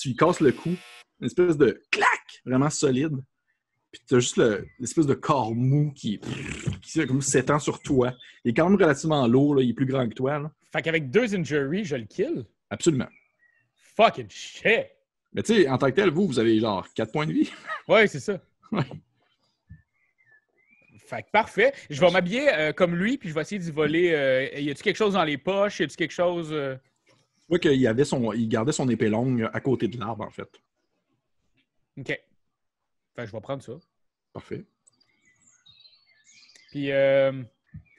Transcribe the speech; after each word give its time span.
tu 0.00 0.08
lui 0.08 0.16
casses 0.16 0.40
le 0.40 0.52
cou, 0.52 0.70
une 1.20 1.26
espèce 1.26 1.56
de 1.56 1.82
clac 1.90 2.42
vraiment 2.44 2.70
solide. 2.70 3.16
Puis 3.90 4.02
tu 4.06 4.16
as 4.16 4.20
juste 4.20 4.36
le- 4.36 4.66
l'espèce 4.78 5.06
de 5.06 5.14
corps 5.14 5.54
mou 5.54 5.92
qui, 5.94 6.20
qui 6.82 7.06
comme 7.06 7.22
s'étend 7.22 7.58
sur 7.58 7.80
toi. 7.80 8.12
Il 8.44 8.50
est 8.50 8.54
quand 8.54 8.68
même 8.68 8.78
relativement 8.78 9.26
lourd, 9.26 9.54
là, 9.54 9.62
il 9.62 9.70
est 9.70 9.74
plus 9.74 9.86
grand 9.86 10.06
que 10.08 10.14
toi. 10.14 10.38
là. 10.38 10.52
Fait 10.70 10.82
qu'avec 10.82 11.10
deux 11.10 11.34
injuries, 11.34 11.84
je 11.84 11.96
le 11.96 12.04
kill? 12.04 12.44
Absolument. 12.70 13.08
Fucking 13.96 14.28
shit! 14.28 14.86
Mais 15.32 15.42
tu 15.42 15.54
sais, 15.54 15.68
en 15.68 15.78
tant 15.78 15.86
que 15.88 15.92
tel, 15.96 16.10
vous, 16.10 16.26
vous 16.26 16.38
avez 16.38 16.58
genre 16.60 16.86
4 16.94 17.10
points 17.12 17.26
de 17.26 17.32
vie. 17.32 17.50
Ouais, 17.88 18.06
c'est 18.06 18.20
ça. 18.20 18.38
Ouais. 18.72 18.82
Fait 20.98 21.22
que 21.22 21.30
parfait. 21.30 21.72
Je 21.88 22.00
vais 22.00 22.10
m'habiller 22.10 22.48
euh, 22.52 22.72
comme 22.72 22.94
lui, 22.94 23.16
puis 23.16 23.30
je 23.30 23.34
vais 23.34 23.40
essayer 23.40 23.58
d'y 23.58 23.70
voler. 23.70 24.12
euh, 24.12 24.60
y 24.60 24.70
a-tu 24.70 24.82
quelque 24.82 24.96
chose 24.96 25.14
dans 25.14 25.24
les 25.24 25.38
poches? 25.38 25.80
Y 25.80 25.84
a-tu 25.84 25.96
quelque 25.96 26.12
chose. 26.12 26.50
euh, 26.52 26.76
vois 27.48 27.58
qu'il 27.58 27.86
avait 27.86 28.04
son, 28.04 28.32
il 28.32 28.48
gardait 28.48 28.72
son 28.72 28.88
épée 28.88 29.08
longue 29.08 29.48
à 29.52 29.60
côté 29.60 29.88
de 29.88 29.98
l'arbre, 29.98 30.24
en 30.24 30.30
fait. 30.30 30.48
OK. 31.98 32.20
Que 33.16 33.26
je 33.26 33.32
vais 33.32 33.40
prendre 33.40 33.62
ça. 33.62 33.72
Parfait. 34.32 34.64
Puis, 36.70 36.92
euh, 36.92 37.32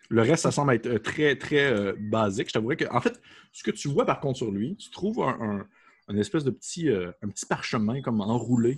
Le 0.09 0.21
reste, 0.21 0.43
ça 0.43 0.51
semble 0.51 0.73
être 0.73 0.85
euh, 0.87 0.99
très, 0.99 1.35
très 1.35 1.71
euh, 1.71 1.93
basique. 1.99 2.47
Je 2.47 2.53
t'avouerais 2.53 2.77
que, 2.77 2.85
en 2.91 3.01
fait, 3.01 3.19
ce 3.51 3.63
que 3.63 3.71
tu 3.71 3.87
vois 3.89 4.05
par 4.05 4.19
contre 4.19 4.37
sur 4.37 4.51
lui, 4.51 4.75
tu 4.75 4.89
trouves 4.91 5.21
un, 5.21 5.37
un- 5.41 5.67
un 6.07 6.17
espèce 6.17 6.43
de 6.43 6.49
petit, 6.51 6.89
euh, 6.89 7.11
un 7.21 7.29
petit 7.29 7.45
parchemin 7.45 8.01
comme 8.01 8.21
enroulé 8.21 8.77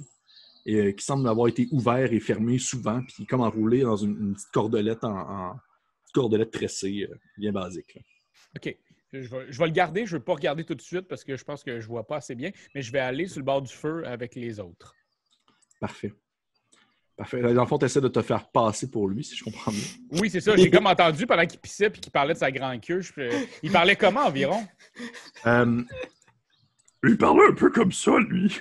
et 0.66 0.94
qui 0.96 1.04
semble 1.06 1.28
avoir 1.30 1.48
été 1.48 1.68
ouvert 1.72 2.12
et 2.12 2.20
fermé 2.20 2.60
souvent, 2.60 3.02
puis 3.04 3.26
comme 3.26 3.40
enroulé 3.42 3.82
dans 3.82 3.96
une, 3.96 4.18
une 4.20 4.34
petite 4.34 4.52
cordelette 4.52 5.04
en, 5.04 5.18
en- 5.18 5.54
petite 6.04 6.14
cordelette 6.14 6.52
tressée, 6.52 7.08
bien 7.38 7.52
basique. 7.54 7.96
là. 7.96 8.02
OK. 8.58 8.78
Je 9.14 9.20
vais, 9.20 9.46
je 9.50 9.60
vais 9.60 9.66
le 9.66 9.72
garder. 9.72 10.06
Je 10.06 10.16
ne 10.16 10.20
veux 10.20 10.24
pas 10.24 10.34
regarder 10.34 10.64
tout 10.64 10.76
de 10.76 10.82
suite 10.82 11.08
parce 11.08 11.24
que 11.24 11.36
je 11.36 11.44
pense 11.44 11.64
que 11.64 11.80
je 11.80 11.88
vois 11.88 12.06
pas 12.06 12.18
assez 12.18 12.36
bien. 12.36 12.52
Mais 12.74 12.82
je 12.82 12.92
vais 12.92 13.00
aller 13.00 13.28
sur 13.28 13.40
le 13.40 13.46
bord 13.46 13.62
du 13.62 13.74
feu 13.74 14.04
avec 14.06 14.36
les 14.36 14.60
autres. 14.60 14.96
Parfait. 15.80 16.14
Parfait. 17.18 17.42
Dans 17.42 17.62
le 17.62 17.68
fond, 17.68 17.78
tu 17.78 17.86
essaies 17.86 18.02
de 18.02 18.08
te 18.08 18.22
faire 18.22 18.50
passer 18.50 18.90
pour 18.90 19.08
lui, 19.08 19.24
si 19.24 19.36
je 19.36 19.44
comprends 19.44 19.72
bien. 19.72 19.84
Oui, 20.20 20.30
c'est 20.30 20.42
ça. 20.42 20.56
J'ai 20.56 20.72
comme 20.72 20.88
entendu 20.88 21.28
pendant 21.28 21.46
qu'il 21.46 21.60
pissait 21.60 21.90
puis 21.90 22.02
qu'il 22.02 22.12
parlait 22.12 22.34
de 22.34 22.40
sa 22.40 22.52
grande 22.52 22.82
queue. 22.82 23.02
je 23.02 23.12
Il 23.62 23.72
parlait 23.72 23.96
comment 23.96 24.22
environ? 24.22 24.66
Euh, 25.46 25.84
il 27.04 27.18
parlait 27.18 27.48
un 27.50 27.54
peu 27.54 27.70
comme 27.70 27.92
ça, 27.92 28.18
lui. 28.28 28.60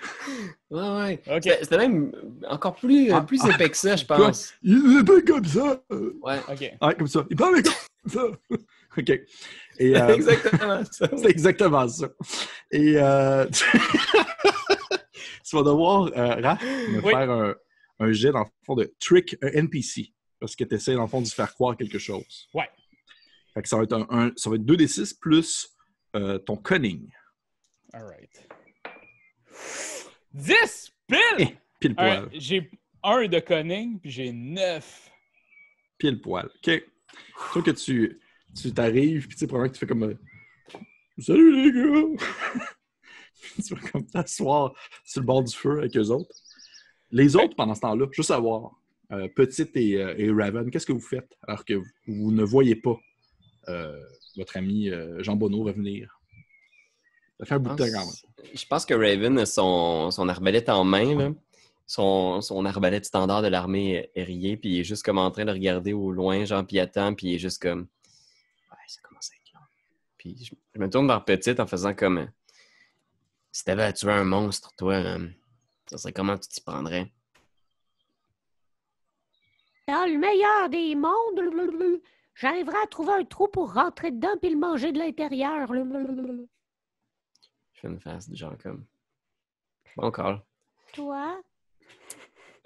Ouais, 0.70 0.80
ouais. 0.80 1.22
OK. 1.36 1.58
C'était 1.62 1.78
même 1.78 2.12
encore 2.48 2.74
plus, 2.74 3.10
Ah, 3.10 3.22
plus 3.22 3.40
ah, 3.44 3.50
épais 3.54 3.70
que 3.70 3.76
ça, 3.76 3.96
je 3.96 4.04
pense. 4.04 4.54
Il 4.62 5.00
était 5.00 5.22
comme 5.22 5.44
ça. 5.44 5.82
Ouais. 5.90 6.38
OK. 6.48 6.60
Ouais, 6.82 6.94
comme 6.96 7.06
ça. 7.06 7.26
Il 7.30 7.36
parlait 7.36 7.62
comme 7.62 8.12
ça. 8.12 8.26
OK. 8.98 9.20
Et, 9.80 9.96
euh, 10.00 10.14
Exactement 10.14 10.84
ça. 10.92 11.08
C'est 11.16 11.30
exactement 11.30 11.88
ça. 11.88 12.08
Et 12.70 12.94
euh, 12.96 13.46
tu 15.44 15.56
vas 15.56 15.62
devoir, 15.62 16.04
euh, 16.16 16.40
Raph, 16.40 16.62
me 16.62 17.00
Oui. 17.02 17.10
faire 17.12 17.30
un, 17.30 17.54
un 18.00 18.12
jet, 18.12 18.30
dans 18.30 18.40
le 18.40 18.46
fond, 18.64 18.74
de 18.76 18.92
trick 19.00 19.36
un 19.42 19.48
NPC. 19.48 20.12
Parce 20.38 20.54
que 20.56 20.64
tu 20.64 20.74
essaies, 20.74 20.94
dans 20.94 21.02
le 21.02 21.08
fond, 21.08 21.20
de 21.20 21.26
faire 21.28 21.52
croire 21.54 21.76
quelque 21.76 21.98
chose. 21.98 22.48
Ouais. 22.54 22.68
Fait 23.54 23.62
que 23.62 23.68
ça 23.68 23.76
va 23.76 23.82
être, 23.82 23.92
un, 23.94 24.06
un- 24.10 24.32
ça 24.36 24.48
va 24.48 24.56
être 24.56 24.64
2d6 24.64 25.18
plus 25.18 25.76
ton 26.46 26.56
cunning. 26.56 27.08
All 27.92 28.04
right. 28.04 28.48
10 30.32 30.92
pile! 31.08 31.58
Pile 31.80 31.94
Un- 31.98 32.22
poil. 32.22 32.28
J'ai 32.34 32.70
un 33.02 33.26
de 33.26 33.38
cunning 33.40 33.98
puis 34.00 34.10
j'ai 34.10 34.32
9. 34.32 35.10
Pile 35.98 36.20
poil. 36.20 36.48
OK. 36.66 36.82
Sauf 37.52 37.64
que 37.64 37.70
tu 37.72 38.20
tu 38.54 38.72
t'arrives, 38.72 39.26
puis 39.26 39.36
tu 39.36 39.40
sais, 39.40 39.46
probablement 39.46 39.72
que 39.72 39.78
tu 39.78 39.80
fais 39.80 39.86
comme... 39.86 40.02
euh, 40.04 40.14
Salut 41.18 41.54
les 41.54 41.72
gars! 41.72 42.66
Tu 43.66 43.74
vas 43.74 43.80
comme 43.90 44.06
t'asseoir 44.06 44.74
sur 45.02 45.22
le 45.22 45.26
bord 45.26 45.42
du 45.42 45.54
feu 45.54 45.78
avec 45.78 45.96
eux 45.96 46.08
autres. 46.10 46.34
Les 47.10 47.36
autres, 47.36 47.56
pendant 47.56 47.74
ce 47.74 47.80
temps-là, 47.80 48.06
juste 48.12 48.28
savoir, 48.28 48.72
euh, 49.12 49.28
Petite 49.34 49.74
et, 49.76 49.96
euh, 49.96 50.14
et 50.16 50.30
Raven, 50.30 50.70
qu'est-ce 50.70 50.86
que 50.86 50.92
vous 50.92 51.00
faites 51.00 51.34
alors 51.48 51.64
que 51.64 51.74
vous, 52.06 52.32
ne 52.32 52.44
voyez 52.44 52.76
pas 52.76 52.96
votre 54.36 54.56
ami 54.56 54.90
Jean 55.18 55.36
Bonneau 55.36 55.62
revenir? 55.62 56.20
Ça 57.42 57.54
un 57.54 57.58
bout 57.58 57.74
de 57.74 57.76
temps. 57.76 58.10
Je 58.54 58.66
pense 58.66 58.84
que 58.84 58.94
Raven 58.94 59.38
a 59.38 59.46
son, 59.46 60.10
son 60.10 60.28
arbalète 60.28 60.68
en 60.68 60.84
main, 60.84 61.16
là. 61.16 61.32
Son, 61.86 62.40
son 62.40 62.64
arbalète 62.66 63.04
standard 63.04 63.42
de 63.42 63.48
l'armée 63.48 64.10
aérienne, 64.14 64.58
puis 64.58 64.70
il 64.70 64.80
est 64.80 64.84
juste 64.84 65.02
comme 65.02 65.18
en 65.18 65.30
train 65.30 65.44
de 65.44 65.50
regarder 65.50 65.92
au 65.92 66.12
loin, 66.12 66.44
genre, 66.44 66.64
puis 66.64 66.78
attend, 66.78 67.14
puis 67.14 67.28
il 67.28 67.34
est 67.34 67.38
juste 67.38 67.60
comme. 67.60 67.88
Ça 68.90 69.00
commence 69.02 69.30
à 69.30 69.36
être 69.36 69.52
long. 69.54 69.60
Puis 70.18 70.36
je, 70.44 70.52
je 70.74 70.80
me 70.80 70.90
tourne 70.90 71.06
vers 71.06 71.24
Petite 71.24 71.60
en 71.60 71.66
faisant 71.68 71.94
comme. 71.94 72.18
euh, 72.18 72.26
Si 73.52 73.62
t'avais 73.64 73.84
à 73.84 73.92
tuer 73.92 74.10
un 74.10 74.24
monstre, 74.24 74.72
toi, 74.76 74.94
euh, 74.94 75.28
ça 75.86 75.96
serait 75.96 76.12
comment 76.12 76.36
tu 76.36 76.48
t'y 76.48 76.60
prendrais? 76.60 77.12
Dans 79.86 80.10
le 80.10 80.18
meilleur 80.18 80.68
des 80.68 80.96
mondes, 80.96 81.36
blablabla, 81.36 81.98
j'arriverai 82.34 82.78
à 82.82 82.86
trouver 82.88 83.12
un 83.12 83.24
trou 83.24 83.46
pour 83.46 83.72
rentrer 83.72 84.10
dedans 84.10 84.36
puis 84.40 84.50
le 84.50 84.58
manger 84.58 84.90
de 84.90 84.98
l'intérieur. 84.98 85.72
Je 85.72 86.46
fais 87.80 87.86
une 87.88 88.00
face 88.00 88.28
du 88.28 88.34
genre 88.36 88.58
comme. 88.58 88.84
Bon 89.96 90.10
call. 90.10 90.42
Toi? 90.94 91.40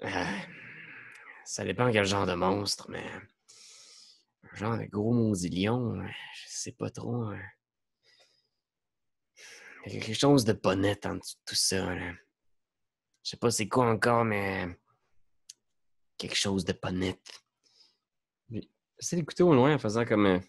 Euh, 0.03 0.25
ça 1.43 1.63
dépend 1.63 1.91
quel 1.91 2.05
genre 2.05 2.25
de 2.25 2.33
monstre, 2.33 2.89
mais. 2.89 3.05
Un 4.55 4.57
genre 4.57 4.77
de 4.77 4.85
gros 4.85 5.11
maudit 5.13 5.49
lion, 5.49 5.99
euh, 5.99 6.07
je 6.33 6.45
sais 6.47 6.71
pas 6.71 6.89
trop. 6.89 7.29
euh. 7.31 7.37
Il 9.85 9.93
y 9.93 9.97
a 9.97 9.99
quelque 10.01 10.17
chose 10.17 10.45
de 10.45 10.53
pas 10.53 10.75
net 10.77 11.05
en 11.05 11.15
dessous 11.15 11.35
de 11.35 11.41
tout 11.45 11.55
ça. 11.55 11.93
là. 11.93 12.13
Je 13.23 13.31
sais 13.31 13.37
pas 13.37 13.51
c'est 13.51 13.67
quoi 13.67 13.89
encore, 13.91 14.23
mais. 14.23 14.65
Quelque 16.17 16.37
chose 16.37 16.63
de 16.63 16.71
pas 16.71 16.93
net. 16.93 17.19
J'essaie 18.97 19.17
d'écouter 19.17 19.43
au 19.43 19.53
loin 19.53 19.75
en 19.75 19.79
faisant 19.79 20.05
comme. 20.05 20.25
euh, 20.25 20.39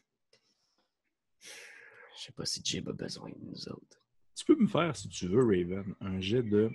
Je 1.43 2.23
sais 2.27 2.33
pas 2.33 2.45
si 2.47 2.63
Jib 2.65 2.89
a 2.89 2.93
besoin 2.93 3.29
de 3.29 3.39
nous 3.41 3.69
autres. 3.69 4.01
Tu 4.37 4.45
peux 4.45 4.55
me 4.57 4.69
faire, 4.69 4.95
si 4.95 5.09
tu 5.09 5.27
veux, 5.27 5.43
Raven, 5.45 5.97
un 6.01 6.21
jet 6.21 6.45
de 6.45 6.71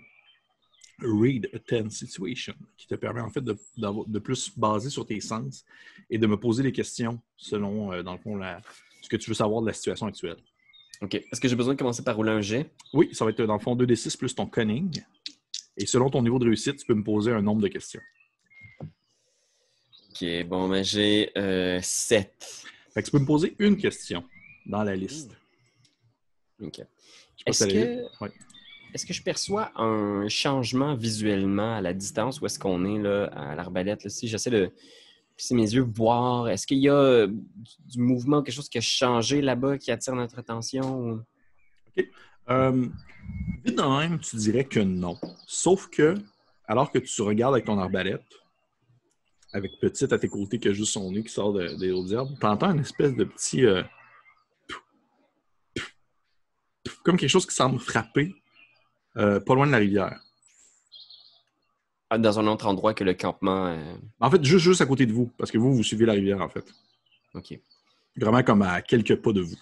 Read 1.01 1.49
a 1.53 1.59
Tense 1.59 1.93
Situation 1.95 2.53
qui 2.77 2.87
te 2.87 2.95
permet 2.95 3.21
en 3.21 3.29
fait 3.29 3.41
de, 3.41 3.57
de 3.77 4.19
plus 4.19 4.51
baser 4.57 4.89
sur 4.89 5.05
tes 5.05 5.19
sens 5.19 5.65
et 6.09 6.17
de 6.17 6.27
me 6.27 6.37
poser 6.37 6.63
des 6.63 6.71
questions 6.71 7.19
selon, 7.37 7.91
euh, 7.93 8.03
dans 8.03 8.13
le 8.13 8.19
fond, 8.19 8.35
la- 8.35 8.61
ce 9.01 9.09
que 9.09 9.17
tu 9.17 9.29
veux 9.29 9.35
savoir 9.35 9.61
de 9.61 9.67
la 9.67 9.73
situation 9.73 10.05
actuelle. 10.07 10.37
Ok. 11.01 11.15
Est-ce 11.15 11.41
que 11.41 11.47
j'ai 11.47 11.55
besoin 11.55 11.73
de 11.73 11.79
commencer 11.79 12.03
par 12.03 12.15
rouler 12.15 12.31
un 12.31 12.41
jet? 12.41 12.69
Oui, 12.93 13.09
ça 13.13 13.25
va 13.25 13.31
être 13.31 13.41
dans 13.43 13.55
le 13.55 13.59
fond 13.59 13.75
2d6 13.75 14.15
plus 14.17 14.35
ton 14.35 14.45
cunning. 14.45 15.01
Et 15.77 15.85
selon 15.87 16.09
ton 16.09 16.21
niveau 16.21 16.37
de 16.37 16.45
réussite, 16.45 16.77
tu 16.77 16.85
peux 16.85 16.93
me 16.93 17.03
poser 17.03 17.31
un 17.31 17.41
nombre 17.41 17.61
de 17.61 17.67
questions. 17.67 18.01
Ok, 20.11 20.45
bon, 20.45 20.69
ben 20.69 20.83
j'ai 20.83 21.31
7. 21.81 22.65
Fait 22.93 23.01
que 23.01 23.05
tu 23.05 23.11
peux 23.11 23.19
me 23.19 23.25
poser 23.25 23.55
une 23.57 23.77
question 23.77 24.23
dans 24.65 24.83
la 24.83 24.95
liste. 24.95 25.31
Ok. 26.61 26.81
Est-ce 27.45 27.65
que-. 27.65 28.23
Ouais. 28.23 28.31
Est-ce 28.93 29.05
que 29.05 29.13
je 29.13 29.23
perçois 29.23 29.71
un 29.79 30.27
changement 30.27 30.95
visuellement 30.95 31.75
à 31.75 31.81
la 31.81 31.93
distance 31.93 32.41
où 32.41 32.45
est-ce 32.45 32.59
qu'on 32.59 32.83
est 32.85 33.01
là, 33.01 33.25
à 33.27 33.55
l'arbalète? 33.55 34.09
Si 34.09 34.27
j'essaie 34.27 34.49
de 34.49 34.71
plisser 35.37 35.55
mes 35.55 35.73
yeux, 35.73 35.81
voir, 35.81 36.49
est-ce 36.49 36.67
qu'il 36.67 36.79
y 36.79 36.89
a 36.89 36.93
euh, 36.93 37.27
du, 37.87 37.99
mouvement, 38.01 38.41
quelque 38.43 38.55
chose 38.55 38.67
qui 38.69 38.77
a 38.77 38.81
changé 38.81 39.41
là-bas 39.41 39.77
qui 39.77 39.91
attire 39.91 40.15
notre 40.15 40.39
attention? 40.39 40.99
ou- 40.99 41.21
Euh, 42.49 42.87
vite 43.63 43.77
de 43.77 43.99
même, 43.99 44.19
tu 44.19 44.35
dirais 44.35 44.65
que 44.65 44.79
non. 44.81 45.17
Sauf 45.47 45.87
que, 45.89 46.15
alors 46.67 46.91
que 46.91 46.99
tu 46.99 47.21
regardes 47.21 47.53
avec 47.53 47.65
ton 47.65 47.77
arbalète, 47.79 48.25
avec 49.53 49.71
petite 49.79 50.11
à 50.11 50.19
tes 50.19 50.27
côtés 50.27 50.59
qui 50.59 50.67
a 50.67 50.73
juste 50.73 50.91
son 50.93 51.11
nez 51.11 51.23
qui 51.23 51.29
sort 51.31 51.53
de- 51.53 51.75
des 51.79 51.91
autres 51.91 52.13
herbes, 52.13 52.35
tu 52.39 52.45
entends 52.45 52.71
une 52.73 52.81
espèce 52.81 53.15
de 53.15 53.23
petit. 53.23 53.65
euh, 53.65 53.83
comme 57.03 57.15
quelque 57.17 57.29
chose 57.29 57.45
qui 57.45 57.55
semble 57.55 57.79
frapper 57.79 58.33
euh, 59.17 59.39
pas 59.39 59.55
loin 59.55 59.67
de 59.67 59.71
la 59.71 59.77
rivière. 59.77 60.19
Ah, 62.09 62.17
Dans 62.17 62.39
un 62.39 62.47
autre 62.47 62.67
endroit 62.67 62.93
que 62.93 63.03
le 63.03 63.13
campement. 63.13 63.67
euh, 63.67 63.93
En 64.19 64.29
fait, 64.29 64.43
juste, 64.43 64.63
juste 64.65 64.81
à 64.81 64.85
côté 64.85 65.05
de 65.05 65.13
vous, 65.13 65.31
parce 65.37 65.51
que 65.51 65.57
vous, 65.57 65.73
vous 65.73 65.83
suivez 65.83 66.05
la 66.05 66.13
rivière, 66.13 66.41
en 66.41 66.49
fait. 66.49 66.65
Ok. 67.33 67.57
Vraiment 68.17 68.43
comme 68.43 68.61
à 68.61 68.81
quelques 68.81 69.15
pas 69.15 69.31
de 69.31 69.41
vous. 69.41 69.55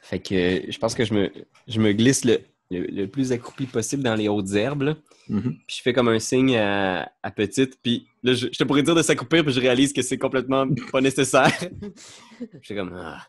Fait 0.00 0.18
que 0.18 0.70
je 0.70 0.78
pense 0.78 0.94
que 0.94 1.04
je 1.04 1.14
me, 1.14 1.30
je 1.68 1.78
me 1.80 1.92
glisse 1.92 2.24
le, 2.24 2.38
le- 2.70 2.86
le 2.86 3.06
plus 3.06 3.32
accroupi 3.32 3.66
possible 3.66 4.02
dans 4.02 4.14
les 4.14 4.28
hautes 4.28 4.52
herbes. 4.52 4.82
là. 4.82 4.96
Mhm. 5.28 5.56
Puis 5.66 5.76
je 5.76 5.82
fais 5.82 5.92
comme 5.92 6.08
un 6.08 6.18
signe 6.18 6.56
à, 6.56 7.12
à 7.22 7.30
petite. 7.30 7.78
Puis 7.82 8.06
là, 8.22 8.32
je, 8.34 8.46
je 8.52 8.58
te 8.58 8.64
pourrais 8.64 8.82
dire 8.82 8.94
de 8.94 9.02
s'accroupir, 9.02 9.44
puis 9.44 9.52
je 9.52 9.60
réalise 9.60 9.92
que 9.92 10.02
c'est 10.02 10.18
complètement 10.18 10.66
pas 10.90 11.00
nécessaire. 11.00 11.52
je 12.40 12.46
fais 12.62 12.74
comme. 12.74 12.92
Ah. 12.98 13.26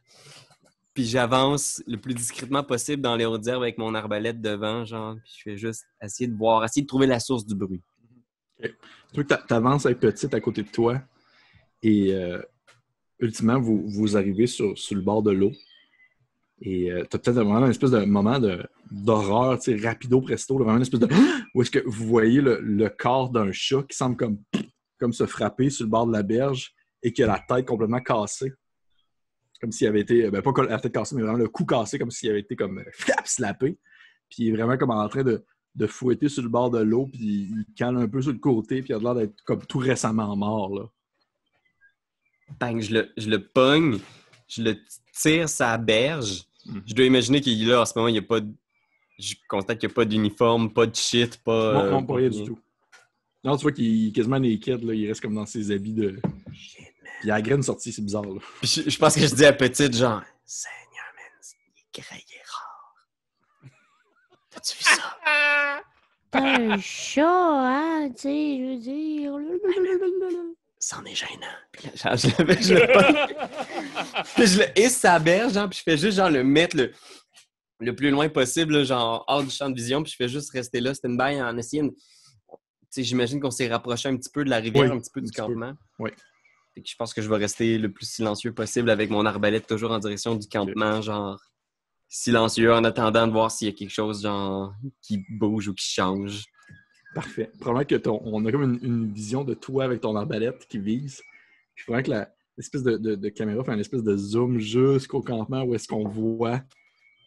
Puis 0.93 1.05
j'avance 1.05 1.81
le 1.87 1.97
plus 1.97 2.13
discrètement 2.13 2.63
possible 2.63 3.01
dans 3.01 3.15
les 3.15 3.25
hautes 3.25 3.47
herbes 3.47 3.63
avec 3.63 3.77
mon 3.77 3.95
arbalète 3.95 4.41
devant, 4.41 4.85
genre. 4.85 5.15
Puis 5.23 5.33
je 5.37 5.41
fais 5.43 5.57
juste 5.57 5.85
essayer 6.01 6.27
de 6.27 6.35
voir, 6.35 6.63
essayer 6.63 6.83
de 6.83 6.87
trouver 6.87 7.07
la 7.07 7.19
source 7.19 7.45
du 7.45 7.55
bruit. 7.55 7.81
Tu 9.13 9.25
avances 9.49 9.85
avec 9.85 9.99
petite 9.99 10.33
à 10.33 10.39
côté 10.39 10.63
de 10.63 10.69
toi 10.69 11.01
et 11.81 12.13
euh, 12.13 12.41
ultimement, 13.19 13.59
vous, 13.59 13.83
vous 13.87 14.17
arrivez 14.17 14.47
sur, 14.47 14.77
sur 14.77 14.95
le 14.95 15.01
bord 15.01 15.21
de 15.21 15.31
l'eau. 15.31 15.51
Et 16.61 16.91
euh, 16.91 17.03
t'as 17.09 17.17
peut-être 17.17 17.35
vraiment 17.35 17.65
une 17.65 17.71
espèce 17.71 17.91
de 17.91 18.05
moment 18.05 18.39
d'horreur, 18.89 19.59
tu 19.59 19.77
sais, 19.77 19.85
rapido 19.85 20.21
presto, 20.21 20.57
vraiment 20.57 20.77
une 20.77 20.83
espèce 20.83 20.99
de. 20.99 21.07
Où 21.55 21.61
est-ce 21.61 21.71
que 21.71 21.83
vous 21.85 22.07
voyez 22.07 22.41
le, 22.41 22.59
le 22.61 22.89
corps 22.89 23.29
d'un 23.29 23.51
chat 23.51 23.83
qui 23.83 23.97
semble 23.97 24.15
comme, 24.15 24.39
comme 24.97 25.13
se 25.13 25.25
frapper 25.25 25.69
sur 25.69 25.85
le 25.85 25.89
bord 25.89 26.07
de 26.07 26.13
la 26.13 26.23
berge 26.23 26.73
et 27.01 27.11
qui 27.11 27.21
a 27.21 27.27
la 27.27 27.39
tête 27.39 27.65
complètement 27.65 27.99
cassée. 27.99 28.53
Comme 29.63 29.71
s'il 29.71 29.87
avait 29.87 30.01
été. 30.01 30.29
Ben, 30.29 30.41
pas 30.41 30.51
la 30.63 30.77
tête 30.77 30.91
cassée, 30.91 31.15
mais 31.15 31.21
vraiment 31.21 31.37
le 31.37 31.47
cou 31.47 31.63
cassé, 31.63 31.97
comme 31.97 32.11
s'il 32.11 32.29
avait 32.29 32.41
été 32.41 32.57
comme 32.57 32.79
euh, 32.79 32.83
flap, 32.91 33.25
slappé. 33.25 33.77
Puis 34.29 34.43
il 34.43 34.49
est 34.49 34.51
vraiment 34.51 34.75
comme 34.75 34.91
en 34.91 35.07
train 35.07 35.23
de, 35.23 35.45
de 35.75 35.87
fouetter 35.87 36.27
sur 36.27 36.43
le 36.43 36.49
bord 36.49 36.69
de 36.69 36.79
l'eau, 36.79 37.07
puis 37.07 37.21
il 37.49 37.65
cale 37.77 37.95
un 37.95 38.09
peu 38.09 38.21
sur 38.21 38.33
le 38.33 38.39
côté, 38.39 38.81
puis 38.81 38.89
il 38.89 38.95
a 38.95 38.99
l'air 38.99 39.15
d'être 39.15 39.41
comme 39.45 39.65
tout 39.65 39.77
récemment 39.77 40.35
mort, 40.35 40.75
là. 40.75 40.83
Bang, 42.59 42.81
je 42.81 42.93
le, 42.93 43.09
je 43.15 43.29
le 43.29 43.39
pogne, 43.39 43.99
je 44.49 44.63
le 44.63 44.75
tire 45.13 45.47
sa 45.47 45.77
berge. 45.77 46.43
Mhm. 46.65 46.83
Je 46.85 46.93
dois 46.93 47.05
imaginer 47.05 47.39
qu'il 47.39 47.63
est 47.63 47.71
là 47.71 47.83
en 47.83 47.85
ce 47.85 47.93
moment, 47.95 48.09
il 48.09 48.13
n'y 48.13 48.19
a 48.19 48.23
pas 48.23 48.41
de. 48.41 48.53
Je 49.17 49.35
constate 49.47 49.79
qu'il 49.79 49.87
n'y 49.87 49.93
a 49.93 49.95
pas 49.95 50.03
d'uniforme, 50.03 50.73
pas 50.73 50.85
de 50.85 50.95
shit, 50.95 51.37
pas. 51.37 51.73
Non, 51.73 51.79
euh, 51.79 51.91
non, 51.91 52.03
pas 52.03 52.15
rien 52.15 52.29
du 52.29 52.43
tout. 52.43 52.59
Non, 53.45 53.55
tu 53.55 53.61
vois 53.61 53.71
qu'il 53.71 54.09
est 54.09 54.11
quasiment 54.11 54.39
naked, 54.39 54.83
là. 54.83 54.93
Il 54.93 55.07
reste 55.07 55.21
comme 55.21 55.35
dans 55.35 55.45
ses 55.45 55.71
habits 55.71 55.93
de. 55.93 56.19
Puis 57.23 57.29
il 57.29 57.31
a 57.31 57.35
la 57.35 57.41
graine 57.41 57.63
sortie, 57.63 57.93
c'est 57.93 58.01
bizarre, 58.01 58.25
là. 58.25 58.37
Puis 58.59 58.67
Je, 58.83 58.89
je 58.89 58.97
pense 58.97 59.15
que 59.15 59.21
je 59.25 59.33
dis 59.33 59.45
à 59.45 59.53
petite, 59.53 59.95
genre, 59.95 60.21
Seigneur, 60.45 61.05
man, 61.15 61.25
il 61.95 62.01
est 62.35 62.43
rare. 62.45 62.95
T'as-tu 64.49 64.77
vu 64.77 64.83
ça? 64.83 65.81
T'as 66.29 66.41
un 66.59 66.77
chat, 66.81 67.23
hein, 67.25 68.09
tu 68.13 68.21
sais, 68.23 68.57
je 68.57 68.63
veux 68.65 68.77
dire. 68.77 69.31
C'en 70.79 71.05
est 71.05 71.15
gênant. 71.15 71.47
Puis 71.71 71.87
là, 71.87 71.91
genre, 71.95 72.17
je 72.17 72.43
le, 72.43 72.61
je 72.61 72.73
le 72.73 72.91
pogne, 72.91 74.25
puis 74.35 74.47
je 74.47 74.59
le 74.59 74.65
hisse 74.79 74.97
sa 74.97 75.17
berge, 75.17 75.53
genre, 75.53 75.69
puis 75.69 75.79
je 75.79 75.83
fais 75.83 75.97
juste, 75.97 76.17
genre, 76.17 76.29
le 76.29 76.43
mettre 76.43 76.75
le, 76.75 76.91
le 77.79 77.95
plus 77.95 78.09
loin 78.09 78.27
possible, 78.27 78.79
là, 78.79 78.83
genre, 78.83 79.23
hors 79.29 79.43
du 79.45 79.49
champ 79.49 79.69
de 79.69 79.75
vision, 79.75 80.03
puis 80.03 80.11
je 80.11 80.17
fais 80.17 80.27
juste 80.27 80.51
rester 80.51 80.81
là, 80.81 80.93
stand 80.93 81.17
by, 81.17 81.41
en 81.41 81.57
essayant 81.57 81.85
de- 81.85 81.91
Tu 81.95 81.95
sais, 82.89 83.03
j'imagine 83.03 83.39
qu'on 83.39 83.49
s'est 83.49 83.69
rapproché 83.69 84.09
un 84.09 84.17
petit 84.17 84.29
peu 84.29 84.43
de 84.43 84.49
la 84.49 84.57
rivière, 84.57 84.83
Oui, 84.83 84.91
un 84.91 84.99
petit 84.99 85.09
peu 85.13 85.21
un 85.21 85.23
du 85.23 85.29
petit 85.31 85.39
peu. 85.39 85.47
campement. 85.47 85.73
Oui. 85.99 86.11
Je 86.75 86.95
pense 86.95 87.13
que 87.13 87.21
je 87.21 87.29
vais 87.29 87.37
rester 87.37 87.77
le 87.77 87.91
plus 87.91 88.05
silencieux 88.09 88.53
possible 88.53 88.89
avec 88.89 89.09
mon 89.09 89.25
arbalète 89.25 89.67
toujours 89.67 89.91
en 89.91 89.99
direction 89.99 90.35
du 90.35 90.47
campement, 90.47 91.01
genre 91.01 91.39
silencieux 92.09 92.73
en 92.73 92.83
attendant 92.83 93.27
de 93.27 93.31
voir 93.31 93.51
s'il 93.51 93.67
y 93.67 93.71
a 93.71 93.73
quelque 93.73 93.89
chose 93.91 94.21
genre 94.23 94.73
qui 95.01 95.23
bouge 95.29 95.67
ou 95.67 95.73
qui 95.73 95.85
change. 95.85 96.43
Parfait. 97.15 97.51
Probablement 97.59 97.85
que 97.85 97.95
ton, 97.95 98.21
on 98.23 98.43
a 98.45 98.51
comme 98.51 98.63
une, 98.63 98.79
une 98.83 99.13
vision 99.13 99.43
de 99.43 99.53
toi 99.53 99.83
avec 99.85 100.01
ton 100.01 100.15
arbalète 100.15 100.65
qui 100.67 100.79
vise. 100.79 101.21
Puis 101.75 101.85
probablement 101.85 102.05
que 102.05 102.19
la- 102.21 102.33
l'espèce 102.57 102.83
de, 102.83 102.97
de- 102.97 103.15
de 103.15 103.29
caméra 103.29 103.63
fait 103.63 103.71
un 103.71 103.79
espèce 103.79 104.03
de 104.03 104.15
zoom 104.17 104.59
jusqu'au 104.59 105.21
campement 105.21 105.63
où 105.63 105.75
est-ce 105.75 105.87
qu'on 105.87 106.07
voit 106.07 106.61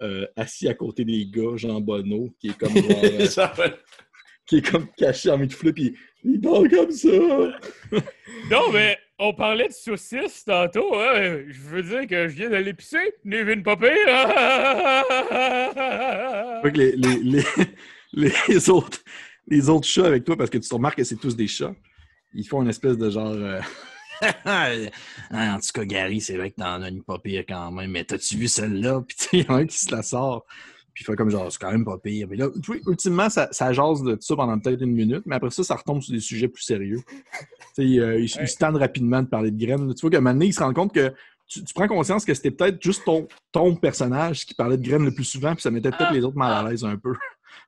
euh, 0.03 0.27
assis 0.37 0.69
à 0.69 0.75
côté 0.75 1.05
des 1.05 1.27
gars, 1.27 1.57
Jean 1.57 1.81
Bonneau, 1.81 2.31
qui 2.39 2.49
est 2.49 2.59
comme 2.59 2.75
genre, 2.77 3.55
euh, 3.61 3.69
qui 4.47 4.57
est 4.59 4.71
comme 4.71 4.87
caché 4.97 5.31
en 5.31 5.39
mid-flip, 5.39 5.75
puis 5.75 5.97
il 6.25 6.41
parle 6.41 6.69
comme 6.69 6.91
ça. 6.91 7.09
Non, 8.51 8.71
mais 8.73 8.99
on 9.19 9.33
parlait 9.35 9.69
de 9.69 9.73
saucisses 9.73 10.45
tantôt. 10.45 10.95
Hein? 10.99 11.43
Je 11.49 11.61
veux 11.61 11.83
dire 11.83 12.07
que 12.07 12.29
je 12.29 12.35
viens 12.37 12.51
d'aller 12.51 12.75
pisser. 12.75 13.15
Nevin 13.25 13.63
pas 13.63 13.77
pire. 13.77 13.91
Que 16.63 16.69
les, 16.69 16.93
les, 16.97 17.43
les, 18.13 18.33
les 18.49 18.71
autres, 18.71 18.99
les 19.49 19.69
autres 19.69 19.87
chats 19.87 20.07
avec 20.07 20.25
toi, 20.25 20.37
parce 20.37 20.51
que 20.51 20.59
tu 20.59 20.69
te 20.69 20.75
remarques 20.75 20.97
que 20.99 21.05
c'est 21.05 21.17
tous 21.17 21.37
des 21.37 21.47
chats, 21.49 21.75
ils 22.35 22.47
font 22.47 22.63
une 22.63 22.69
espèce 22.71 22.99
de 22.99 23.11
genre. 23.11 23.33
euh, 23.33 23.61
Ah, 24.45 24.71
en 25.31 25.59
tout 25.61 25.73
cas, 25.75 25.85
Gary, 25.85 26.21
c'est 26.21 26.37
vrai 26.37 26.51
que 26.51 26.57
t'en 26.57 26.83
as 26.83 26.89
une 26.89 27.03
pas 27.03 27.19
pire 27.19 27.45
quand 27.49 27.71
même, 27.73 27.91
mais 27.91 28.05
t'as-tu 28.05 28.37
vu 28.37 28.49
celle-là? 28.49 29.03
Puis 29.09 29.17
il 29.33 29.45
y 29.45 29.49
en 29.51 29.57
a 29.57 29.59
un 29.59 29.67
qui 29.67 29.79
se 29.79 29.91
la 29.95 30.03
sort, 30.03 30.47
puis 30.97 31.03
il 31.03 31.05
fait 31.05 31.15
comme 31.15 31.29
genre, 31.29 31.53
c'est 31.53 31.59
quand 31.61 31.71
même 31.71 31.85
pas 31.85 31.99
pire. 31.99 32.27
Mais 32.31 32.37
là, 32.37 32.49
ultimement, 32.87 33.29
ça, 33.29 33.49
ça 33.53 33.71
jase 33.71 34.03
de 34.03 34.17
ça 34.19 34.35
pendant 34.35 34.59
peut-être 34.59 34.81
une 34.81 34.93
minute, 34.95 35.25
mais 35.27 35.35
après 35.37 35.51
ça, 35.51 35.63
ça 35.63 35.77
retombe 35.77 36.01
sur 36.01 36.15
des 36.15 36.21
sujets 36.21 36.49
plus 36.49 36.63
sérieux. 36.63 37.01
Tu 37.75 37.99
sais, 37.99 37.99
euh, 38.01 38.27
se 38.27 38.57
tendent 38.57 38.77
rapidement 38.79 39.23
de 39.23 39.29
parler 39.29 39.51
de 39.51 39.63
graines. 39.63 39.93
Tu 39.95 40.01
vois 40.01 40.09
qu'à 40.11 40.17
un 40.17 40.21
moment 40.23 40.33
donné, 40.33 40.47
ils 40.47 40.55
se 40.55 40.61
rendent 40.61 40.75
compte 40.75 40.95
que 40.95 41.13
tu, 41.47 41.63
tu 41.63 41.75
prends 41.75 41.87
conscience 41.87 42.25
que 42.25 42.33
c'était 42.33 42.51
peut-être 42.51 42.83
juste 42.83 43.05
ton, 43.05 43.29
ton 43.53 43.77
personnage 43.77 44.47
qui 44.47 44.55
parlait 44.55 44.79
de 44.79 44.83
graines 44.89 45.05
le 45.05 45.15
plus 45.15 45.25
souvent, 45.25 45.53
puis 45.53 45.61
ça 45.61 45.71
mettait 45.71 45.91
peut-être 45.91 46.15
les 46.15 46.25
autres 46.25 46.39
mal 46.39 46.65
à 46.67 46.71
l'aise 46.71 46.83
un 46.83 46.97
peu. 46.97 47.13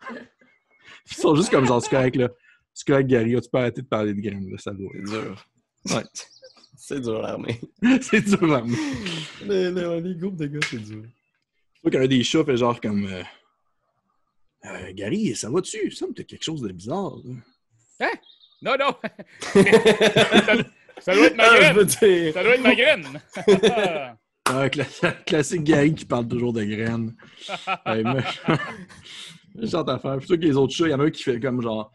Ils 1.11 1.17
sont 1.17 1.35
juste 1.35 1.51
comme 1.51 1.67
genre, 1.67 1.83
c'est 1.83 1.91
correct 1.91 2.17
là. 2.17 2.31
C'est 2.73 2.87
correct, 2.87 3.09
Gary, 3.09 3.39
tu 3.43 3.49
peux 3.53 3.59
arrêter 3.59 3.83
de 3.83 3.87
parler 3.89 4.15
de 4.15 4.21
graines, 4.23 4.49
là, 4.51 4.57
ça 4.57 4.71
doit. 4.73 4.89
c'est 4.95 5.03
dur. 5.11 5.47
Ouais. 5.91 6.05
C'est 6.81 7.01
dur 7.03 7.21
l'armée. 7.21 7.61
c'est 8.01 8.23
dur, 8.23 8.47
là. 8.47 8.63
Les, 9.45 9.71
les- 9.71 10.01
les 10.01 10.15
groupes 10.15 10.37
de 10.37 10.47
gars, 10.47 10.61
c'est 10.71 10.79
dur. 10.79 11.03
Tu 11.83 11.91
vois 11.91 11.91
qu'un 12.01 12.07
des 12.07 12.23
chats 12.25 12.45
fait 12.45 12.57
genre 12.57 12.81
comme. 12.81 13.07
euh, 13.07 13.23
Euh, 14.65 14.93
Gary, 14.93 15.35
ça 15.37 15.49
va-tu? 15.51 15.91
Ça 15.93 16.07
me 16.07 16.13
fait 16.15 16.25
quelque 16.25 16.45
chose 16.45 16.61
de 16.63 16.73
bizarre. 16.73 17.15
là. 18.01 18.11
non, 18.63 18.75
non. 18.79 18.95
ça, 19.55 20.55
ça 21.01 21.15
doit 21.15 21.27
être 21.27 21.37
ma 21.37 21.45
Ah, 21.45 21.57
je 21.57 21.73
graine. 21.75 21.87
dire. 21.87 22.33
Ça 22.35 22.43
doit 22.43 22.55
être 22.55 22.63
ma 22.63 22.75
graine. 22.75 23.07
Ah, 24.51 24.67
cla- 24.69 25.25
classique 25.27 25.63
Gary 25.63 25.95
qui 25.95 26.07
parle 26.07 26.27
toujours 26.27 26.55
de 26.55 26.65
graines. 26.65 27.15
Méchant- 27.87 28.59
Méchante 29.55 29.89
affaire. 29.91 30.17
Plutôt 30.17 30.37
que 30.37 30.41
les 30.41 30.57
autres 30.57 30.73
chats, 30.73 30.87
il 30.87 30.91
y 30.91 30.95
en 30.95 31.01
a 31.01 31.05
un 31.05 31.11
qui 31.11 31.23
fait 31.23 31.39
comme 31.39 31.61
genre. 31.61 31.93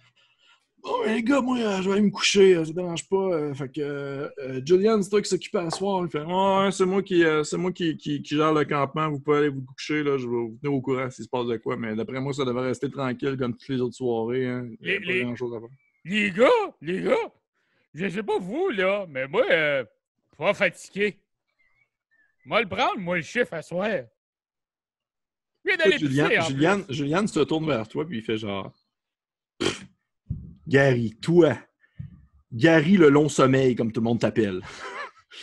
Bon, 0.83 1.01
ben, 1.05 1.15
les 1.15 1.23
gars, 1.23 1.39
moi, 1.39 1.57
euh, 1.59 1.81
je 1.81 1.87
vais 1.87 1.93
aller 1.93 2.01
me 2.01 2.09
coucher, 2.11 2.55
euh, 2.55 2.65
ça 2.65 2.71
te 2.71 2.75
dérange 2.75 3.07
pas. 3.07 3.15
euh, 3.15 3.53
fait 3.53 3.69
que, 3.69 3.79
euh, 3.81 4.61
Julian, 4.65 5.01
c'est 5.01 5.09
toi 5.09 5.21
qui 5.21 5.29
s'occupe 5.29 5.55
à 5.55 5.69
soir. 5.69 6.03
Il 6.03 6.09
fait, 6.11 6.23
ouais, 6.23 6.71
c'est 6.73 6.85
moi, 6.85 7.01
qui, 7.01 7.23
c'est 7.45 7.57
moi 7.57 7.71
qui, 7.71 7.95
qui, 7.95 8.21
qui 8.21 8.35
gère 8.35 8.53
le 8.53 8.65
campement. 8.65 9.09
Vous 9.09 9.21
pouvez 9.21 9.37
aller 9.37 9.49
vous 9.49 9.61
coucher, 9.63 10.03
là. 10.03 10.17
Je 10.17 10.23
vais 10.27 10.35
vous 10.35 10.57
tenir 10.61 10.73
au 10.73 10.81
courant 10.81 11.09
s'il 11.09 11.23
se 11.23 11.29
passe 11.29 11.45
de 11.47 11.55
quoi. 11.55 11.77
Mais 11.77 11.95
d'après 11.95 12.19
moi, 12.19 12.33
ça 12.33 12.43
devrait 12.43 12.67
rester 12.67 12.91
tranquille 12.91 13.37
comme 13.37 13.55
toutes 13.55 13.69
les 13.69 13.79
autres 13.79 13.95
soirées. 13.95 14.45
Hein. 14.45 14.67
Il 14.81 14.89
a 14.89 14.93
Les- 14.93 14.99
pas 14.99 15.05
les- 15.05 15.21
à 15.23 15.35
faire. 15.35 15.59
les 16.03 16.31
gars, 16.31 16.49
les 16.81 17.01
gars, 17.01 17.31
je 17.93 18.09
sais 18.09 18.23
pas 18.23 18.37
vous, 18.39 18.67
là, 18.69 19.05
mais 19.07 19.25
moi, 19.27 19.45
euh, 19.51 19.85
pas 20.37 20.53
fatigué. 20.53 21.17
Moi, 22.45 22.61
le 22.61 22.67
prendre, 22.67 22.97
moi, 22.99 23.15
le 23.15 23.21
chiffre 23.21 23.53
à 23.53 23.61
soir. 23.61 23.87
Viens 25.65 25.77
d'aller 25.77 25.97
Julian, 25.97 26.27
pisser, 26.27 26.39
en 26.39 26.43
Julian, 26.43 26.81
plus. 26.81 26.93
Julian 26.93 27.27
se 27.27 27.39
tourne 27.39 27.67
vers 27.67 27.87
toi 27.87 28.05
puis 28.05 28.17
il 28.17 28.23
fait 28.23 28.35
genre 28.37 28.69
Gary, 30.73 31.13
toi, 31.21 31.55
Gary 32.51 32.97
le 32.97 33.09
long 33.09 33.29
sommeil, 33.29 33.75
comme 33.75 33.91
tout 33.91 33.99
le 33.99 34.05
monde 34.05 34.19
t'appelle. 34.19 34.59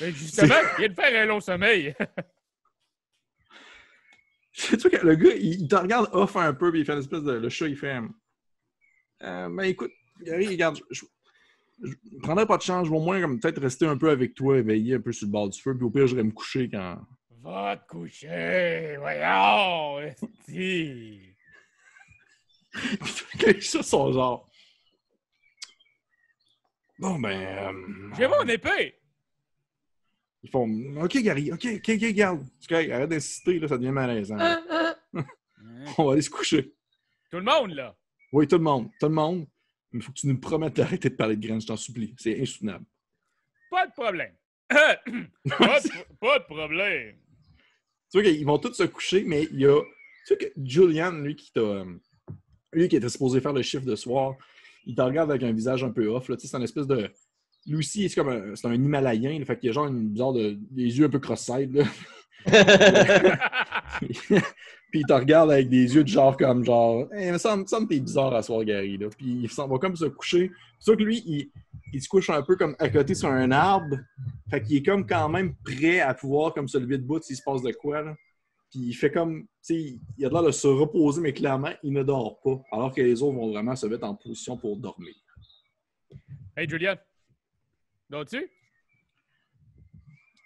Ben, 0.00 0.10
justement, 0.14 0.56
il 0.72 0.78
vient 0.80 0.88
de 0.88 0.94
faire 0.94 1.22
un 1.22 1.26
long 1.26 1.38
sommeil. 1.38 1.94
tu 4.52 4.76
vois 4.76 4.90
que 4.90 5.06
le 5.06 5.14
gars, 5.14 5.36
il, 5.36 5.62
il 5.62 5.68
te 5.68 5.76
regarde 5.76 6.08
off 6.10 6.34
un 6.34 6.52
peu 6.52 6.72
puis 6.72 6.80
il 6.80 6.84
fait 6.84 6.94
une 6.94 6.98
espèce 6.98 7.22
de. 7.22 7.30
Le 7.30 7.48
chat, 7.48 7.68
il 7.68 7.76
fait 7.76 8.00
euh, 9.22 9.48
Ben 9.48 9.62
écoute, 9.62 9.92
Gary, 10.20 10.48
regarde, 10.48 10.80
je, 10.90 10.90
je, 10.90 11.04
je 11.84 11.94
prendrais 12.20 12.46
pas 12.46 12.56
de 12.56 12.62
chance, 12.62 12.86
je 12.86 12.90
vais 12.90 12.96
au 12.96 13.00
moins 13.00 13.20
comme 13.20 13.38
peut-être 13.38 13.60
rester 13.60 13.86
un 13.86 13.96
peu 13.96 14.10
avec 14.10 14.34
toi, 14.34 14.58
éveillé 14.58 14.96
un 14.96 15.00
peu 15.00 15.12
sur 15.12 15.28
le 15.28 15.32
bord 15.32 15.48
du 15.48 15.62
feu, 15.62 15.76
puis 15.76 15.86
au 15.86 15.90
pire, 15.90 16.08
j'irai 16.08 16.24
me 16.24 16.32
coucher 16.32 16.68
quand. 16.68 17.06
Va 17.40 17.76
te 17.76 17.86
coucher, 17.86 18.96
voyons, 18.98 20.00
les 23.46 23.60
chats 23.60 23.84
sont 23.84 24.12
genre. 24.12 24.49
Bon 27.00 27.18
ben. 27.18 27.30
euh, 27.30 28.12
J'ai 28.16 28.28
mon 28.28 28.44
épée. 28.46 28.94
Ils 30.42 30.50
font 30.50 30.68
OK, 31.02 31.16
Gary, 31.22 31.50
OK, 31.52 31.66
OK, 31.76 31.88
OK, 31.94 32.12
garde. 32.12 32.46
Correct, 32.68 32.90
arrête 32.90 33.08
d'insister, 33.10 33.58
là, 33.58 33.68
ça 33.68 33.76
devient 33.78 33.90
malaisant. 33.92 34.36
là. 34.36 34.96
Hein? 35.62 35.84
On 35.98 36.04
va 36.06 36.12
aller 36.12 36.22
se 36.22 36.30
coucher. 36.30 36.74
Tout 37.30 37.36
le 37.38 37.42
monde, 37.44 37.72
là. 37.72 37.94
Oui, 38.32 38.46
tout 38.48 38.56
le 38.56 38.62
monde, 38.62 38.88
tout 39.00 39.06
le 39.08 39.14
monde. 39.14 39.46
Mais 39.92 40.00
il 40.00 40.02
faut 40.02 40.10
que 40.12 40.18
tu 40.18 40.26
nous 40.26 40.38
promettes 40.38 40.76
d'arrêter 40.76 41.10
de 41.10 41.14
parler 41.14 41.36
de 41.36 41.46
graines, 41.46 41.60
je 41.60 41.66
t'en 41.66 41.76
supplie. 41.76 42.14
C'est 42.18 42.40
insoutenable. 42.40 42.84
Pas 43.70 43.86
de 43.86 43.92
problème. 43.92 44.34
pas, 44.68 44.94
de, 44.96 45.90
pas 46.20 46.38
de 46.38 46.44
problème. 46.44 47.16
Tu 48.10 48.20
vois 48.20 48.22
qu'ils 48.22 48.44
vont 48.46 48.58
tous 48.58 48.72
se 48.74 48.82
coucher, 48.84 49.24
mais 49.24 49.44
il 49.52 49.60
y 49.60 49.66
a. 49.66 49.80
Tu 49.80 49.86
sais 50.24 50.36
que 50.38 50.46
Julian, 50.62 51.12
lui, 51.12 51.36
qui 51.36 51.52
t'a. 51.52 51.60
euh, 51.60 51.84
Lui 52.72 52.88
qui 52.88 52.96
était 52.96 53.08
supposé 53.08 53.40
faire 53.40 53.52
le 53.52 53.62
chiffre 53.62 53.84
de 53.84 53.96
soir, 53.96 54.36
il 54.86 54.94
te 54.94 55.02
regarde 55.02 55.30
avec 55.30 55.42
un 55.42 55.52
visage 55.52 55.84
un 55.84 55.90
peu 55.90 56.06
off. 56.08 56.28
Là. 56.28 56.36
Tu 56.36 56.42
sais, 56.42 56.48
c'est 56.48 56.56
un 56.56 56.62
espèce 56.62 56.86
de. 56.86 57.10
Lui 57.66 57.76
aussi, 57.76 58.08
c'est 58.08 58.14
comme 58.14 58.30
un, 58.30 58.54
c'est 58.54 58.66
un 58.66 58.74
Himalayen. 58.74 59.38
là, 59.38 59.44
fait 59.44 59.58
qu'il 59.58 59.70
a 59.70 59.72
genre 59.72 59.86
une 59.86 60.08
bizarre 60.08 60.32
de. 60.32 60.56
des 60.70 60.98
yeux 60.98 61.06
un 61.06 61.10
peu 61.10 61.18
cross-side. 61.18 61.74
là. 61.74 61.84
puis 64.00 65.00
il 65.00 65.04
te 65.06 65.12
regarde 65.12 65.50
avec 65.50 65.68
des 65.68 65.94
yeux 65.94 66.02
de 66.02 66.08
genre 66.08 66.36
comme 66.36 66.64
genre. 66.64 67.06
Hey, 67.12 67.28
il 67.28 67.32
me 67.32 67.38
semble, 67.38 67.64
que 67.64 67.84
t'es 67.86 68.00
bizarre 68.00 68.34
à 68.34 68.42
soir, 68.42 68.64
Gary. 68.64 68.96
Là. 68.96 69.08
Puis 69.16 69.40
il 69.42 69.50
s'en 69.50 69.68
va 69.68 69.78
comme 69.78 69.96
se 69.96 70.06
coucher. 70.06 70.50
C'est 70.78 70.84
sûr 70.84 70.96
que 70.96 71.02
lui, 71.02 71.22
il, 71.26 71.50
il 71.92 72.02
se 72.02 72.08
couche 72.08 72.30
un 72.30 72.42
peu 72.42 72.56
comme 72.56 72.74
à 72.78 72.88
côté 72.88 73.14
sur 73.14 73.28
un 73.28 73.50
arbre. 73.50 73.96
Fait 74.50 74.62
qu'il 74.62 74.78
est 74.78 74.82
comme 74.82 75.06
quand 75.06 75.28
même 75.28 75.54
prêt 75.64 76.00
à 76.00 76.14
pouvoir 76.14 76.54
comme 76.54 76.68
se 76.68 76.78
lever 76.78 76.98
debout 76.98 77.20
s'il 77.20 77.36
se 77.36 77.42
passe 77.42 77.62
de 77.62 77.72
quoi. 77.72 78.02
Là. 78.02 78.14
Puis 78.70 78.80
il 78.80 78.92
fait 78.94 79.10
comme. 79.10 79.42
Tu 79.42 79.48
sais, 79.62 79.98
il 80.18 80.26
a 80.26 80.28
l'air 80.28 80.42
de 80.44 80.50
se 80.52 80.66
reposer, 80.68 81.20
mais 81.20 81.32
clairement, 81.32 81.72
il 81.82 81.92
ne 81.92 82.02
dort 82.02 82.40
pas. 82.40 82.62
Alors 82.72 82.94
que 82.94 83.00
les 83.02 83.22
autres 83.22 83.36
vont 83.36 83.50
vraiment 83.50 83.74
se 83.76 83.86
mettre 83.86 84.04
en 84.04 84.14
position 84.14 84.56
pour 84.56 84.76
dormir. 84.76 85.14
hey, 86.56 86.68
Julian. 86.68 86.96
Dors-tu? 88.08 88.48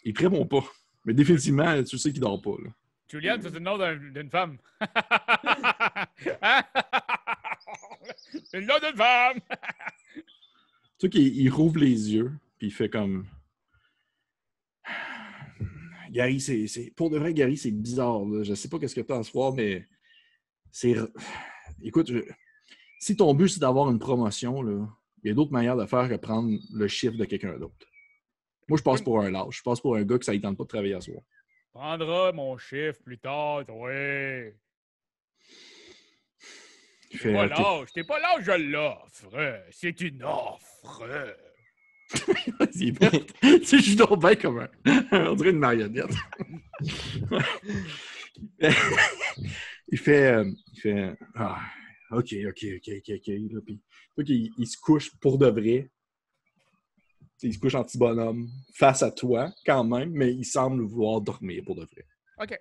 Il 0.04 0.12
te 0.14 0.22
répond 0.22 0.46
pas. 0.46 0.64
Mais 1.04 1.14
définitivement, 1.14 1.82
tu 1.82 1.98
sais 1.98 2.12
qu'il 2.12 2.20
dort 2.20 2.40
pas. 2.40 2.56
Là. 2.62 2.70
Juliane, 3.08 3.40
c'est 3.42 3.50
le 3.52 3.58
nom 3.60 3.76
d'un- 3.78 3.96
d'une 3.96 4.30
femme. 4.30 4.58
Hein? 6.42 6.62
c'est 8.44 8.60
le 8.60 8.66
nom 8.66 8.74
d'une 8.78 8.96
femme. 8.96 9.40
Tu 10.12 10.22
sais 10.98 11.08
qu'il 11.10 11.36
il 11.36 11.48
rouvre 11.50 11.78
les 11.78 12.14
yeux, 12.14 12.32
puis 12.58 12.68
il 12.68 12.72
fait 12.72 12.88
comme. 12.88 13.26
Gary, 16.14 16.40
c'est. 16.40 16.92
Pour 16.97 17.11
de 17.11 17.18
vrai, 17.18 17.35
Gary, 17.35 17.56
c'est 17.56 17.73
bizarre. 17.73 18.25
là. 18.25 18.44
Je 18.44 18.54
sais 18.54 18.68
pas 18.68 18.78
qu'est-ce 18.78 18.94
que 18.94 19.00
tu 19.00 19.12
as 19.12 19.23
ce 19.25 19.30
soir, 19.33 19.52
mais. 19.52 19.85
C'est. 20.71 20.94
Écoute, 21.83 22.11
je- 22.11 22.25
si 23.00 23.16
ton 23.16 23.35
but, 23.35 23.49
c'est 23.49 23.61
d'avoir 23.61 23.90
une 23.90 23.99
promotion, 23.99 24.62
là, 24.62 24.87
il 25.23 25.28
y 25.28 25.30
a 25.33 25.35
d'autres 25.35 25.50
manières 25.52 25.76
de 25.76 25.87
faire 25.87 26.09
que 26.09 26.14
prendre 26.14 26.56
le 26.73 26.88
chiffre 26.88 27.16
de 27.16 27.25
quelqu'un 27.25 27.59
d'autre. 27.59 27.87
Moi, 28.68 28.78
je 28.78 28.83
passe 28.85 29.02
pour 29.02 29.21
un 29.21 29.30
lâche. 29.30 29.59
Je 29.59 29.62
passe 29.62 29.80
pour 29.80 29.97
un 29.97 30.04
gars 30.04 30.18
que 30.18 30.25
ça 30.25 30.33
ne 30.33 30.38
tente 30.38 30.56
pas 30.56 30.62
de 30.64 30.68
travailler 30.68 30.94
à 30.94 31.00
soir. 31.00 31.21
Prendra 31.73 32.33
mon 32.33 32.56
chiffre 32.56 33.02
plus 33.04 33.18
tard, 33.18 33.64
oui. 33.68 34.52
T'es 37.11 37.33
pas 37.33 37.44
OK. 37.47 37.50
lâche, 37.50 37.92
t'es 37.92 38.04
pas 38.04 38.18
lâche, 38.21 38.44
je 38.44 38.52
l'offre. 38.71 39.64
C'est 39.71 40.00
une 40.00 40.23
offre. 40.25 41.04
Il 42.75 42.88
est 42.88 42.99
vert. 42.99 43.11
tu 43.40 43.64
sais, 43.64 43.78
je 43.78 43.82
suis 43.82 43.96
donc 43.96 44.20
bien 44.20 44.34
comme 44.37 44.58
un... 44.61 44.68
On 45.30 45.34
dirait 45.34 45.50
une 45.50 45.58
marionnette. 45.58 46.11
il 49.88 49.99
fait... 49.99 50.26
euh, 50.34 50.50
Il 50.73 50.80
fait... 50.80 51.16
Ah, 51.34 51.61
OK, 52.11 52.34
OK, 52.49 52.64
OK, 52.76 52.88
OK, 52.99 53.11
OK. 53.16 53.26
Là, 53.26 53.61
puis, 53.64 53.80
fait 54.16 54.25
qu'il- 54.25 54.50
il 54.58 54.66
se 54.66 54.76
couche 54.78 55.14
pour 55.18 55.38
de 55.38 55.46
vrai. 55.46 55.90
Il 57.42 57.52
se 57.52 57.58
couche 57.58 57.75
en 57.75 57.84
petit 57.84 57.99
bonhomme 57.99 58.49
face 58.75 59.02
à 59.02 59.11
toi, 59.11 59.52
quand 59.66 59.84
même, 59.84 60.11
mais 60.12 60.32
il 60.32 60.44
semble 60.44 60.82
vouloir 60.84 61.20
dormir 61.20 61.62
pour 61.66 61.75
de 61.75 61.84
vrai. 61.84 62.06
OK. 62.40 62.58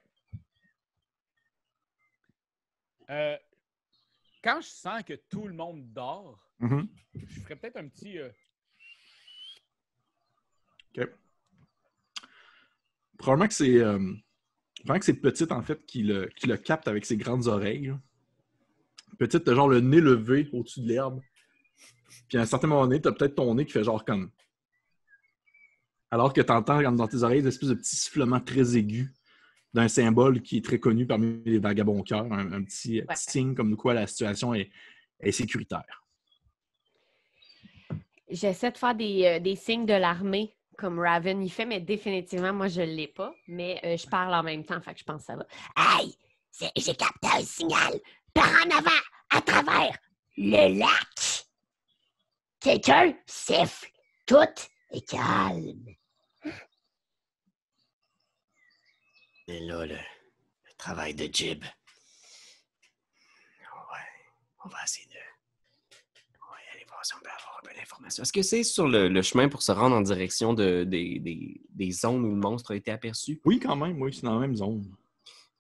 Euh, 3.10 3.38
quand 4.44 4.60
je 4.62 4.68
sens 4.68 5.04
que 5.04 5.14
tout 5.30 5.48
le 5.48 5.54
monde 5.54 5.92
dort, 5.94 6.40
je 6.60 7.40
ferais 7.42 7.56
peut-être 7.56 7.78
un 7.78 7.88
petit. 7.88 8.18
euh, 8.18 8.30
OK. 10.98 11.08
Probablement 13.18 13.48
que 13.48 13.54
c'est 13.54 13.78
euh, 13.78 13.98
probablement 14.78 15.00
que 15.00 15.06
c'est 15.06 15.14
Petite, 15.14 15.52
en 15.52 15.62
fait, 15.62 15.86
qui 15.86 16.04
le, 16.04 16.28
qui 16.36 16.48
le 16.48 16.58
capte 16.58 16.88
avec 16.88 17.06
ses 17.06 17.18
grandes 17.18 17.48
oreilles. 17.48 17.88
là. 17.88 18.00
Petite, 19.18 19.44
t'as 19.44 19.56
genre 19.56 19.70
le 19.70 19.80
nez 19.80 20.02
levé 20.02 20.50
au-dessus 20.54 20.82
de 20.82 20.88
l'herbe. 20.88 21.22
Puis 22.28 22.38
à 22.38 22.42
un 22.42 22.46
certain 22.46 22.68
moment 22.68 22.86
donné, 22.88 23.02
t'as 23.02 23.12
peut-être 23.12 23.36
ton 23.36 23.54
nez 23.56 23.66
qui 23.66 23.72
fait 23.72 23.84
genre 23.84 24.04
comme... 24.04 24.32
Alors 26.12 26.34
que 26.34 26.42
t'entends 26.42 26.92
dans 26.92 27.08
tes 27.08 27.24
oreilles 27.24 27.42
des 27.42 27.48
espèces 27.48 27.70
de 27.70 27.74
petits 27.76 27.96
sifflements 27.96 28.40
très 28.40 28.78
aigus 28.78 29.10
d'un 29.74 29.88
symbole 29.88 30.42
qui 30.44 30.58
est 30.58 30.66
très 30.66 30.80
connu 30.80 31.08
parmi 31.08 31.42
les 31.46 31.58
vagabonds 31.58 32.04
cœurs, 32.04 32.32
un, 32.32 32.52
un 32.54 32.64
petit, 32.64 33.00
Ouais. 33.02 33.06
petit 33.08 33.32
signe 33.32 33.56
comme 33.56 33.72
de 33.72 33.76
quoi 33.76 33.96
la 33.96 34.06
situation 34.06 34.54
est, 34.54 34.70
est 35.20 35.32
sécuritaire. 35.32 36.04
J'essaie 38.30 38.72
de 38.72 38.78
faire 38.78 38.96
des, 38.96 39.26
euh, 39.26 39.40
des 39.40 39.56
signes 39.56 39.86
de 39.88 39.94
l'armée 39.94 40.56
comme 40.78 41.00
Raven 41.00 41.44
y 41.44 41.50
fait, 41.50 41.66
mais 41.66 41.80
définitivement, 41.80 42.54
moi, 42.54 42.68
je 42.68 42.82
ne 42.82 42.88
l'ai 42.88 43.08
pas. 43.08 43.34
Mais 43.48 43.80
euh, 43.84 43.98
je 43.98 44.08
parle 44.08 44.34
en 44.34 44.44
même 44.44 44.66
temps, 44.66 44.82
fait 44.82 44.94
que 44.94 45.00
je 45.00 45.06
pense 45.06 45.22
que 45.22 45.26
ça 45.26 45.36
va. 45.36 45.46
Hey, 45.78 46.16
j'ai 46.76 46.96
capté 46.96 47.28
un 47.28 47.44
signal 47.44 48.00
par 48.34 48.50
en 48.50 48.78
avant, 48.78 49.02
à 49.30 49.42
travers 49.42 49.98
le 50.38 50.80
lac. 50.80 51.46
Quelqu'un 52.60 53.14
siffle. 53.26 53.90
Tout 54.26 54.38
est 54.92 55.10
calme. 55.10 55.86
Et 59.48 59.60
là, 59.60 59.86
le, 59.86 59.96
le 59.96 60.74
travail 60.78 61.14
de 61.14 61.26
Jib. 61.32 61.64
Ouais, 61.64 61.70
on 64.64 64.70
va 64.70 64.78
essayer 64.86 65.08
de. 65.08 65.20
On 66.42 66.52
va 66.54 66.58
y 66.62 66.76
aller 66.76 66.86
voir 66.86 66.93
si 67.04 67.14
on 67.16 67.20
peut 67.20 67.30
avoir 67.30 67.60
un 67.64 67.68
peu 67.68 67.76
d'informations. 67.76 68.24
Est-ce 68.24 68.34
que 68.34 68.42
c'est 68.42 68.64
sur 68.64 68.88
le, 68.88 69.08
le 69.10 69.22
chemin 69.22 69.50
pour 69.50 69.62
se 69.62 69.72
rendre 69.72 69.96
en 69.96 70.02
direction 70.02 70.54
de, 70.54 70.84
des, 70.84 71.20
des- 71.20 71.62
des 71.70 71.92
zones 71.92 72.24
où 72.26 72.30
le 72.30 72.36
monstre 72.36 72.72
a 72.72 72.76
été 72.76 72.92
aperçu? 72.92 73.40
Oui, 73.46 73.60
quand 73.60 73.76
même, 73.76 74.02
oui, 74.02 74.14
c'est 74.14 74.24
dans 74.24 74.34
la 74.40 74.48
même 74.48 74.56
zone. 74.56 74.84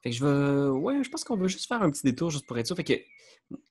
Fait 0.01 0.09
que 0.09 0.15
je 0.15 0.25
vais. 0.25 0.69
Ouais, 0.69 1.03
je 1.03 1.09
pense 1.09 1.23
qu'on 1.23 1.37
va 1.37 1.47
juste 1.47 1.67
faire 1.67 1.81
un 1.81 1.89
petit 1.89 2.03
détour 2.03 2.29
juste 2.29 2.45
pour 2.45 2.57
être 2.57 2.67
sûr. 2.67 2.75
Fait 2.75 2.83
que 2.83 2.93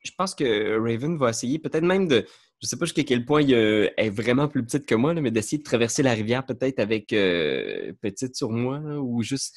je 0.05 0.11
pense 0.17 0.35
que 0.35 0.79
Raven 0.79 1.17
va 1.19 1.31
essayer 1.31 1.59
peut-être 1.59 1.85
même 1.85 2.09
de. 2.09 2.27
Je 2.63 2.67
sais 2.69 2.77
pas 2.79 2.85
jusqu'à 2.87 3.03
quel 3.05 3.25
point 3.27 3.43
il, 3.43 3.55
euh, 3.55 3.91
elle 3.97 4.07
est 4.07 4.11
vraiment 4.11 4.49
plus 4.49 4.63
petite 4.65 4.87
que 4.87 4.95
moi, 4.95 5.13
là, 5.15 5.21
mais 5.21 5.31
d'essayer 5.31 5.59
de 5.59 5.63
traverser 5.65 6.03
la 6.03 6.15
rivière 6.15 6.47
peut-être 6.47 6.79
avec 6.79 7.13
euh, 7.13 7.93
petite 8.01 8.37
sur 8.37 8.51
moi 8.51 8.79
là, 8.81 9.01
ou 9.01 9.23
juste. 9.23 9.55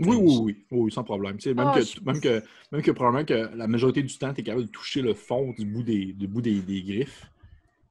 Oui, 0.00 0.16
oui, 0.16 0.36
oui, 0.42 0.64
oui, 0.70 0.92
sans 0.92 1.04
problème. 1.04 1.36
Tu 1.38 1.44
sais, 1.50 1.54
même, 1.54 1.68
Ah, 1.72 1.78
que, 1.78 1.84
je- 1.84 2.00
même, 2.04 2.20
que, 2.20 2.42
même 2.72 2.82
que 2.82 2.90
probablement 2.92 3.24
que 3.24 3.56
la 3.56 3.66
majorité 3.66 4.02
du 4.02 4.16
temps, 4.16 4.32
tu 4.32 4.40
es 4.40 4.44
capable 4.44 4.66
de 4.66 4.70
toucher 4.70 5.02
le 5.02 5.14
fond 5.14 5.52
du 5.58 5.64
bout 5.66 5.82
des, 5.82 6.12
du 6.12 6.26
bout 6.28 6.40
des, 6.40 6.60
des 6.60 6.82
griffes. 6.82 7.26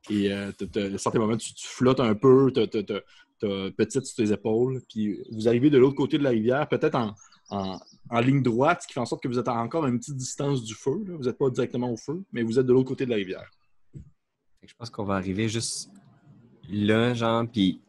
Et 0.10 0.32
euh, 0.32 0.52
à 0.52 0.98
certains 0.98 1.20
moments, 1.20 1.36
tu, 1.38 1.54
tu 1.54 1.68
flottes 1.68 2.00
un 2.00 2.16
peu, 2.16 2.52
tu 2.54 2.62
as, 2.62 3.72
petite 3.72 4.06
sur 4.06 4.16
tes 4.24 4.32
épaules. 4.32 4.82
Puis 4.90 5.20
vous 5.32 5.48
arrivez 5.48 5.70
de 5.70 5.78
l'autre 5.78 5.96
côté 5.96 6.18
de 6.18 6.24
la 6.24 6.30
rivière, 6.30 6.68
peut-être 6.70 6.96
en, 6.96 7.14
en, 7.50 7.78
en 8.10 8.20
ligne 8.22 8.42
droite, 8.42 8.84
ce 8.84 8.88
qui 8.88 8.94
fait 8.94 9.00
en 9.02 9.06
sorte 9.06 9.22
que 9.22 9.28
vous 9.28 9.38
êtes 9.40 9.50
encore 9.50 9.84
à 9.86 9.90
une 9.90 10.00
petite 10.00 10.16
distance 10.16 10.64
du 10.64 10.74
feu. 10.76 11.04
là. 11.06 11.16
Vous 11.18 11.26
n'êtes 11.26 11.38
pas 11.38 11.50
directement 11.50 11.92
au 11.92 11.98
feu, 11.98 12.24
mais 12.32 12.42
vous 12.42 12.58
êtes 12.58 12.66
de 12.66 12.74
l'autre 12.74 12.88
côté 12.88 13.06
de 13.06 13.10
la 13.12 13.18
rivière. 13.18 13.50
Je 14.66 14.74
pense 14.78 14.90
qu'on 14.90 15.04
va 15.06 15.16
arriver 15.16 15.48
juste 15.50 15.90
là, 16.70 17.14
genre, 17.14 17.46
puis 17.52 17.82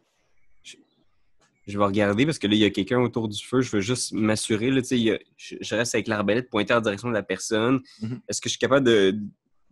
je 1.68 1.78
vais 1.78 1.84
regarder 1.84 2.24
parce 2.24 2.38
que 2.38 2.46
là, 2.46 2.54
il 2.54 2.60
y 2.60 2.64
a 2.64 2.70
quelqu'un 2.70 3.00
autour 3.00 3.28
du 3.28 3.42
feu. 3.44 3.60
Je 3.60 3.70
veux 3.76 3.82
juste 3.82 4.12
m'assurer, 4.12 4.70
là, 4.70 4.80
tu 4.80 4.88
sais, 4.88 4.98
il 4.98 5.04
y 5.04 5.10
a- 5.12 5.18
je, 5.36 5.74
reste 5.74 5.94
avec 5.94 6.08
l'arbalète 6.08 6.48
pointée 6.50 6.72
en 6.74 6.80
direction 6.80 7.08
de 7.08 7.14
la 7.14 7.22
personne. 7.22 7.80
Mhm. 8.00 8.20
Est-ce 8.28 8.40
que 8.40 8.48
je 8.48 8.52
suis 8.52 8.58
capable 8.58 8.86
de, 8.86 9.16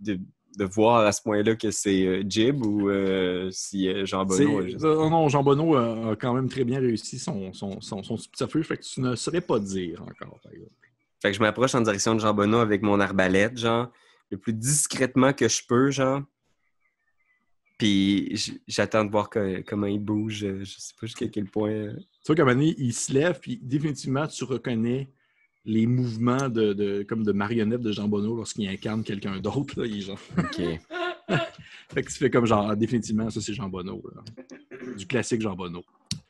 de, 0.00 0.20
de 0.58 0.64
voir 0.64 1.06
à 1.06 1.12
ce 1.12 1.22
point-là 1.22 1.56
que 1.56 1.70
c'est 1.70 2.04
euh, 2.06 2.22
Jib 2.28 2.64
ou 2.64 2.90
euh, 2.90 3.50
si 3.50 3.88
euh, 3.88 4.04
Jean 4.04 4.24
Bonneau... 4.26 4.62
non, 5.08 5.28
Jean 5.28 5.42
Bonneau 5.42 5.74
a, 5.74 6.10
a 6.10 6.16
quand 6.16 6.34
même 6.34 6.48
très 6.48 6.64
bien 6.64 6.80
réussi 6.80 7.18
son, 7.18 7.52
son, 7.54 7.80
son, 7.80 8.02
son 8.02 8.16
subterfuge, 8.16 8.66
fait 8.66 8.76
que 8.76 8.82
tu 8.82 9.00
ne 9.00 9.14
saurais 9.16 9.40
pas 9.40 9.58
dire 9.58 10.02
encore, 10.02 10.38
par 10.42 10.52
exemple. 10.52 10.72
Fait 11.22 11.30
que 11.30 11.36
je 11.36 11.40
m'approche 11.40 11.74
en 11.74 11.80
direction 11.80 12.14
de 12.14 12.20
Jean 12.20 12.34
Bonneau 12.34 12.58
avec 12.58 12.82
mon 12.82 13.00
arbalète, 13.00 13.56
genre, 13.58 13.90
le 14.30 14.36
plus 14.36 14.52
discrètement 14.52 15.32
que 15.32 15.48
je 15.48 15.62
peux, 15.66 15.90
genre. 15.90 16.22
Puis 17.78 18.58
j'attends 18.66 19.04
de 19.04 19.10
voir 19.10 19.28
que- 19.28 19.60
comment 19.62 19.86
il 19.86 19.98
bouge. 20.00 20.44
euh, 20.44 20.64
Je 20.64 20.78
sais 20.78 20.94
pas 20.98 21.06
jusqu'à 21.06 21.28
quel 21.28 21.44
point. 21.46 21.70
euh. 21.70 21.94
Tu 21.96 22.26
vois 22.26 22.34
qu'à 22.36 22.42
un 22.42 22.46
moment 22.46 22.58
donné, 22.58 22.74
il 22.78 22.94
se 22.94 23.12
lève, 23.12 23.38
puis 23.40 23.58
définitivement, 23.62 24.26
tu 24.26 24.44
reconnais 24.44 25.10
les 25.64 25.86
mouvements 25.86 26.48
de, 26.48 26.72
de- 26.72 27.02
comme 27.02 27.22
de 27.24 27.32
marionnette 27.32 27.80
de 27.82 27.92
Jean 27.92 28.08
Bonneau 28.08 28.36
lorsqu'il 28.36 28.68
incarne 28.68 29.02
quelqu'un 29.04 29.38
d'autre. 29.40 29.78
là, 29.80 29.86
il 29.86 29.98
est 29.98 30.00
genre... 30.02 30.18
OK. 30.38 30.62
Fait 31.92 32.02
que 32.02 32.10
tu 32.10 32.18
fais 32.18 32.30
comme 32.30 32.46
genre, 32.46 32.70
ah, 32.70 32.76
définitivement, 32.76 33.28
ça 33.30 33.40
c'est 33.40 33.52
Jean 33.54 33.68
Bonneau. 33.68 34.02
là. 34.14 34.22
Du 34.96 35.06
classique 35.06 35.40
Jean 35.42 35.54
Bonneau. 35.54 35.84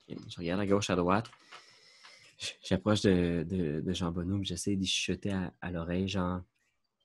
Je 0.09 0.37
regarde 0.39 0.61
à 0.61 0.67
gauche, 0.67 0.89
à 0.91 0.97
droite. 0.97 1.31
J'approche 2.63 3.03
de, 3.03 3.45
de, 3.49 3.81
de 3.81 3.93
Jean 3.93 4.11
Bonneau, 4.11 4.39
puis 4.39 4.47
j'essaie 4.49 4.77
d'y 4.77 4.87
chuchoter 4.87 5.33
à, 5.33 5.53
à 5.61 5.71
l'oreille, 5.71 6.09
genre, 6.09 6.41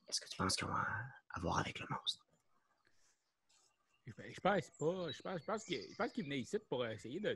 est-ce 0.10 0.20
que 0.22 0.30
tu 0.30 0.36
penses 0.38 0.56
qu'ils 0.56 0.68
ont 0.68 0.72
à, 0.72 0.86
à 1.34 1.40
voir 1.40 1.60
avec 1.60 1.80
le 1.80 1.86
monstre? 1.90 2.26
Je 4.18 4.34
je 4.34 4.40
pense 4.42 4.70
pas. 4.80 5.12
Je 5.12 5.22
pense, 5.22 5.40
je 5.42 5.46
pense 5.46 5.64
qu'il 5.64 5.80
je 5.82 6.24
venait 6.24 6.40
ici 6.40 6.58
pour 6.70 6.86
essayer 6.86 7.20
de, 7.20 7.30
de, 7.30 7.36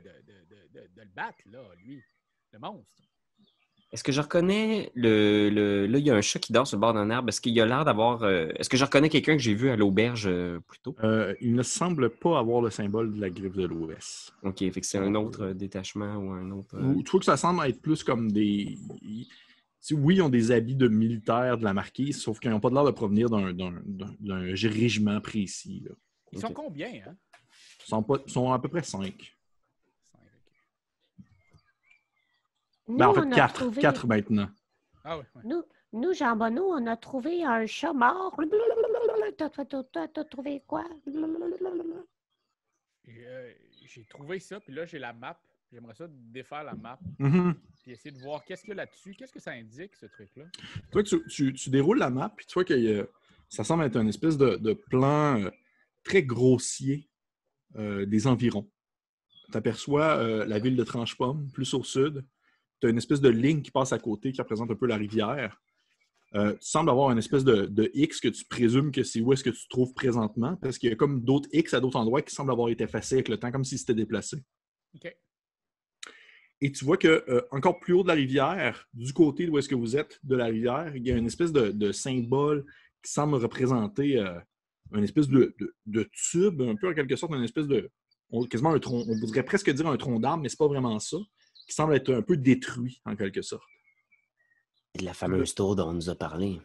de, 0.50 0.80
de- 0.80 0.88
de 0.96 1.00
le 1.02 1.08
battre, 1.14 1.38
là, 1.50 1.62
lui. 1.84 2.02
Le 2.52 2.58
monstre. 2.58 3.02
Est-ce 3.92 4.02
que 4.02 4.10
je 4.12 4.20
reconnais 4.20 4.90
le, 4.94 5.48
le- 5.48 5.86
Là, 5.86 5.98
il 5.98 6.04
y 6.04 6.10
a 6.10 6.14
un 6.16 6.20
chat 6.20 6.38
qui 6.40 6.52
dort 6.52 6.66
sur 6.66 6.76
le 6.76 6.80
bord 6.80 6.92
d'un 6.94 7.08
arbre. 7.10 7.28
Est-ce 7.28 7.40
qu'il 7.40 7.58
a 7.60 7.66
l'air 7.66 7.84
d'avoir. 7.84 8.22
euh, 8.24 8.48
Est-ce 8.56 8.68
que 8.68 8.76
je 8.76 8.84
reconnais 8.84 9.08
quelqu'un 9.08 9.36
que 9.36 9.42
j'ai 9.42 9.54
vu 9.54 9.70
à 9.70 9.76
l'auberge 9.76 10.26
euh, 10.26 10.58
plus 10.60 10.78
tôt? 10.80 10.96
Euh, 11.04 11.34
il 11.40 11.54
ne 11.54 11.62
semble 11.62 12.10
pas 12.10 12.38
avoir 12.38 12.60
le 12.60 12.70
symbole 12.70 13.14
de 13.14 13.20
la 13.20 13.30
griffe 13.30 13.54
de 13.56 13.64
l'Ouest. 13.66 14.32
OK, 14.42 14.58
fait 14.58 14.80
que 14.80 14.86
c'est 14.86 14.98
un 14.98 15.14
autre 15.14 15.42
euh, 15.44 15.54
détachement 15.54 16.16
ou 16.16 16.30
un 16.32 16.50
autre. 16.50 16.76
euh, 16.76 16.82
Ou- 16.82 17.02
Tu 17.02 17.10
vois 17.10 17.20
que 17.20 17.26
ça 17.26 17.36
semble 17.36 17.64
être 17.66 17.80
plus 17.80 18.02
comme 18.02 18.32
des. 18.32 18.76
ils- 19.02 19.26
tu 19.28 19.94
sais, 19.94 20.00
oui, 20.00 20.16
ils 20.16 20.22
ont 20.22 20.28
des 20.28 20.50
habits 20.50 20.74
de 20.74 20.88
militaires 20.88 21.56
de 21.58 21.62
la 21.64 21.72
marquise, 21.72 22.20
sauf 22.20 22.40
qu'ils 22.40 22.50
n'ont 22.50 22.58
pas 22.60 22.70
l'air 22.70 22.84
de 22.84 22.90
provenir 22.90 23.30
d'un- 23.30 23.52
d'un 23.52 23.70
d'un- 23.84 24.16
d'un 24.18 24.40
régiment 24.52 25.20
précis. 25.20 25.82
là. 25.84 25.92
Ils 26.36 26.40
sont 26.40 26.52
combien, 26.52 26.88
hein? 27.06 27.16
Ils 27.80 27.88
sont, 27.88 28.02
pas- 28.02 28.18
ils 28.26 28.32
sont 28.32 28.52
à 28.52 28.58
peu 28.58 28.68
près 28.68 28.82
cinq. 28.82 29.34
Cinq, 30.02 30.20
ok. 30.20 30.52
Nous, 32.88 32.96
Ben, 32.98 33.06
en 33.06 33.10
on 33.10 33.14
fait, 33.14 33.20
a 33.20 33.34
quatre. 33.34 33.54
trouvé- 33.54 33.80
Quatre 33.82 34.06
maintenant. 34.06 34.48
Ah 35.04 35.18
oui. 35.18 35.24
Nous, 35.44 35.62
nous, 35.92 36.12
Jean 36.14 36.36
Bonneau, 36.36 36.66
on 36.72 36.86
a 36.86 36.96
trouvé 36.96 37.44
un 37.44 37.66
chat 37.66 37.92
mort. 37.92 38.36
T'as- 39.38 40.24
trouvé 40.24 40.62
quoi? 40.66 40.84
J'ai 43.04 43.26
euh, 43.26 43.52
j'ai 43.86 44.04
trouvé 44.04 44.40
ça, 44.40 44.58
puis 44.60 44.74
là, 44.74 44.84
j'ai 44.86 44.98
la 44.98 45.12
map. 45.12 45.38
J'aimerais 45.72 45.94
ça 45.94 46.06
défaire 46.08 46.62
la 46.64 46.74
map, 46.74 46.98
Mhm. 47.18 47.54
puis 47.82 47.90
essayer 47.92 48.12
de 48.12 48.20
voir 48.20 48.44
qu'est-ce 48.44 48.62
qu'il 48.62 48.70
y 48.70 48.72
a 48.72 48.76
là-dessus. 48.76 49.14
Qu'est-ce 49.14 49.32
que 49.32 49.40
ça 49.40 49.50
indique, 49.52 49.94
ce 49.96 50.06
truc-là? 50.06 50.44
Toi, 50.92 51.02
tu, 51.02 51.20
tu- 51.26 51.52
tu 51.52 51.70
déroules 51.70 51.98
la 51.98 52.08
map, 52.08 52.28
puis 52.34 52.46
tu 52.46 52.54
vois 52.54 52.64
que 52.64 53.08
ça 53.48 53.64
semble 53.64 53.82
être 53.84 53.96
un 53.96 54.06
espèce 54.06 54.36
de, 54.38 54.56
de 54.56 54.72
plan 54.74 55.40
euh, 55.40 55.50
très 56.06 56.22
grossier 56.22 57.08
euh, 57.76 58.06
des 58.06 58.26
environs. 58.26 58.70
Tu 59.50 59.56
aperçois 59.56 60.44
la 60.44 60.58
ville 60.58 60.76
de 60.76 60.82
Tranche-Pomme, 60.82 61.50
plus 61.52 61.72
au 61.74 61.84
sud, 61.84 62.24
tu 62.80 62.86
as 62.86 62.90
une 62.90 62.98
espèce 62.98 63.20
de 63.20 63.28
ligne 63.28 63.62
qui 63.62 63.70
passe 63.70 63.92
à 63.92 63.98
côté 63.98 64.32
qui 64.32 64.40
représente 64.40 64.70
un 64.70 64.74
peu 64.74 64.86
la 64.86 64.96
rivière. 64.96 65.60
Euh, 66.34 66.52
tu 66.54 66.68
sembles 66.68 66.90
avoir 66.90 67.10
une 67.10 67.18
espèce 67.18 67.44
de, 67.44 67.66
de 67.66 67.90
X 67.94 68.20
que 68.20 68.28
tu 68.28 68.44
présumes 68.44 68.90
que 68.90 69.02
c'est 69.02 69.20
où 69.20 69.32
est-ce 69.32 69.44
que 69.44 69.50
tu 69.50 69.62
te 69.62 69.68
trouves 69.68 69.94
présentement, 69.94 70.56
parce 70.56 70.76
qu'il 70.78 70.90
y 70.90 70.92
a 70.92 70.96
comme 70.96 71.22
d'autres 71.22 71.48
X 71.52 71.72
à 71.74 71.80
d'autres 71.80 71.96
endroits 71.96 72.22
qui 72.22 72.34
semblent 72.34 72.50
avoir 72.50 72.68
été 72.68 72.84
effacés 72.84 73.14
avec 73.14 73.28
le 73.28 73.38
temps, 73.38 73.50
comme 73.50 73.64
si 73.64 73.78
c'était 73.78 73.94
déplacé. 73.94 74.36
OK. 74.94 75.16
Et 76.60 76.72
tu 76.72 76.84
vois 76.84 76.96
que 76.96 77.24
euh, 77.28 77.42
encore 77.50 77.78
plus 77.78 77.92
haut 77.92 78.02
de 78.02 78.08
la 78.08 78.14
rivière, 78.14 78.88
du 78.92 79.12
côté 79.12 79.46
d'où 79.46 79.58
est-ce 79.58 79.68
que 79.68 79.74
vous 79.74 79.96
êtes 79.96 80.18
de 80.24 80.36
la 80.36 80.46
rivière, 80.46 80.94
il 80.96 81.06
y 81.06 81.12
a 81.12 81.16
une 81.16 81.26
espèce 81.26 81.52
de, 81.52 81.70
de 81.70 81.92
symbole 81.92 82.64
qui 83.02 83.12
semble 83.12 83.36
représenter 83.36 84.18
euh, 84.18 84.38
une 84.92 85.04
espèce 85.04 85.28
de, 85.28 85.54
de- 85.58 85.74
de 85.86 86.08
tube, 86.12 86.62
un 86.62 86.76
peu 86.76 86.88
en 86.90 86.94
quelque 86.94 87.16
sorte, 87.16 87.32
une 87.34 87.42
espèce 87.44 87.66
de. 87.66 87.90
on- 88.30 88.44
quasiment 88.46 88.72
un 88.72 88.78
tronc, 88.78 89.04
on 89.08 89.18
voudrait 89.18 89.44
presque 89.44 89.70
dire 89.70 89.86
un 89.86 89.96
tronc 89.96 90.18
d'arbre, 90.20 90.42
mais 90.42 90.48
c'est 90.48 90.58
pas 90.58 90.68
vraiment 90.68 90.98
ça, 90.98 91.16
qui 91.68 91.74
semble 91.74 91.94
être 91.94 92.12
un 92.14 92.22
peu 92.22 92.36
détruit 92.36 93.00
en 93.04 93.16
quelque 93.16 93.42
sorte. 93.42 93.64
De 94.98 95.04
la 95.04 95.14
fameuse 95.14 95.54
tour 95.54 95.76
dont 95.76 95.88
on 95.88 95.92
nous 95.94 96.08
a 96.10 96.14
parlé. 96.14 96.60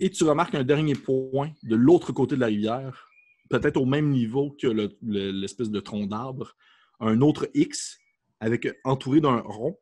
Et 0.00 0.10
tu 0.10 0.24
remarques 0.24 0.54
un 0.54 0.64
dernier 0.64 0.94
point 0.94 1.52
de 1.64 1.74
l'autre 1.76 2.12
côté 2.12 2.36
de 2.36 2.40
la 2.40 2.46
rivière, 2.46 3.08
peut-être 3.50 3.76
au 3.76 3.84
même 3.86 4.10
niveau 4.10 4.52
que 4.52 4.68
le- 4.68 4.96
le- 5.02 5.32
l'espèce 5.32 5.70
de 5.70 5.80
tronc 5.80 6.06
d'arbre, 6.06 6.56
un 7.00 7.20
autre 7.20 7.48
X 7.54 7.98
avec 8.40 8.68
entouré 8.84 9.20
d'un 9.20 9.40
rond. 9.40 9.76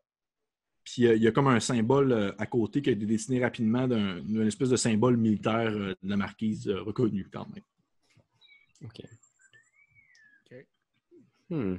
Puis 0.87 1.05
euh, 1.07 1.17
il 1.17 1.23
y 1.23 1.27
a 1.27 1.33
comme 1.33 1.49
un 1.49 1.59
symbole 1.59 2.13
euh, 2.13 2.33
à 2.39 2.47
côté 2.47 2.81
qui 2.81 2.91
a 2.91 2.93
été 2.93 3.05
dessiné 3.07 3.43
rapidement 3.43 3.89
d'un- 3.89 4.21
d'une 4.21 4.47
espèce 4.47 4.69
de 4.71 4.77
symbole 4.77 5.17
militaire 5.17 5.69
euh, 5.73 5.95
de 6.03 6.09
la 6.09 6.17
marquise 6.17 6.69
euh, 6.69 6.81
reconnu 6.81 7.29
quand 7.33 7.47
même. 7.53 7.65
OK. 8.85 9.01
OK. 10.53 10.67
Hmm. 11.51 11.77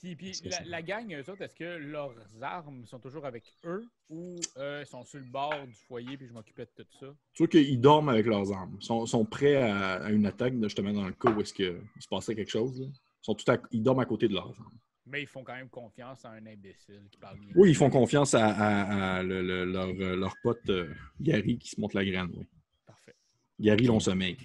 Puis, 0.00 0.16
puis 0.16 0.32
la, 0.66 0.82
gang, 0.82 1.12
eux 1.14 1.30
autres, 1.30 1.42
est-ce 1.42 1.54
que 1.54 1.76
leurs 1.76 2.16
armes 2.40 2.84
sont 2.86 2.98
toujours 2.98 3.24
avec 3.24 3.44
eux 3.64 3.84
ou 4.10 4.34
euh, 4.56 4.82
ils 4.84 4.88
sont 4.88 5.04
sur 5.04 5.20
le 5.20 5.26
bord 5.26 5.54
du 5.64 5.74
foyer 5.86 6.16
puis 6.16 6.26
je 6.26 6.32
m'occupais 6.32 6.64
de 6.76 6.82
tout 6.82 6.96
ça? 6.98 7.14
Tu 7.34 7.42
vois 7.44 7.48
qu'ils 7.48 7.80
dorment 7.80 8.08
avec 8.08 8.26
leurs 8.26 8.50
armes. 8.52 8.76
Ils 8.80 8.84
sont, 8.84 9.06
sont 9.06 9.24
prêts 9.24 9.56
à, 9.56 10.02
à 10.02 10.10
une 10.10 10.26
attaque, 10.26 10.54
justement, 10.60 10.92
dans 10.92 11.06
le 11.06 11.12
cas 11.12 11.30
où 11.30 11.40
est-ce 11.40 11.54
que 11.54 11.78
il 11.94 12.02
se 12.02 12.08
passait 12.08 12.34
quelque 12.34 12.50
chose. 12.50 12.80
là. 12.80 12.86
Ils, 12.88 13.24
sont 13.24 13.34
tout 13.34 13.48
à- 13.52 13.58
ils 13.70 13.82
dorment 13.82 14.00
à 14.00 14.06
côté 14.06 14.26
de 14.26 14.34
leurs 14.34 14.50
armes. 14.58 14.78
Mais 15.06 15.22
ils 15.22 15.26
font 15.26 15.42
quand 15.42 15.54
même 15.54 15.68
confiance 15.68 16.24
à 16.24 16.30
un 16.30 16.46
imbécile 16.46 17.02
qui 17.10 17.18
parle. 17.18 17.38
Oui, 17.56 17.70
ils 17.70 17.74
font 17.76 17.90
confiance 17.90 18.34
à, 18.34 18.46
à- 18.46 19.16
à 19.16 19.22
le- 19.22 19.42
le- 19.42 19.64
leur, 19.64 19.88
euh, 19.88 20.14
leur 20.16 20.34
pote 20.42 20.60
euh, 20.68 20.94
Gary 21.20 21.58
qui 21.58 21.70
se 21.70 21.80
monte 21.80 21.94
la 21.94 22.04
graine. 22.04 22.30
Oui. 22.36 22.46
Parfait. 22.86 23.14
Gary, 23.58 23.84
long 23.86 23.98
sommeil. 24.00 24.36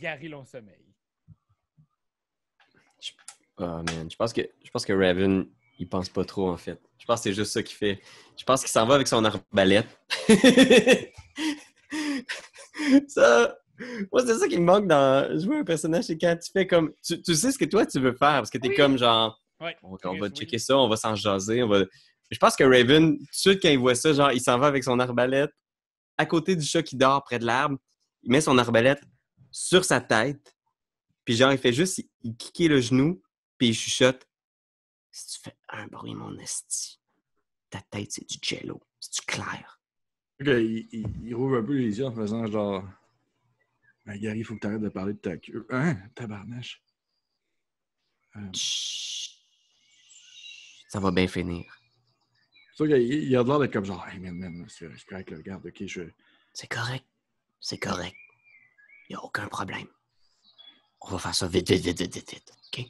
Gary 0.00 0.28
long 0.28 0.44
sommeil. 0.46 0.86
Oh 3.58 3.82
man, 3.82 4.10
je 4.10 4.16
pense 4.16 4.32
que 4.32 4.40
je 4.64 4.70
pense 4.70 4.86
que 4.86 4.92
Raven, 4.94 5.46
il 5.78 5.86
pense 5.86 6.08
pas 6.08 6.24
trop 6.24 6.48
en 6.48 6.56
fait. 6.56 6.80
Je 6.98 7.04
pense 7.04 7.20
que 7.20 7.24
c'est 7.24 7.34
juste 7.34 7.52
ça 7.52 7.62
qu'il 7.62 7.76
fait. 7.76 8.00
Je 8.38 8.44
pense 8.44 8.62
qu'il 8.62 8.70
s'en 8.70 8.86
va 8.86 8.94
avec 8.94 9.06
son 9.06 9.22
arbalète. 9.22 9.86
ça, 13.08 13.58
moi 14.12 14.24
c'est 14.26 14.38
ça 14.38 14.48
qui 14.48 14.56
me 14.58 14.64
manque 14.64 14.86
dans 14.86 15.38
jouer 15.38 15.58
un 15.58 15.64
personnage, 15.64 16.04
c'est 16.04 16.16
quand 16.18 16.36
tu 16.42 16.50
fais 16.50 16.66
comme 16.66 16.92
tu, 17.02 17.20
tu 17.20 17.34
sais 17.34 17.52
ce 17.52 17.58
que 17.58 17.64
toi 17.66 17.84
tu 17.84 18.00
veux 18.00 18.12
faire 18.12 18.38
parce 18.38 18.50
que 18.50 18.58
t'es 18.58 18.68
Oui. 18.68 18.76
comme 18.76 18.96
genre 18.96 19.39
Ouais. 19.60 19.76
on, 19.82 19.96
va 19.96 20.26
oui. 20.26 20.30
checker 20.30 20.58
ça, 20.58 20.76
on 20.78 20.88
va 20.88 20.96
s'en 20.96 21.14
jaser, 21.14 21.62
on 21.62 21.68
va. 21.68 21.84
Je 22.30 22.38
pense 22.38 22.56
que 22.56 22.64
Raven, 22.64 23.18
tout 23.18 23.24
de 23.24 23.28
suite 23.32 23.60
quand 23.62 23.68
il 23.68 23.78
voit 23.78 23.94
ça, 23.94 24.12
genre 24.12 24.32
il 24.32 24.40
s'en 24.40 24.58
va 24.58 24.66
avec 24.68 24.84
son 24.84 24.98
arbalète 24.98 25.50
à 26.16 26.26
côté 26.26 26.54
du 26.56 26.64
chat 26.64 26.82
qui 26.82 26.96
dort 26.96 27.22
près 27.24 27.38
de 27.38 27.44
l'arbre, 27.46 27.78
il 28.22 28.30
met 28.30 28.40
son 28.40 28.56
arbalète 28.58 29.02
sur 29.50 29.84
sa 29.84 30.00
tête, 30.00 30.54
puis 31.24 31.34
genre 31.36 31.52
il 31.52 31.58
fait 31.58 31.72
juste 31.72 31.98
il, 31.98 32.08
il 32.22 32.36
kicker 32.36 32.68
le 32.68 32.80
genou, 32.80 33.22
puis 33.58 33.68
il 33.68 33.74
chuchote 33.74 34.26
Si 35.10 35.26
tu 35.36 35.40
fais 35.44 35.56
un 35.68 35.86
bruit, 35.88 36.14
mon 36.14 36.38
esti, 36.38 37.00
ta 37.68 37.80
tête 37.90 38.12
c'est 38.12 38.28
du 38.28 38.38
jello, 38.42 38.80
c'est 39.00 39.12
du 39.14 39.20
clair. 39.26 39.80
Ok, 40.40 40.46
il, 40.46 40.88
il- 40.92 41.06
il 41.26 41.34
rouvre 41.34 41.56
un 41.58 41.62
peu 41.64 41.74
les 41.76 41.98
yeux 41.98 42.06
en 42.06 42.14
faisant 42.14 42.46
genre. 42.46 42.82
Ben, 44.06 44.16
Gary, 44.18 44.38
il 44.38 44.44
faut 44.44 44.54
que 44.54 44.60
tu 44.60 44.66
arrêtes 44.66 44.80
de 44.80 44.88
parler 44.88 45.12
de 45.12 45.18
ta 45.18 45.36
queue. 45.36 45.66
Hein? 45.68 45.96
Tabarnache. 46.14 46.82
Euh, 48.36 48.40
Chut. 48.54 49.39
Ça 50.90 50.98
va 50.98 51.12
bien 51.12 51.28
finir. 51.28 51.64
c'est 52.72 52.76
sûr 52.84 52.86
qu'il 52.88 53.00
il 53.00 53.36
a 53.36 53.44
l'air 53.44 53.60
d'être 53.60 53.72
comme 53.72 53.84
genre, 53.84 54.04
hey 54.08 54.18
man, 54.18 54.34
man, 54.36 54.66
c'est 54.68 54.88
correct, 55.06 55.30
regarde, 55.30 55.64
ok, 55.64 55.86
je. 55.86 56.02
C'est 56.52 56.66
correct. 56.66 57.04
C'est 57.60 57.78
correct. 57.78 58.16
Il 59.08 59.14
a 59.14 59.22
aucun 59.22 59.46
problème. 59.46 59.86
On 61.02 61.10
va 61.12 61.18
faire 61.18 61.34
ça 61.34 61.46
vite, 61.46 61.70
vite, 61.70 61.84
vite, 61.84 62.00
vite, 62.00 62.12
vite, 62.14 62.30
vite. 62.32 62.52
OK? 62.66 62.84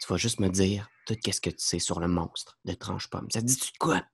Tu 0.00 0.08
vas 0.08 0.16
juste 0.16 0.40
me 0.40 0.48
dire 0.48 0.90
tout 1.06 1.14
ce 1.24 1.40
que 1.40 1.50
tu 1.50 1.56
sais 1.58 1.78
sur 1.78 2.00
le 2.00 2.08
monstre 2.08 2.58
de 2.64 2.72
tranche-pomme. 2.74 3.30
Ça 3.30 3.40
te 3.40 3.46
dit-tu 3.46 3.70
de 3.70 3.78
quoi? 3.78 4.04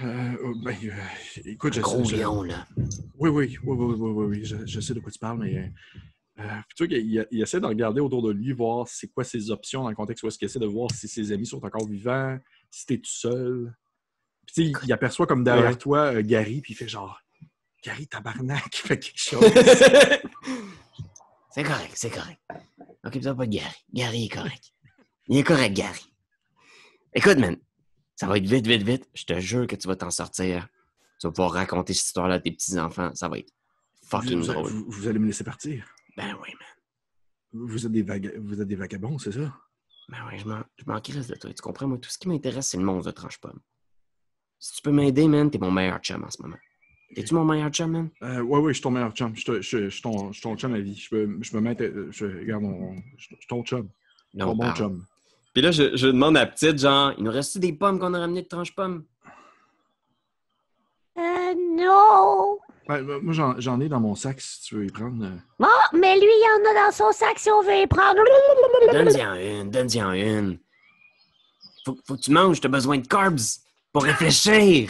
Euh, 0.00 0.36
oh, 0.42 0.54
ben, 0.56 0.76
euh, 0.82 1.40
écoute, 1.44 1.74
Un 1.74 1.76
je 1.76 1.80
gros 1.82 2.04
sais. 2.04 2.16
je- 2.16 2.22
lion, 2.22 2.42
là. 2.42 2.66
Oui, 3.14 3.30
oui, 3.30 3.30
oui, 3.30 3.58
oui, 3.62 3.94
oui, 3.94 4.10
oui, 4.10 4.24
oui, 4.26 4.44
je, 4.44 4.66
je 4.66 4.80
sais 4.80 4.94
de 4.94 5.00
quoi 5.00 5.12
tu 5.12 5.20
parles, 5.20 5.38
mais. 5.38 5.72
Euh, 6.38 6.42
puis 6.68 6.74
tu 6.76 6.84
vois 6.84 6.88
qu'il 6.88 7.06
il- 7.12 7.26
il 7.30 7.42
essaie 7.42 7.60
de 7.60 7.66
regarder 7.66 8.00
autour 8.00 8.22
de 8.22 8.30
lui, 8.32 8.52
voir 8.52 8.88
c'est 8.88 9.08
quoi 9.08 9.22
ses 9.24 9.50
options 9.50 9.82
dans 9.82 9.90
le 9.90 9.94
contexte 9.94 10.22
où 10.24 10.28
est-ce 10.28 10.38
qu'il 10.38 10.46
essaie 10.46 10.58
de 10.58 10.66
voir 10.66 10.90
si 10.92 11.06
ses 11.08 11.30
amis 11.32 11.46
sont 11.46 11.64
encore 11.64 11.86
vivants, 11.86 12.38
si 12.70 12.86
t'es 12.86 12.96
tout 12.98 13.10
seul. 13.10 13.74
Puis 14.46 14.54
tu 14.54 14.62
sais, 14.64 14.68
il, 14.70 14.86
il 14.88 14.92
aperçoit 14.92 15.26
comme 15.26 15.44
derrière 15.44 15.70
Ouais. 15.70 15.76
toi 15.76 16.14
euh, 16.14 16.22
Gary, 16.22 16.60
puis 16.62 16.72
il 16.72 16.76
fait 16.76 16.88
genre 16.88 17.20
Gary, 17.84 18.06
tabarnak, 18.06 18.78
il 18.78 18.80
fait 18.88 18.98
quelque 18.98 19.18
chose. 19.18 19.44
c'est 21.50 21.64
correct, 21.64 21.92
c'est 21.94 22.10
correct. 22.10 22.40
Occupe-toi 23.04 23.34
pas 23.34 23.46
de 23.46 23.50
Gary. 23.52 23.74
Gary 23.92 24.24
est 24.24 24.28
correct. 24.28 24.72
Il 25.28 25.36
est 25.38 25.42
correct, 25.44 25.74
Gary. 25.74 26.12
Écoute, 27.14 27.38
man, 27.38 27.56
ça 28.16 28.26
va 28.26 28.38
être 28.38 28.46
vite, 28.46 28.66
vite, 28.66 28.82
vite. 28.82 29.08
Je 29.14 29.24
te 29.24 29.38
jure 29.40 29.66
que 29.66 29.76
tu 29.76 29.86
vas 29.88 29.96
t'en 29.96 30.10
sortir. 30.10 30.66
Tu 31.20 31.26
vas 31.26 31.32
pouvoir 31.32 31.52
raconter 31.52 31.92
cette 31.92 32.06
histoire-là 32.06 32.36
à 32.36 32.40
tes 32.40 32.50
petits-enfants. 32.52 33.10
Ça 33.14 33.28
va 33.28 33.38
être 33.38 33.52
fucking 34.06 34.38
vous, 34.40 34.46
drôle. 34.52 34.70
vous- 34.70 34.84
vous 34.88 35.08
allez 35.08 35.18
me 35.18 35.26
laisser 35.26 35.44
partir. 35.44 35.84
Ben 36.16 36.34
oui, 36.42 36.48
man. 36.58 36.68
Vous 37.68 37.84
êtes 37.86 37.92
des, 37.92 38.02
vaga- 38.02 38.32
vous 38.38 38.60
êtes 38.60 38.68
des 38.68 38.76
vagabonds, 38.76 39.18
c'est 39.18 39.32
ça? 39.32 39.52
Ben 40.08 40.18
oui, 40.30 40.38
je 40.38 40.46
m'en, 40.46 40.62
je 40.76 40.84
m'en 40.86 41.00
crisse 41.00 41.26
de 41.28 41.34
toi. 41.36 41.52
Tu 41.52 41.62
comprends? 41.62 41.86
Moi, 41.86 41.98
tout 41.98 42.10
ce 42.10 42.18
qui 42.18 42.28
m'intéresse, 42.28 42.68
c'est 42.68 42.78
le 42.78 42.84
monstre 42.84 43.10
de 43.10 43.14
tranche-pomme. 43.14 43.60
Si 44.58 44.74
tu 44.76 44.82
peux 44.82 44.90
m'aider, 44.92 45.26
man, 45.28 45.50
t'es 45.50 45.58
mon 45.58 45.70
meilleur 45.70 45.98
chum 46.00 46.22
en 46.24 46.30
ce 46.30 46.40
moment. 46.42 46.56
T'es-tu 47.14 47.34
mon 47.34 47.44
meilleur 47.44 47.70
chum, 47.70 47.90
man? 47.90 48.08
Euh, 48.22 48.40
ouais, 48.40 48.58
ouais, 48.60 48.72
je 48.72 48.74
suis 48.78 48.82
ton 48.82 48.90
meilleur 48.90 49.12
chum. 49.12 49.34
Je, 49.36 49.44
te- 49.44 49.60
je, 49.60 49.84
je 49.84 49.88
suis 49.88 50.02
ton, 50.02 50.28
je 50.32 50.34
suis 50.34 50.42
ton 50.42 50.56
chum 50.56 50.74
à 50.74 50.80
vie. 50.80 50.94
Je 50.96 51.10
peux, 51.10 51.38
je 51.42 51.50
peux 51.50 51.60
mettre. 51.60 51.82
euh, 51.82 52.08
Je, 52.10 52.24
regarde, 52.26 52.64
on- 52.64 52.96
je, 53.16 53.28
je 53.30 53.36
suis 53.36 53.46
ton 53.48 53.62
chum. 53.64 53.88
Là, 54.34 54.44
ton 54.46 54.52
on 54.52 54.56
bon 54.56 54.72
chum. 54.74 55.04
Puis 55.52 55.62
là, 55.62 55.70
je, 55.70 55.94
je 55.96 56.06
demande 56.06 56.36
à 56.36 56.46
petite, 56.46 56.78
genre, 56.78 57.12
il 57.18 57.24
nous 57.24 57.30
reste 57.30 57.58
des 57.58 57.72
pommes 57.74 57.98
qu'on 57.98 58.14
a 58.14 58.18
ramenées 58.20 58.42
de 58.42 58.48
tranche-pomme? 58.48 59.04
Euh, 61.18 61.54
non. 61.76 62.58
Ouais, 62.88 63.02
bah, 63.02 63.14
moi, 63.22 63.32
j'en, 63.58 63.80
ai 63.80 63.88
dans 63.88 64.00
mon 64.00 64.14
sac 64.14 64.40
si 64.40 64.62
tu 64.62 64.74
veux 64.76 64.84
y 64.86 64.90
prendre. 64.90 65.24
euh. 65.24 65.30
Bon, 65.58 65.66
mais 65.98 66.16
lui, 66.16 66.26
il 66.26 66.48
en 66.66 66.70
a 66.70 66.86
dans 66.86 66.92
son 66.92 67.12
sac 67.12 67.38
si 67.38 67.50
on 67.50 67.62
veut 67.62 67.82
y 67.82 67.86
prendre. 67.86 68.20
Donne-y-en 68.92 69.34
une, 69.34 69.70
donne-y-en 69.70 70.12
une. 70.12 70.58
Faut, 71.84 71.96
faut 72.06 72.16
que 72.16 72.20
tu 72.20 72.30
manges, 72.30 72.60
t'as 72.60 72.68
besoin 72.68 72.98
de 72.98 73.06
carbs 73.06 73.38
pour 73.92 74.04
réfléchir. 74.04 74.88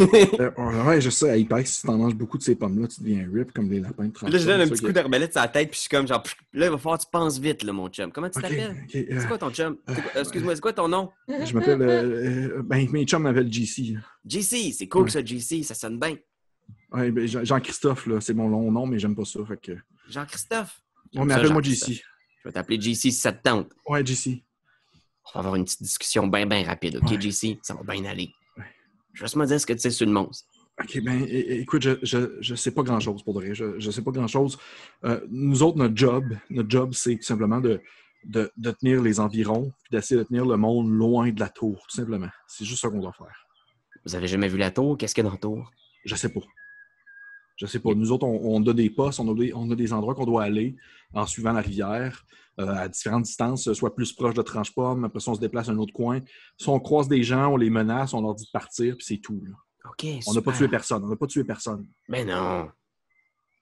Euh, 0.00 0.84
ouais, 0.84 1.00
je 1.00 1.10
sais, 1.10 1.40
il 1.40 1.46
paraît 1.46 1.62
que 1.64 1.68
si 1.68 1.82
t'en 1.82 1.98
manges 1.98 2.14
beaucoup 2.14 2.38
de 2.38 2.42
ces 2.42 2.54
pommes-là, 2.56 2.88
tu 2.88 3.00
deviens 3.02 3.28
rip 3.32 3.52
comme 3.52 3.68
des 3.68 3.80
lapins 3.80 4.06
de 4.06 4.30
là, 4.30 4.38
je 4.38 4.46
donne 4.46 4.60
un 4.60 4.64
C'est 4.64 4.70
petit 4.72 4.84
coup 4.86 4.92
d'arbalète 4.92 5.32
sur 5.32 5.40
la 5.42 5.48
tête, 5.48 5.68
puis 5.70 5.76
je 5.76 5.80
suis 5.82 5.88
comme 5.90 6.06
genre, 6.08 6.22
pff, 6.22 6.34
là, 6.54 6.66
il 6.66 6.70
va 6.72 6.78
falloir 6.78 6.98
que 6.98 7.04
tu 7.04 7.10
penses 7.10 7.38
vite, 7.38 7.62
là, 7.64 7.72
mon 7.72 7.88
chum. 7.88 8.10
Comment 8.12 8.30
tu 8.30 8.40
t'appelles? 8.40 8.76
ok, 8.88 8.94
euh, 8.96 9.20
C'est 9.20 9.26
quoi 9.28 9.38
ton 9.38 9.50
chum? 9.50 9.76
C'est 9.88 9.98
euh, 10.16 10.20
Excuse-moi, 10.22 10.54
c'est 10.54 10.60
quoi 10.60 10.72
ton 10.72 10.88
nom? 10.88 11.10
je 11.28 11.52
m'appelle. 11.54 11.82
euh, 11.82 12.58
euh, 12.58 12.62
ben, 12.64 12.88
mes 12.90 13.04
chums 13.04 13.22
m'appellent 13.22 13.52
JC. 13.52 13.94
JC, 14.26 14.72
c'est 14.72 14.88
cool 14.88 15.04
Ouais. 15.04 15.10
ça, 15.10 15.24
JC, 15.24 15.62
ça 15.64 15.74
sonne 15.74 15.98
bien. 15.98 16.16
Ouais, 16.92 17.10
ben, 17.10 17.26
Jean- 17.26 17.44
Jean-Christophe, 17.44 18.08
c'est 18.20 18.34
mon 18.34 18.48
long 18.48 18.70
nom, 18.72 18.86
mais 18.86 18.98
j'aime 18.98 19.14
pas 19.14 19.24
ça. 19.24 19.40
Que... 19.62 19.72
Jean-Christophe? 20.08 20.82
Ouais, 21.14 21.24
mais 21.24 21.34
appelle-moi. 21.34 21.62
JC. 21.62 22.02
Je 22.42 22.48
vais 22.48 22.52
t'appeler 22.52 22.80
JC 22.80 22.94
si 22.94 23.12
ça 23.12 23.32
te 23.32 23.42
tente. 23.42 23.70
Ouais, 23.88 24.04
JC. 24.04 24.42
On 25.26 25.38
va 25.38 25.40
avoir 25.40 25.54
une 25.56 25.64
petite 25.64 25.82
discussion 25.82 26.26
bien, 26.26 26.46
bien 26.46 26.64
rapide, 26.64 26.96
OK, 26.96 27.10
Ouais. 27.10 27.20
JC? 27.20 27.58
Ça 27.62 27.74
va 27.74 27.82
bien 27.84 28.04
aller. 28.06 28.30
Ouais. 28.56 28.64
Juste 29.12 29.36
me 29.36 29.46
dire 29.46 29.60
ce 29.60 29.66
que 29.66 29.72
tu 29.74 29.78
sais 29.80 29.90
sur 29.90 30.06
le 30.06 30.12
monstre. 30.12 30.48
OK, 30.82 30.98
ben, 31.02 31.24
écoute, 31.28 31.82
je, 31.82 31.90
je, 32.02 32.38
je 32.40 32.54
sais 32.54 32.70
pas 32.70 32.82
grand-chose 32.82 33.22
pour 33.22 33.34
de 33.34 33.40
vrai. 33.44 33.54
Je, 33.54 33.78
je 33.78 33.90
sais 33.90 34.02
pas 34.02 34.10
grand-chose. 34.10 34.58
Euh, 35.04 35.20
nous 35.30 35.62
autres, 35.62 35.76
notre 35.78 35.96
job, 35.96 36.24
notre 36.48 36.70
job, 36.70 36.92
c'est 36.94 37.16
tout 37.16 37.22
simplement 37.22 37.60
de, 37.60 37.80
de, 38.24 38.50
de 38.56 38.70
tenir 38.70 39.02
les 39.02 39.20
environs, 39.20 39.72
puis 39.84 39.90
d'essayer 39.92 40.18
de 40.18 40.24
tenir 40.26 40.46
le 40.46 40.56
monde 40.56 40.90
loin 40.90 41.30
de 41.30 41.38
la 41.38 41.50
tour, 41.50 41.84
tout 41.88 41.96
simplement. 41.96 42.30
C'est 42.48 42.64
juste 42.64 42.80
ça 42.80 42.88
qu'on 42.88 43.00
doit 43.00 43.12
faire. 43.12 43.46
Vous 44.06 44.14
avez 44.16 44.26
jamais 44.26 44.48
vu 44.48 44.56
la 44.56 44.70
tour? 44.70 44.96
Qu'est-ce 44.96 45.14
qu'il 45.14 45.22
y 45.22 45.26
a 45.26 45.28
dans 45.28 45.34
la 45.34 45.40
tour? 45.40 45.70
Je 46.06 46.14
sais 46.16 46.30
pas. 46.30 46.40
Je 47.60 47.66
sais 47.66 47.78
pas. 47.78 47.92
Nous 47.94 48.10
autres, 48.10 48.26
on, 48.26 48.56
on 48.56 48.66
a 48.66 48.72
des 48.72 48.88
postes, 48.88 49.20
on 49.20 49.30
a 49.30 49.34
des, 49.34 49.52
on 49.54 49.70
a 49.70 49.74
des 49.74 49.92
endroits 49.92 50.14
qu'on 50.14 50.24
doit 50.24 50.44
aller 50.44 50.76
en 51.12 51.26
suivant 51.26 51.52
la 51.52 51.60
rivière 51.60 52.24
euh, 52.58 52.74
à 52.74 52.88
différentes 52.88 53.24
distances, 53.24 53.70
soit 53.74 53.94
plus 53.94 54.14
proche 54.14 54.32
de 54.32 54.40
Tranche-Pomme, 54.40 55.04
après 55.04 55.20
ça, 55.20 55.30
on 55.32 55.34
se 55.34 55.40
déplace 55.40 55.68
à 55.68 55.72
un 55.72 55.78
autre 55.78 55.92
coin. 55.92 56.20
Si 56.56 56.68
on 56.70 56.80
croise 56.80 57.06
des 57.06 57.22
gens, 57.22 57.48
on 57.48 57.56
les 57.58 57.68
menace, 57.68 58.14
on 58.14 58.22
leur 58.22 58.34
dit 58.34 58.46
de 58.46 58.50
partir, 58.50 58.96
puis 58.96 59.04
c'est 59.04 59.18
tout. 59.18 59.42
là. 59.44 59.52
OK, 59.90 60.06
On 60.26 60.32
n'a 60.32 60.42
pas 60.42 60.52
tué 60.52 60.68
personne. 60.68 61.04
On 61.04 61.08
n'a 61.08 61.16
pas 61.16 61.26
tué 61.26 61.44
personne. 61.44 61.86
Ben 62.08 62.26
non. 62.26 62.70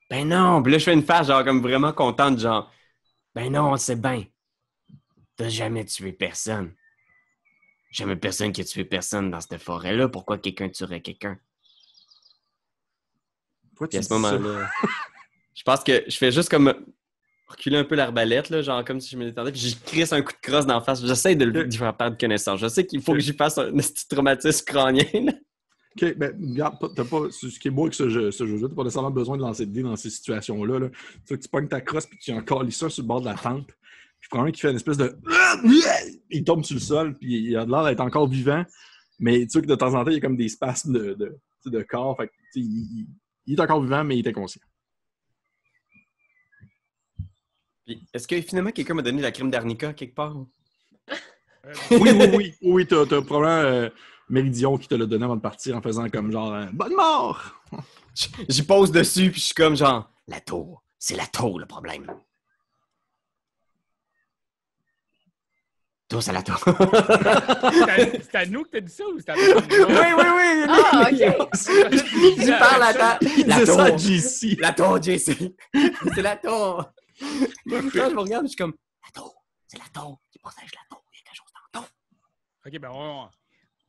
Ben 0.08 0.28
non. 0.28 0.62
Puis 0.62 0.72
là, 0.72 0.78
je 0.78 0.84
fais 0.84 0.94
une 0.94 1.02
face, 1.02 1.26
genre, 1.26 1.44
comme 1.44 1.60
vraiment 1.60 1.92
contente, 1.92 2.38
genre, 2.38 2.70
ben 3.34 3.52
non, 3.52 3.72
on 3.72 3.76
sait 3.76 3.96
bien. 3.96 4.24
T'as 5.36 5.48
jamais 5.48 5.84
tué 5.84 6.12
personne. 6.12 6.72
Jamais 7.90 8.16
personne 8.16 8.52
qui 8.52 8.60
a 8.60 8.64
tué 8.64 8.84
personne 8.84 9.30
dans 9.30 9.40
cette 9.40 9.58
forêt-là. 9.58 10.08
Pourquoi 10.08 10.38
quelqu'un 10.38 10.68
tuerait 10.68 11.00
quelqu'un? 11.00 11.38
Pourquoi 13.78 13.88
tu 13.88 13.96
à 13.96 14.02
ce 14.02 14.12
moment-là, 14.14 14.68
je 15.54 15.62
pense 15.62 15.84
que 15.84 16.02
je 16.08 16.16
fais 16.16 16.32
juste 16.32 16.48
comme 16.48 16.74
reculer 17.46 17.76
un 17.76 17.84
peu 17.84 17.94
l'arbalète, 17.94 18.50
là, 18.50 18.60
genre 18.60 18.84
comme 18.84 19.00
si 19.00 19.10
je 19.10 19.16
me 19.16 19.24
détendais, 19.24 19.52
puis 19.52 19.60
je 19.60 19.76
crisse 19.86 20.12
un 20.12 20.20
coup 20.20 20.32
de 20.32 20.38
crosse 20.50 20.66
d'en 20.66 20.80
face. 20.80 21.04
J'essaie 21.04 21.36
de 21.36 21.44
le- 21.44 21.64
d'y 21.64 21.78
faire 21.78 21.96
perdre 21.96 22.18
connaissance. 22.18 22.58
Je 22.58 22.66
sais 22.66 22.84
qu'il 22.84 23.00
faut 23.00 23.12
que 23.12 23.20
j'y 23.20 23.32
fasse 23.32 23.56
un 23.56 23.72
petit 23.72 24.08
traumatisme 24.08 24.64
crânien. 24.64 25.04
là. 25.14 25.32
OK, 25.96 26.16
ben, 26.16 26.36
regarde, 26.40 26.76
t'as 26.94 27.04
pas, 27.04 27.22
ce 27.30 27.46
qui 27.58 27.68
est 27.68 27.70
beau 27.70 27.82
avec 27.82 27.94
ce 27.94 28.08
jeu, 28.08 28.32
ce 28.32 28.46
jeu-là, 28.46 28.68
t'as 28.68 28.74
pas 28.74 28.82
nécessairement 28.82 29.10
besoin 29.12 29.36
de 29.36 29.42
lancer 29.42 29.64
de 29.64 29.72
dés 29.72 29.82
dans 29.82 29.94
ces 29.96 30.10
situations-là. 30.10 30.80
Là. 30.80 30.88
Tu 30.90 30.98
sais 31.24 31.36
que 31.36 31.42
tu 31.42 31.48
pognes 31.48 31.68
ta 31.68 31.80
crosse 31.80 32.06
puis 32.06 32.18
tu 32.18 32.32
encore 32.32 32.64
ça 32.72 32.90
sur 32.90 33.02
le 33.02 33.08
bord 33.08 33.20
de 33.20 33.26
la 33.26 33.34
tente. 33.34 33.68
Puis 34.20 34.28
prends 34.28 34.42
un 34.42 34.50
qui 34.50 34.60
fait 34.60 34.70
une 34.70 34.76
espèce 34.76 34.96
de. 34.96 35.16
Il 36.30 36.44
tombe 36.44 36.64
sur 36.64 36.74
le 36.74 36.80
sol, 36.80 37.16
puis 37.16 37.38
il 37.38 37.56
a 37.56 37.64
l'air 37.64 37.84
d'être 37.84 38.00
encore 38.00 38.28
vivant. 38.28 38.64
Mais 39.20 39.40
tu 39.40 39.50
sais 39.50 39.62
que 39.62 39.66
de 39.66 39.74
temps 39.74 39.94
en 39.94 40.04
temps, 40.04 40.10
il 40.10 40.14
y 40.14 40.18
a 40.18 40.20
comme 40.20 40.36
des 40.36 40.48
spasmes 40.48 40.92
de, 40.92 41.38
de, 41.66 41.82
corps. 41.82 42.16
Fait 42.16 42.28
que, 42.28 42.32
tu 42.52 42.60
sais, 42.60 42.60
il, 42.60 43.06
il- 43.48 43.54
est 43.54 43.60
encore 43.60 43.82
vivant, 43.82 44.04
mais 44.04 44.16
il 44.18 44.26
est 44.26 44.30
inconscient. 44.30 44.62
Puis, 47.84 48.06
est-ce 48.12 48.28
que 48.28 48.40
finalement 48.42 48.70
quelqu'un 48.70 48.94
m'a 48.94 49.02
donné 49.02 49.22
la 49.22 49.32
crème 49.32 49.50
d'arnica 49.50 49.92
quelque 49.92 50.14
part? 50.14 50.34
Oui, 51.90 52.10
oui, 52.12 52.30
oui. 52.34 52.54
Oui, 52.62 52.86
t'as, 52.86 53.04
probablement 53.04 53.46
euh, 53.48 53.90
Méridion 54.30 54.78
qui 54.78 54.88
te 54.88 54.94
l'a 54.94 55.04
donné 55.04 55.24
avant 55.24 55.36
de 55.36 55.40
partir 55.42 55.76
en 55.76 55.82
faisant 55.82 56.08
comme 56.08 56.30
genre 56.32 56.54
euh, 56.54 56.66
Bonne 56.72 56.94
mort! 56.94 57.60
J'y 58.48 58.62
pose 58.62 58.90
dessus, 58.90 59.30
puis 59.30 59.40
je 59.40 59.46
suis 59.46 59.54
comme 59.54 59.76
genre. 59.76 60.10
La 60.28 60.40
tour. 60.40 60.82
C'est 60.98 61.16
la 61.16 61.26
tour, 61.26 61.58
le 61.60 61.66
problème. 61.66 62.06
Tous 66.08 66.26
à 66.28 66.32
la 66.32 66.42
tour. 66.42 66.58
c'est 66.64 67.90
à- 67.90 68.22
c'est 68.22 68.34
à 68.34 68.46
nous 68.46 68.64
que 68.64 68.70
t'as 68.70 68.80
dit 68.80 68.92
ça 68.92 69.04
ou 69.06 69.18
c'est 69.18 69.28
à 69.28 69.34
oui, 69.34 69.42
oui, 69.86 70.24
oui! 70.36 70.57
Ah, 71.00 71.10
ok. 71.40 72.40
J'y 72.40 72.50
parle 72.50 72.82
à 72.82 72.94
ta... 72.94 73.18
La 73.46 73.56
C'est 73.58 73.66
ça, 73.66 73.86
tour! 73.90 73.98
JC! 73.98 74.56
La 74.60 74.72
tour, 74.72 75.02
JC! 75.02 75.54
C'est 76.14 76.22
la 76.22 76.36
tour! 76.36 76.84
Quand 77.68 77.80
je 78.10 78.14
me 78.14 78.20
regarde, 78.20 78.44
je 78.44 78.48
suis 78.48 78.56
comme. 78.56 78.74
La 79.04 79.10
tour. 79.20 79.44
C'est 79.66 79.78
la 79.78 79.84
tour. 79.92 80.20
qui 80.30 80.38
protège 80.38 80.70
la 80.74 80.80
tour. 80.96 81.02
Il 81.12 81.18
y 81.18 81.20
a 81.20 81.24
quelque 81.24 81.36
chose 81.36 81.52
dans 81.72 81.80
la 81.80 81.86
tour. 81.86 81.90
OK, 82.66 82.78
ben 82.78 82.90
on, 82.92 83.28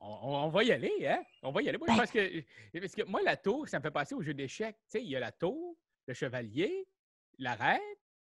on- 0.01 0.45
on 0.45 0.49
va 0.49 0.63
y 0.63 0.71
aller, 0.71 0.91
hein? 1.07 1.19
On 1.43 1.51
va 1.51 1.61
y 1.61 1.69
aller. 1.69 1.77
Moi, 1.77 1.87
Ben- 1.87 1.97
parce, 1.97 2.11
que, 2.11 2.43
parce 2.79 2.95
que 2.95 3.03
moi, 3.03 3.21
la 3.23 3.37
tour, 3.37 3.67
ça 3.67 3.77
me 3.77 3.83
fait 3.83 3.91
passer 3.91 4.15
au 4.15 4.21
jeu 4.21 4.33
d'échecs. 4.33 4.75
Tu 4.91 4.97
sais, 4.99 5.03
il 5.03 5.09
y 5.09 5.15
a 5.15 5.19
la 5.19 5.31
tour, 5.31 5.75
le 6.07 6.13
chevalier, 6.13 6.87
la 7.37 7.53
reine. 7.55 7.79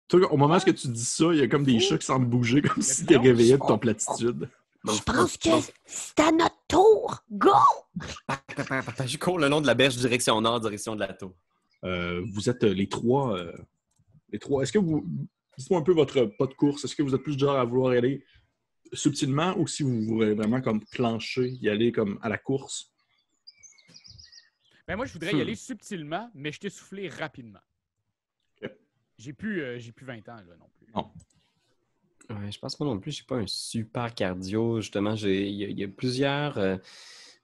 Tu 0.08 0.16
au 0.22 0.36
moment 0.36 0.56
où 0.56 0.72
tu 0.72 0.88
dis 0.88 1.04
ça, 1.04 1.24
il 1.32 1.38
y 1.38 1.42
a 1.42 1.48
comme 1.48 1.64
des 1.64 1.80
chats 1.80 1.96
qui 1.96 2.04
semblent 2.04 2.26
bouger 2.26 2.60
comme 2.60 2.82
si 2.82 3.04
pion. 3.06 3.22
réveillé 3.22 3.54
de 3.54 3.58
ton 3.66 3.78
platitude. 3.78 4.48
Je 4.84 5.00
pense 5.02 5.36
que 5.38 5.48
c'est 5.86 6.20
à 6.20 6.32
notre 6.32 6.60
tour. 6.72 7.24
Go! 7.30 7.50
Je 9.06 9.16
cours 9.18 9.38
le 9.38 9.48
long 9.48 9.60
de 9.60 9.66
la 9.66 9.74
berge, 9.74 9.96
direction 9.96 10.40
nord, 10.40 10.60
direction 10.60 10.94
de 10.94 11.00
la 11.00 11.12
tour. 11.12 11.34
Euh, 11.84 12.22
vous 12.32 12.48
êtes 12.48 12.64
euh, 12.64 12.72
les 12.72 12.88
trois. 12.88 13.36
euh, 13.38 13.52
les 14.30 14.38
trois. 14.38 14.62
Est-ce 14.62 14.72
que 14.72 14.78
vous. 14.78 15.06
Dites-moi 15.58 15.80
un 15.80 15.82
peu 15.82 15.92
votre 15.92 16.24
pas 16.38 16.46
de 16.46 16.54
course. 16.54 16.84
Est-ce 16.84 16.96
que 16.96 17.02
vous 17.02 17.14
êtes 17.14 17.22
plus 17.22 17.36
du 17.36 17.40
genre 17.44 17.58
à 17.58 17.64
vouloir 17.64 17.94
y 17.94 17.98
aller 17.98 18.24
subtilement 18.94 19.54
ou 19.58 19.66
si 19.66 19.82
vous 19.82 20.02
voulez 20.02 20.34
vraiment 20.34 20.60
comme 20.62 20.82
plancher, 20.86 21.48
y 21.60 21.68
aller 21.68 21.92
comme 21.92 22.18
à 22.22 22.28
la 22.28 22.38
course? 22.38 22.90
Ben 24.88 24.96
moi, 24.96 25.04
je 25.06 25.12
voudrais 25.12 25.32
Hmm. 25.32 25.38
y 25.38 25.40
aller 25.42 25.54
subtilement, 25.54 26.30
mais 26.34 26.52
je 26.52 26.58
t'ai 26.60 26.70
soufflé 26.70 27.08
rapidement. 27.08 27.60
J'ai 29.18 29.32
plus, 29.34 29.62
euh, 29.62 29.78
j'ai 29.78 29.92
plus 29.92 30.04
20 30.06 30.28
ans, 30.30 30.36
là, 30.36 30.56
non 30.58 30.68
plus. 30.74 30.86
Non. 30.94 31.12
Ouais, 32.40 32.50
je 32.50 32.58
pense 32.58 32.76
pas 32.76 32.84
non 32.84 32.98
plus. 32.98 33.12
J'ai 33.12 33.24
pas 33.24 33.36
un 33.36 33.46
super 33.46 34.14
cardio. 34.14 34.80
Justement, 34.80 35.14
j'ai- 35.16 35.48
il 35.48 35.54
y, 35.56 35.64
a- 35.64 35.68
il 35.68 35.78
y 35.78 35.84
a 35.84 35.88
plusieurs. 35.88 36.56
euh, 36.58 36.76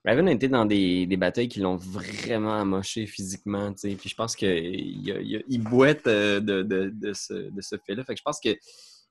Raven 0.05 0.27
a 0.29 0.31
été 0.31 0.47
dans 0.47 0.65
des, 0.65 1.05
des 1.05 1.17
batailles 1.17 1.49
qui 1.49 1.59
l'ont 1.59 1.75
vraiment 1.75 2.53
amoché 2.55 3.05
physiquement. 3.05 3.71
tu 3.73 3.89
sais. 3.89 3.95
Puis 3.95 4.09
je 4.09 4.15
pense 4.15 4.35
qu'il 4.35 5.63
boite 5.69 6.07
euh, 6.07 6.39
de, 6.39 6.63
de- 6.63 6.89
de 6.93 7.13
ce, 7.13 7.33
de 7.33 7.61
ce 7.61 7.75
fait-là. 7.85 8.03
Fait 8.03 8.13
que 8.13 8.19
je 8.19 8.23
pense 8.23 8.39
que 8.39 8.49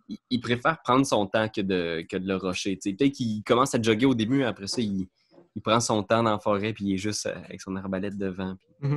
il, 0.09 0.17
il 0.31 0.41
préfère 0.41 0.81
prendre 0.83 1.05
son 1.05 1.27
temps 1.27 1.49
que 1.49 1.61
de, 1.61 2.05
que 2.09 2.17
de 2.17 2.27
le 2.27 2.37
rusher. 2.37 2.77
tu 2.77 2.91
sais. 2.91 2.97
Peut-être 2.97 3.13
qu'il 3.13 3.43
commence 3.45 3.75
à 3.75 3.83
jogger 3.83 4.07
au 4.07 4.15
début, 4.15 4.43
après 4.45 4.67
ça, 4.67 4.81
il, 4.81 5.07
il 5.55 5.61
prend 5.63 5.81
son 5.81 6.03
temps 6.03 6.23
dans 6.23 6.31
la 6.33 6.39
forêt, 6.39 6.73
puis 6.73 6.87
il 6.87 6.95
est 6.95 6.99
juste 6.99 7.27
euh, 7.27 7.35
avec 7.45 7.61
son 7.61 7.77
arbalète 7.77 8.17
devant. 8.17 8.57
puis- 8.81 8.89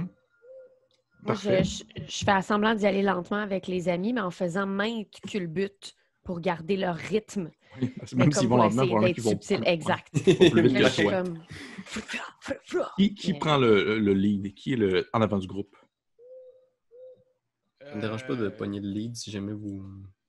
Moi, 1.24 1.36
je, 1.36 1.63
je, 1.63 1.84
je 2.08 2.24
fais 2.26 2.41
semblant 2.41 2.74
d'y 2.74 2.88
aller 2.88 3.02
lentement 3.04 3.38
avec 3.38 3.67
les 3.67 3.89
amis, 3.89 4.13
mais 4.13 4.22
en 4.22 4.32
faisant 4.32 4.65
maintes 4.65 5.20
culbutes 5.28 5.94
pour 6.23 6.39
garder 6.39 6.77
leur 6.77 6.95
rythme. 6.95 7.51
Oui, 7.81 7.93
Même 8.15 8.29
comme 8.29 8.31
s'ils 8.34 8.47
vont 8.49 8.57
lentement, 8.57 8.86
probablement 8.86 9.13
qu'ils 9.13 9.23
vont 9.23 9.29
subtil. 9.31 9.63
Exact. 9.65 10.07
comme... 11.10 11.43
Qui, 12.97 13.13
qui 13.15 13.34
Mais- 13.34 13.39
prend 13.39 13.57
le, 13.57 13.97
le 13.99 14.13
lead? 14.13 14.53
Qui 14.53 14.73
est 14.73 14.77
le, 14.77 15.07
en 15.13 15.21
avant 15.21 15.38
du 15.39 15.47
groupe? 15.47 15.75
Ça 17.81 17.95
me 17.95 18.01
dérange 18.01 18.25
pas 18.27 18.36
de 18.36 18.45
Euh, 18.45 18.49
pogner 18.49 18.79
le 18.79 18.89
lead 18.89 19.15
si 19.15 19.31
jamais 19.31 19.53
vous. 19.53 19.84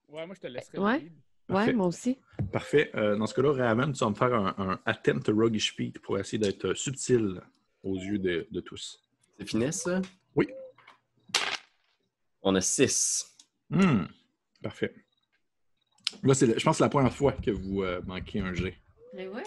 Ouais, 0.08 0.24
moi, 0.26 0.34
je 0.34 0.40
te 0.40 0.46
laisserai 0.46 0.78
Ouais. 0.78 0.98
le 0.98 1.04
lead. 1.04 1.12
Parfait. 1.48 1.66
Ouais, 1.70 1.72
moi 1.74 1.86
aussi. 1.88 2.18
Parfait. 2.52 2.90
Euh, 2.94 3.16
dans 3.16 3.26
ce 3.26 3.34
cas-là, 3.34 3.52
Raven, 3.52 3.92
tu 3.92 3.98
vas 4.04 4.10
me 4.10 4.14
faire 4.14 4.32
un, 4.34 4.54
un 4.58 4.80
attempt 4.86 5.28
roguish 5.28 5.74
feat 5.74 5.98
pour 5.98 6.18
essayer 6.18 6.38
d'être 6.38 6.68
euh, 6.68 6.74
subtil 6.74 7.40
aux 7.82 7.96
yeux 7.96 8.18
de, 8.18 8.46
de 8.50 8.60
tous. 8.60 9.02
C'est 9.38 9.46
finesse, 9.48 9.82
ça? 9.82 10.00
Oui. 10.36 10.48
On 12.42 12.54
a 12.54 12.60
six. 12.60 13.36
Hmm. 13.70 14.04
Parfait. 14.62 14.94
Là, 16.22 16.34
c'est 16.34 16.46
le- 16.46 16.58
je 16.58 16.64
pense 16.64 16.74
que 16.74 16.78
c'est 16.78 16.84
la 16.84 16.90
première 16.90 17.12
fois 17.12 17.32
que 17.32 17.50
vous 17.50 17.82
euh, 17.82 18.00
manquez 18.06 18.40
un 18.40 18.52
G. 18.54 18.74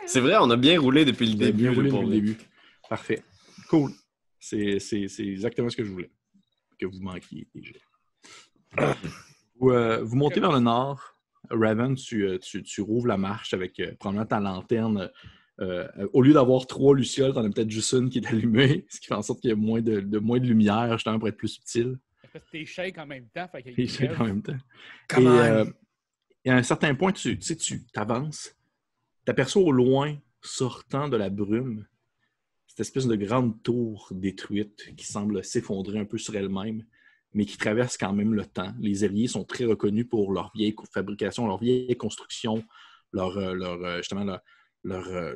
C'est 0.05 0.19
vrai, 0.19 0.35
on 0.39 0.49
a 0.51 0.57
bien 0.57 0.79
roulé 0.79 1.05
depuis 1.05 1.27
le 1.27 1.35
début. 1.35 1.63
bien 1.63 1.73
roulé 1.73 1.89
depuis 1.91 2.05
le 2.05 2.11
début. 2.11 2.37
Parfait. 2.89 3.23
Cool. 3.69 3.91
C'est 4.39 4.79
c'est- 4.79 5.07
c'est 5.07 5.25
exactement 5.25 5.69
ce 5.69 5.75
que 5.77 5.83
je 5.83 5.91
voulais. 5.91 6.11
Que 6.79 6.85
vous 6.85 6.99
manquiez 7.01 7.47
des 7.55 7.63
G. 7.63 7.73
Vous, 9.57 9.71
euh, 9.71 10.03
vous 10.03 10.17
montez 10.17 10.41
vers 10.41 10.51
le 10.51 10.59
nord. 10.59 11.15
Raven, 11.49 11.95
tu, 11.95 12.27
euh, 12.27 12.37
tu, 12.39 12.61
tu 12.61 12.81
rouvres 12.81 13.07
la 13.07 13.15
marche 13.17 13.53
avec 13.53 13.79
euh, 13.79 13.93
probablement 13.97 14.25
ta 14.25 14.39
lanterne. 14.41 15.09
Euh, 15.61 15.87
au 16.11 16.21
lieu 16.21 16.33
d'avoir 16.33 16.67
trois 16.67 16.93
lucioles, 16.93 17.31
tu 17.31 17.39
en 17.39 17.45
as 17.45 17.49
peut-être 17.49 17.69
juste 17.71 17.93
une 17.93 18.09
qui 18.09 18.17
est 18.17 18.27
allumée, 18.27 18.85
ce 18.89 18.99
qui 18.99 19.07
fait 19.07 19.13
en 19.13 19.21
sorte 19.21 19.39
qu'il 19.39 19.51
y 19.51 19.53
a 19.53 19.55
moins 19.55 19.81
de, 19.81 20.01
de- 20.01 20.19
moins 20.19 20.39
de 20.39 20.45
lumière, 20.45 20.91
justement, 20.97 21.17
pour 21.19 21.29
être 21.29 21.37
plus 21.37 21.47
subtil. 21.47 21.97
Parce 22.33 22.43
que 22.43 22.51
t'es 22.51 22.65
shake 22.65 22.97
en 22.97 23.05
même 23.05 23.27
temps. 23.33 23.47
Fait 23.49 23.87
c'est 23.87 24.13
en 24.19 24.25
même 24.25 24.41
temps. 24.41 24.57
Come 25.07 25.23
et, 25.23 25.27
on. 25.27 25.31
euh, 25.37 25.65
et 26.45 26.51
à 26.51 26.55
un 26.55 26.63
certain 26.63 26.93
point, 26.93 27.11
tu 27.11 27.41
sais, 27.41 27.55
tu 27.55 27.83
avances, 27.95 28.55
tu 29.25 29.31
aperçois 29.31 29.63
au 29.63 29.71
loin, 29.71 30.15
sortant 30.41 31.09
de 31.09 31.17
la 31.17 31.29
brume, 31.29 31.87
cette 32.67 32.81
espèce 32.81 33.07
de 33.07 33.15
grande 33.15 33.61
tour 33.63 34.07
détruite 34.11 34.95
qui 34.95 35.05
semble 35.05 35.43
s'effondrer 35.43 35.97
un 35.97 36.05
peu 36.05 36.19
sur 36.19 36.35
elle-même, 36.35 36.85
mais 37.33 37.45
qui 37.45 37.57
traverse 37.57 37.97
quand 37.97 38.13
même 38.13 38.35
le 38.35 38.45
temps. 38.45 38.73
Les 38.79 39.03
Herriers 39.03 39.27
sont 39.27 39.43
très 39.43 39.65
reconnus 39.65 40.07
pour 40.07 40.31
leur 40.31 40.51
vieille 40.53 40.75
fabrication, 40.93 41.47
leur 41.47 41.57
vieille 41.57 41.97
construction, 41.97 42.63
leur, 43.11 43.35
euh, 43.37 43.55
euh, 43.55 43.97
justement, 43.97 44.37
leur, 44.83 45.07
euh, 45.07 45.35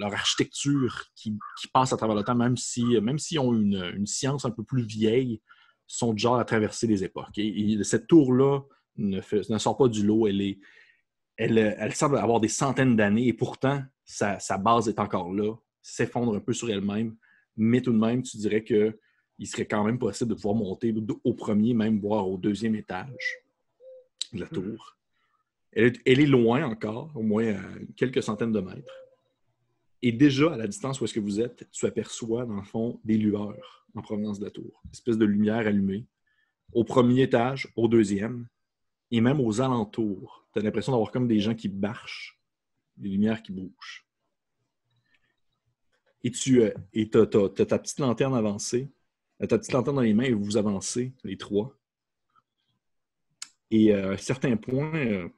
architecture 0.00 1.04
qui, 1.14 1.36
passe 1.74 1.92
à 1.92 1.98
travers 1.98 2.16
le 2.16 2.24
temps, 2.24 2.34
même 2.34 2.56
si 2.56 2.84
même 3.02 3.18
s'ils 3.18 3.38
ont 3.38 3.52
une, 3.52 4.06
science 4.06 4.46
un 4.46 4.50
peu 4.50 4.64
plus 4.64 4.82
vieille, 4.82 5.42
sont 5.86 6.16
genre 6.16 6.38
à 6.38 6.44
traverser 6.46 6.86
les 6.86 7.04
époques. 7.04 7.36
Et, 7.36 7.72
et 7.72 7.84
cette 7.84 8.06
tour-là 8.06 8.62
ne, 8.98 9.20
fait- 9.20 9.48
ne 9.50 9.58
sort 9.58 9.76
pas 9.76 9.88
du 9.88 10.04
lot. 10.04 10.26
Elle, 10.26 10.40
est, 10.40 10.58
elle, 11.36 11.58
elle 11.58 11.94
semble 11.94 12.18
avoir 12.18 12.40
des 12.40 12.48
centaines 12.48 12.96
d'années 12.96 13.28
et 13.28 13.32
pourtant, 13.32 13.82
sa, 14.04 14.38
sa 14.38 14.58
base 14.58 14.88
est 14.88 14.98
encore 14.98 15.32
là, 15.32 15.54
s'effondre 15.82 16.34
un 16.34 16.40
peu 16.40 16.52
sur 16.52 16.70
elle-même. 16.70 17.16
Mais 17.56 17.80
tout 17.80 17.92
de 17.92 17.98
même, 17.98 18.22
tu 18.22 18.36
dirais 18.36 18.62
que 18.64 18.98
il 19.38 19.46
serait 19.46 19.66
quand 19.66 19.84
même 19.84 19.98
possible 19.98 20.30
de 20.30 20.34
pouvoir 20.34 20.54
monter 20.54 20.94
au 21.24 21.34
premier, 21.34 21.74
même 21.74 21.98
voire 21.98 22.28
au 22.28 22.38
deuxième 22.38 22.74
étage 22.74 23.36
de 24.32 24.40
la 24.40 24.46
tour. 24.46 24.96
Elle 25.72 25.84
est, 25.86 26.00
elle 26.06 26.20
est 26.20 26.26
loin 26.26 26.64
encore, 26.64 27.12
au 27.14 27.22
moins 27.22 27.54
à 27.54 27.60
quelques 27.96 28.22
centaines 28.22 28.52
de 28.52 28.60
mètres. 28.60 28.94
Et 30.00 30.12
déjà, 30.12 30.54
à 30.54 30.56
la 30.56 30.66
distance 30.66 31.00
où 31.00 31.04
est-ce 31.04 31.12
que 31.12 31.20
vous 31.20 31.40
êtes, 31.40 31.68
tu 31.70 31.84
aperçois, 31.84 32.46
dans 32.46 32.56
le 32.56 32.62
fond, 32.62 32.98
des 33.04 33.18
lueurs 33.18 33.86
en 33.94 34.00
provenance 34.02 34.38
de 34.38 34.44
la 34.44 34.50
tour. 34.50 34.80
Une 34.84 34.90
espèce 34.92 35.18
de 35.18 35.24
lumière 35.26 35.66
allumée. 35.66 36.06
Au 36.72 36.84
premier 36.84 37.22
étage, 37.22 37.68
au 37.76 37.88
deuxième, 37.88 38.46
et 39.10 39.20
même 39.20 39.40
aux 39.40 39.60
alentours. 39.60 40.46
Tu 40.52 40.58
as 40.58 40.62
l'impression 40.62 40.92
d'avoir 40.92 41.10
comme 41.10 41.28
des 41.28 41.40
gens 41.40 41.54
qui 41.54 41.68
marchent, 41.68 42.40
des 42.96 43.08
lumières 43.08 43.42
qui 43.42 43.52
bougent. 43.52 44.06
Et 46.24 46.30
tu 46.30 46.62
as 46.62 46.72
ta 47.26 47.78
petite 47.78 48.00
lanterne 48.00 48.34
avancée, 48.34 48.90
euh, 49.42 49.46
ta 49.46 49.58
petite 49.58 49.72
lanterne 49.72 49.96
dans 49.96 50.02
les 50.02 50.14
mains 50.14 50.24
et 50.24 50.32
vous 50.32 50.56
avancez, 50.56 51.12
les 51.22 51.36
trois. 51.36 51.78
Et 53.70 53.92
euh, 53.92 54.10
à 54.10 54.12
un 54.14 54.16
certain 54.16 54.56
point, 54.56 54.94
euh, 54.94 55.28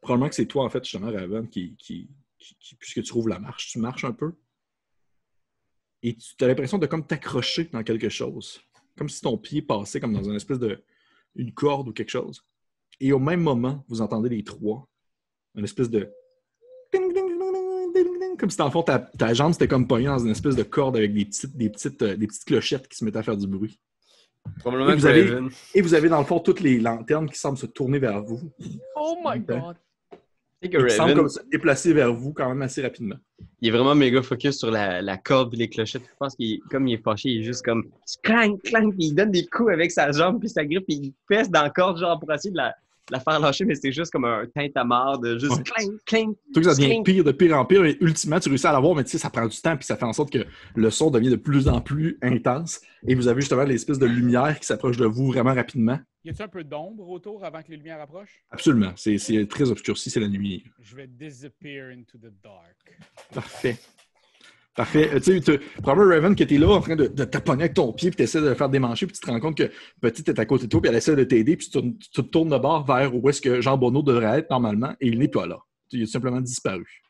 probablement 0.00 0.28
que 0.28 0.34
c'est 0.34 0.46
toi, 0.46 0.64
en 0.64 0.70
fait, 0.70 0.84
justement, 0.84 1.10
Raven, 1.10 1.48
qui, 1.48 1.76
puisque 2.78 3.02
tu 3.02 3.12
rouvres 3.12 3.28
la 3.28 3.38
marche, 3.38 3.68
tu 3.68 3.78
marches 3.78 4.04
un 4.04 4.12
peu. 4.12 4.34
Et 6.02 6.14
tu 6.16 6.44
as 6.44 6.46
l'impression 6.46 6.78
de 6.78 6.86
comme 6.86 7.06
t'accrocher 7.06 7.64
dans 7.64 7.82
quelque 7.82 8.08
chose. 8.08 8.60
Comme 8.96 9.08
si 9.08 9.20
ton 9.20 9.38
pied 9.38 9.62
passait 9.62 10.00
comme 10.00 10.12
dans 10.12 10.24
une 10.24 10.36
espèce 10.36 10.58
de 10.58 10.82
une 11.36 11.52
corde 11.52 11.88
ou 11.88 11.92
quelque 11.92 12.10
chose. 12.10 12.44
Et 13.00 13.12
au 13.12 13.18
même 13.18 13.40
moment, 13.40 13.84
vous 13.88 14.00
entendez 14.00 14.28
les 14.28 14.42
trois, 14.42 14.88
une 15.54 15.64
espèce 15.64 15.90
de 15.90 16.10
comme 18.38 18.50
si 18.50 18.56
dans 18.58 18.66
le 18.66 18.70
fond 18.70 18.82
ta, 18.82 18.98
ta 18.98 19.32
jambe 19.32 19.52
c'était 19.52 19.68
comme 19.68 19.86
pognée 19.86 20.06
dans 20.06 20.18
une 20.18 20.30
espèce 20.30 20.56
de 20.56 20.62
corde 20.62 20.96
avec 20.96 21.14
des 21.14 21.24
petites, 21.24 21.56
des 21.56 21.70
petites, 21.70 22.02
euh, 22.02 22.16
des 22.16 22.26
petites 22.26 22.44
clochettes 22.44 22.88
qui 22.88 22.96
se 22.96 23.04
mettaient 23.04 23.18
à 23.18 23.22
faire 23.22 23.36
du 23.36 23.46
bruit. 23.46 23.80
Probablement 24.60 24.92
Et 24.92 24.96
vous 24.96 25.06
avez-. 25.06 25.48
Et 25.74 25.80
vous 25.80 25.94
avez 25.94 26.08
dans 26.08 26.18
le 26.18 26.26
fond 26.26 26.38
toutes 26.38 26.60
les 26.60 26.78
lanternes 26.78 27.28
qui 27.28 27.38
semblent 27.38 27.58
se 27.58 27.66
tourner 27.66 27.98
vers 27.98 28.22
vous. 28.22 28.52
Oh 28.94 29.16
my 29.24 29.40
god! 29.40 29.76
Semblent 30.62 30.90
Raven, 30.98 31.16
comme 31.16 31.28
se 31.28 31.40
déplacer 31.50 31.92
vers 31.92 32.12
vous 32.12 32.32
quand 32.32 32.48
même 32.48 32.62
assez 32.62 32.82
rapidement. 32.82 33.16
il 33.60 33.68
est 33.68 33.70
vraiment 33.70 33.94
méga 33.94 34.22
focus 34.22 34.58
sur 34.58 34.70
la, 34.70 35.02
la 35.02 35.16
corde 35.16 35.52
et 35.54 35.58
les 35.58 35.68
clochettes. 35.68 36.02
Je 36.02 36.16
pense 36.18 36.34
qu'il 36.34 36.60
comme 36.70 36.88
il 36.88 36.94
est 36.94 37.02
fâché, 37.02 37.28
il 37.28 37.40
est 37.40 37.44
juste 37.44 37.64
comme 37.64 37.84
clang, 38.22 38.56
clang, 38.64 38.90
puis 38.90 39.06
il 39.08 39.14
donne 39.14 39.30
des 39.30 39.46
coups 39.46 39.72
avec 39.72 39.90
sa 39.90 40.10
jambe 40.12 40.40
puis 40.40 40.48
sa 40.48 40.64
grippe, 40.64 40.86
puis 40.86 40.96
il 40.96 41.14
pèse 41.28 41.50
dans 41.50 41.62
la 41.62 41.70
corde 41.70 41.98
genre 41.98 42.18
pour 42.18 42.32
essayer 42.32 42.50
de 42.50 42.56
la, 42.56 42.74
faire 43.20 43.38
lâcher, 43.38 43.64
mais 43.64 43.74
c'est 43.76 43.92
juste 43.92 44.10
comme 44.10 44.24
un 44.24 44.44
tintamarre 44.52 45.18
de 45.20 45.38
juste 45.38 45.52
Ouais. 45.58 45.62
clang, 45.62 45.92
clang. 46.06 46.34
Tout 46.54 46.62
ça 46.62 46.74
devient 46.74 46.88
Cling. 46.88 47.04
pire 47.04 47.24
de 47.24 47.32
pire 47.32 47.56
en 47.58 47.64
pire, 47.64 47.84
et 47.84 47.96
ultimement, 48.00 48.40
tu 48.40 48.48
réussis 48.48 48.66
à 48.66 48.72
l'avoir, 48.72 48.96
mais 48.96 49.04
tu 49.04 49.10
sais, 49.10 49.18
ça 49.18 49.30
prend 49.30 49.46
du 49.46 49.60
temps, 49.60 49.76
puis 49.76 49.84
ça 49.86 49.96
fait 49.96 50.04
en 50.04 50.12
sorte 50.12 50.32
que 50.32 50.44
le 50.74 50.90
son 50.90 51.10
devient 51.10 51.30
de 51.30 51.36
plus 51.36 51.68
en 51.68 51.80
plus 51.80 52.18
intense. 52.22 52.80
Et 53.06 53.14
vous 53.14 53.28
avez 53.28 53.42
justement 53.42 53.62
l'espèce 53.62 53.98
de 54.00 54.06
lumière 54.06 54.58
qui 54.58 54.66
s'approche 54.66 54.96
de 54.96 55.06
vous 55.06 55.28
vraiment 55.30 55.54
rapidement. 55.54 55.98
Y 56.26 56.30
a-tu 56.30 56.42
un 56.42 56.48
peu 56.48 56.64
d'ombre 56.64 57.08
autour 57.08 57.44
avant 57.44 57.62
que 57.62 57.70
les 57.70 57.76
lumières 57.76 58.00
approchent? 58.00 58.42
Absolument. 58.50 58.92
C'est 58.96 59.46
très 59.48 59.70
obscurci, 59.70 60.10
c'est 60.10 60.18
la 60.18 60.26
nuit. 60.26 60.64
Je 60.80 60.96
vais 60.96 61.06
disappear 61.06 61.90
into 61.90 62.18
the 62.18 62.32
dark. 62.42 62.98
Parfait. 63.32 63.78
Parfait. 64.74 65.08
Euh, 65.14 65.20
tu 65.20 65.40
sais, 65.40 65.58
probablement 65.80 66.10
Raven 66.16 66.34
qui 66.34 66.42
était 66.42 66.58
là 66.58 66.68
en 66.70 66.80
train 66.80 66.96
de, 66.96 67.06
de 67.06 67.24
taponner 67.24 67.62
avec 67.62 67.74
ton 67.74 67.92
pied, 67.92 68.10
puis 68.10 68.16
tu 68.16 68.22
essaies 68.24 68.40
de 68.40 68.48
le 68.48 68.54
faire 68.56 68.68
démancher, 68.68 69.06
puis 69.06 69.14
tu 69.14 69.20
te 69.20 69.30
rends 69.30 69.38
compte 69.38 69.56
que 69.56 69.70
Petite 70.00 70.28
est 70.28 70.40
à 70.40 70.44
côté 70.46 70.64
de 70.64 70.68
toi, 70.68 70.80
puis 70.80 70.90
elle 70.90 70.96
essaie 70.96 71.14
de 71.14 71.22
t'aider, 71.22 71.56
puis 71.56 71.68
tu, 71.68 71.96
te 72.10 72.20
tournes 72.22 72.50
de 72.50 72.58
bord 72.58 72.84
vers 72.84 73.14
où 73.14 73.28
est-ce 73.28 73.40
que 73.40 73.60
Jean 73.60 73.78
Bonneau 73.78 74.02
devrait 74.02 74.40
être 74.40 74.50
normalement, 74.50 74.96
et 75.00 75.06
il 75.06 75.20
n'est 75.20 75.28
pas 75.28 75.46
là. 75.46 75.60
Il 75.92 76.02
a 76.02 76.06
simplement 76.06 76.40
disparu. 76.40 77.04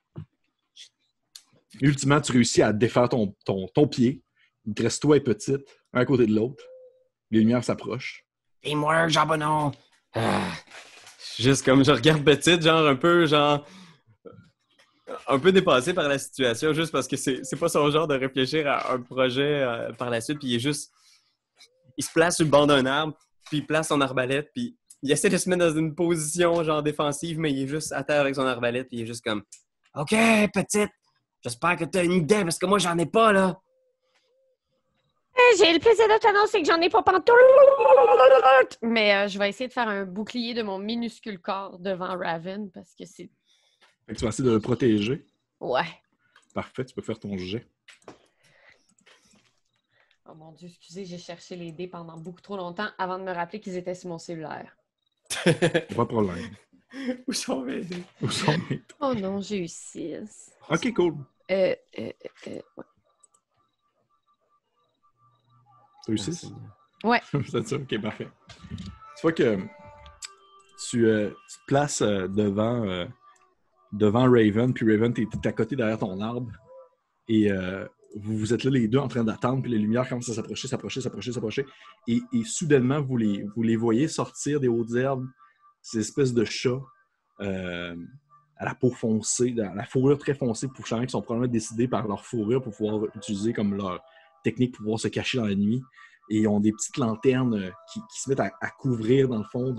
Ultimement, 1.81 2.20
tu 2.20 2.33
réussis 2.33 2.61
à 2.61 2.74
défaire 2.74 3.09
ton, 3.09 3.35
ton, 3.46 3.66
ton 3.68 3.88
pied. 3.88 4.22
Il 4.66 4.74
te 4.74 4.83
reste 4.83 5.00
toi 5.00 5.16
et 5.16 5.20
Petite, 5.20 5.66
un 5.94 6.00
à 6.00 6.05
côté 6.05 6.26
de 6.26 6.35
l'autre. 6.35 6.62
Les 7.31 7.38
lumières 7.38 7.64
s'approchent. 7.64 8.26
Teamwork, 8.62 9.11
Jean 9.11 9.27
Bonneau. 9.27 9.73
Ah. 10.14 10.53
Juste 11.38 11.64
comme 11.64 11.85
je 11.85 11.90
regarde 11.90 12.25
petite, 12.25 12.62
genre 12.62 12.87
un 12.87 12.97
peu, 12.97 13.27
genre. 13.27 13.66
Un 15.29 15.38
peu 15.38 15.53
dépassé 15.53 15.95
par 15.95 16.09
la 16.09 16.19
situation, 16.19 16.73
juste 16.73 16.92
parce 16.92 17.07
que 17.07 17.16
c'est 17.16 17.59
pas 17.59 17.69
son 17.69 17.90
genre 17.90 18.09
de 18.09 18.14
réfléchir 18.16 18.66
à 18.66 18.92
un 18.92 19.01
projet 19.01 19.62
euh, 19.62 19.92
par 19.92 20.11
la 20.11 20.21
suite, 20.21 20.38
puis 20.38 20.49
il 20.49 20.57
est 20.57 20.61
juste. 20.61 20.92
Il 21.97 22.05
se 22.05 22.12
place 22.12 22.37
sur 22.37 22.45
le 22.45 22.51
bord 22.51 22.66
d'un 22.66 22.85
arbre, 22.87 23.14
puis 23.47 23.59
il 23.59 23.66
place 23.66 23.88
son 23.88 24.01
arbalète, 24.01 24.51
puis 24.55 24.77
il 25.03 25.11
essaie 25.12 25.29
de 25.29 25.37
se 25.37 25.49
mettre 25.49 25.64
dans 25.66 25.77
une 25.77 25.95
position, 25.95 26.62
genre 26.64 26.83
défensive, 26.83 27.38
mais 27.38 27.53
il 27.53 27.62
est 27.62 27.69
juste 27.69 27.92
à 27.92 28.03
terre 28.03 28.21
avec 28.21 28.35
son 28.35 28.47
arbalète, 28.47 28.88
puis 28.88 28.99
il 28.99 29.03
est 29.03 29.07
juste 29.07 29.25
comme 29.25 29.42
OK, 29.95 30.14
petite, 30.53 30.90
j'espère 31.42 31.77
que 31.77 31.85
t'as 31.85 32.05
une 32.05 32.12
idée, 32.12 32.42
parce 32.42 32.59
que 32.59 32.66
moi, 32.66 32.79
j'en 32.79 32.99
ai 32.99 33.07
pas, 33.07 33.33
là. 33.33 33.59
Eh, 35.38 35.57
J'ai 35.59 35.72
le 35.72 35.79
plaisir 35.79 36.07
de 36.09 36.18
t'annoncer 36.18 36.62
que 36.62 36.66
j'en 36.66 36.81
ai 36.81 36.88
pas 36.88 37.03
pantoute. 37.03 38.79
Mais 38.83 39.14
euh, 39.14 39.29
je 39.29 39.38
vais 39.38 39.49
essayer 39.51 39.68
de 39.68 39.72
faire 39.72 39.88
un 39.88 40.05
bouclier 40.05 40.55
de 40.55 40.62
mon 40.62 40.79
minuscule 40.79 41.38
corps 41.40 41.79
devant 41.79 42.16
Raven 42.16 42.70
parce 42.70 42.94
que 42.94 43.05
c'est. 43.05 43.31
Fait 44.07 44.14
que 44.14 44.18
tu 44.18 44.25
vas 44.25 44.29
essayer 44.31 44.49
de 44.49 44.55
le 44.55 44.61
protéger. 44.61 45.27
Ouais. 45.61 45.85
Parfait, 46.55 46.85
tu 46.85 46.94
peux 46.94 47.03
faire 47.03 47.18
ton 47.18 47.37
jet. 47.37 47.66
Oh 50.29 50.35
mon 50.35 50.53
Dieu, 50.53 50.68
excusez, 50.68 51.05
j'ai 51.05 51.18
cherché 51.18 51.55
les 51.55 51.70
dés 51.70 51.87
pendant 51.87 52.16
beaucoup 52.16 52.40
trop 52.40 52.57
longtemps 52.57 52.88
avant 52.99 53.18
de 53.18 53.25
me 53.25 53.33
rappeler 53.33 53.61
qu'ils 53.61 53.77
étaient 53.77 53.94
sur 53.94 54.09
mon 54.09 54.18
cellulaire. 54.18 54.75
Pas 55.44 55.51
de 55.53 56.05
problème. 56.05 56.51
Où 57.27 57.33
sont 57.33 57.61
mes. 57.61 57.83
Où 58.22 58.31
sont 58.31 58.53
mes- 58.70 58.83
Oh 59.01 59.12
non, 59.14 59.40
j'ai 59.40 59.59
eu 59.59 59.68
6. 59.68 60.51
Ok, 60.70 60.92
cool. 60.94 61.14
Euh, 61.51 61.75
euh, 61.99 62.11
euh, 62.49 62.61
ouais. 62.77 62.85
Six? 66.14 66.53
Ouais. 67.05 67.21
C'est 67.51 67.66
ça, 67.66 67.77
ok, 67.77 68.01
parfait. 68.01 68.29
Tu 68.69 69.23
vois 69.23 69.33
que 69.33 69.59
tu, 70.88 71.07
euh, 71.07 71.31
tu 71.31 71.59
te 71.59 71.64
places 71.66 72.03
euh, 72.03 72.29
devant, 72.29 72.85
euh, 72.85 73.07
devant 73.92 74.31
Raven, 74.31 74.73
puis 74.73 74.90
Raven, 74.90 75.12
t'es 75.12 75.27
t'es 75.42 75.49
à 75.49 75.53
côté 75.53 75.75
derrière 75.77 75.99
ton 75.99 76.21
arbre, 76.21 76.53
et 77.29 77.51
euh, 77.51 77.87
vous, 78.16 78.37
vous 78.37 78.55
êtes 78.55 78.64
là 78.64 78.71
les 78.71 78.88
deux 78.88 78.99
en 78.99 79.09
train 79.09 79.25
d'attendre, 79.25 79.62
puis 79.62 79.71
les 79.71 79.79
lumières 79.79 80.09
commencent 80.09 80.29
à 80.29 80.35
s'approcher, 80.35 80.69
s'approcher, 80.69 81.01
s'approcher, 81.01 81.33
s'approcher, 81.33 81.66
et, 82.07 82.21
et 82.33 82.45
soudainement, 82.45 83.01
vous 83.01 83.16
les, 83.16 83.45
vous 83.55 83.62
les 83.62 83.77
voyez 83.77 84.09
sortir 84.09 84.61
des 84.61 84.69
hautes 84.69 84.95
herbes, 84.95 85.27
ces 85.83 86.01
espèces 86.01 86.35
de 86.35 86.45
chats 86.45 86.83
euh, 87.40 87.97
à 88.57 88.64
la 88.64 88.75
peau 88.75 88.90
foncée, 88.90 89.55
à 89.61 89.75
la 89.75 89.85
fourrure 89.85 90.19
très 90.19 90.35
foncée, 90.35 90.69
pour 90.69 90.85
qui 90.85 91.09
sont 91.09 91.23
probablement 91.23 91.53
décidés 91.53 91.88
par 91.88 92.09
leur 92.09 92.25
fourrure 92.25 92.62
pour 92.62 92.75
pouvoir 92.75 93.05
utiliser 93.14 93.53
comme 93.53 93.75
leur 93.75 94.03
technique 94.46 94.72
pour 94.72 94.82
pouvoir 94.85 95.00
se 95.00 95.09
cacher 95.09 95.38
dans 95.38 95.46
la 95.46 95.56
nuit 95.56 95.82
et 96.30 96.40
ils 96.40 96.48
ont 96.48 96.61
des 96.61 96.72
petites 96.72 96.96
lanternes 96.98 97.54
euh, 97.54 97.70
qui, 97.92 98.00
qui 98.12 98.20
se 98.20 98.28
mettent 98.28 98.40
à, 98.40 98.52
à 98.61 98.70
couvrir 98.70 99.28
dans 99.28 99.38
le 99.38 99.44
fond 99.44 99.74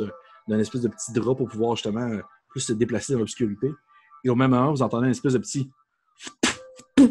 d'un 0.48 0.60
espèce 0.60 0.82
de 0.82 0.90
petit 0.90 1.14
drap 1.14 1.36
pour 1.36 1.48
pouvoir 1.48 1.76
justement 1.76 2.08
euh, 2.08 2.22
plus 2.50 2.62
se 2.62 2.74
déplacer 2.74 3.14
dans 3.14 3.20
l'obscurité. 3.20 3.72
Et 4.24 4.30
au 4.30 4.36
même 4.36 4.52
moment, 4.52 4.72
vous 4.72 4.82
entendez 4.82 5.06
une 5.06 5.12
espèce 5.12 5.34
de 5.34 5.40
petit 5.40 5.70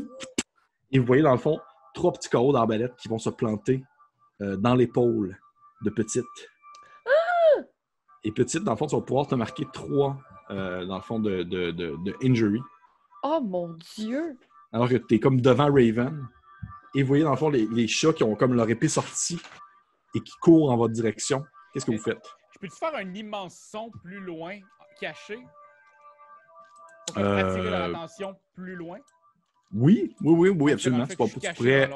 et 0.91 0.99
vous 0.99 1.07
voyez 1.07 1.23
dans 1.23 1.33
le 1.33 1.39
fond 1.39 1.59
trois 1.95 2.13
petits 2.13 2.29
carreaux 2.29 2.53
d'arbalète 2.53 2.95
qui 2.97 3.09
vont 3.09 3.19
se 3.19 3.31
planter 3.31 3.83
euh, 4.43 4.57
dans 4.57 4.75
l'épaule 4.75 5.39
de 5.83 5.91
Petite. 5.91 6.25
Et 8.23 8.33
Petite, 8.33 8.65
dans 8.65 8.73
le 8.73 8.77
fond, 8.77 8.87
tu 8.87 8.97
vas 8.97 9.03
pouvoir 9.03 9.27
te 9.29 9.35
marquer 9.35 9.67
trois, 9.73 10.19
euh, 10.51 10.85
dans 10.85 10.97
le 10.97 11.03
fond, 11.03 11.21
de, 11.21 11.43
de, 11.43 11.71
de, 11.71 11.97
de 12.05 12.15
injury. 12.23 12.61
Oh 13.23 13.41
mon 13.41 13.77
Dieu! 13.97 14.37
Alors 14.73 14.89
que 14.89 14.97
tu 14.97 15.15
es 15.15 15.21
comme 15.21 15.41
devant 15.41 15.73
Raven. 15.73 16.29
Et 16.95 17.03
vous 17.03 17.09
voyez, 17.09 17.25
dans 17.25 17.31
le 17.33 17.37
fond, 17.37 17.51
les, 17.51 17.67
les 17.67 17.87
chats 17.89 18.13
qui 18.13 18.23
ont 18.25 18.35
comme 18.35 18.55
leur 18.55 18.69
épée 18.69 18.89
sortie 18.89 19.41
et 20.15 20.21
qui 20.21 20.33
courent 20.41 20.71
en 20.71 20.77
votre 20.77 20.95
direction. 20.95 21.45
Qu'est-ce 21.73 21.85
que 21.87 21.91
vous 21.93 21.99
faites? 22.03 22.25
Je 22.55 22.59
peux-tu 22.59 22.77
faire 22.77 22.95
un 22.95 23.15
immense 23.15 23.59
son 23.71 23.91
plus 24.03 24.21
loin, 24.21 24.59
caché? 25.01 25.39
Pour 27.09 27.19
Euh, 27.19 27.37
attirer 27.39 27.71
leur 27.71 27.85
attention 27.91 28.35
plus 28.55 28.75
loin? 28.77 28.99
Oui, 29.73 30.15
oui, 30.23 30.35
oui, 30.35 30.49
oui, 30.51 30.73
absolument. 30.73 31.07
Tu, 31.07 31.17
suis 31.17 31.41
tu 31.41 31.55
pourrais-. 31.55 31.91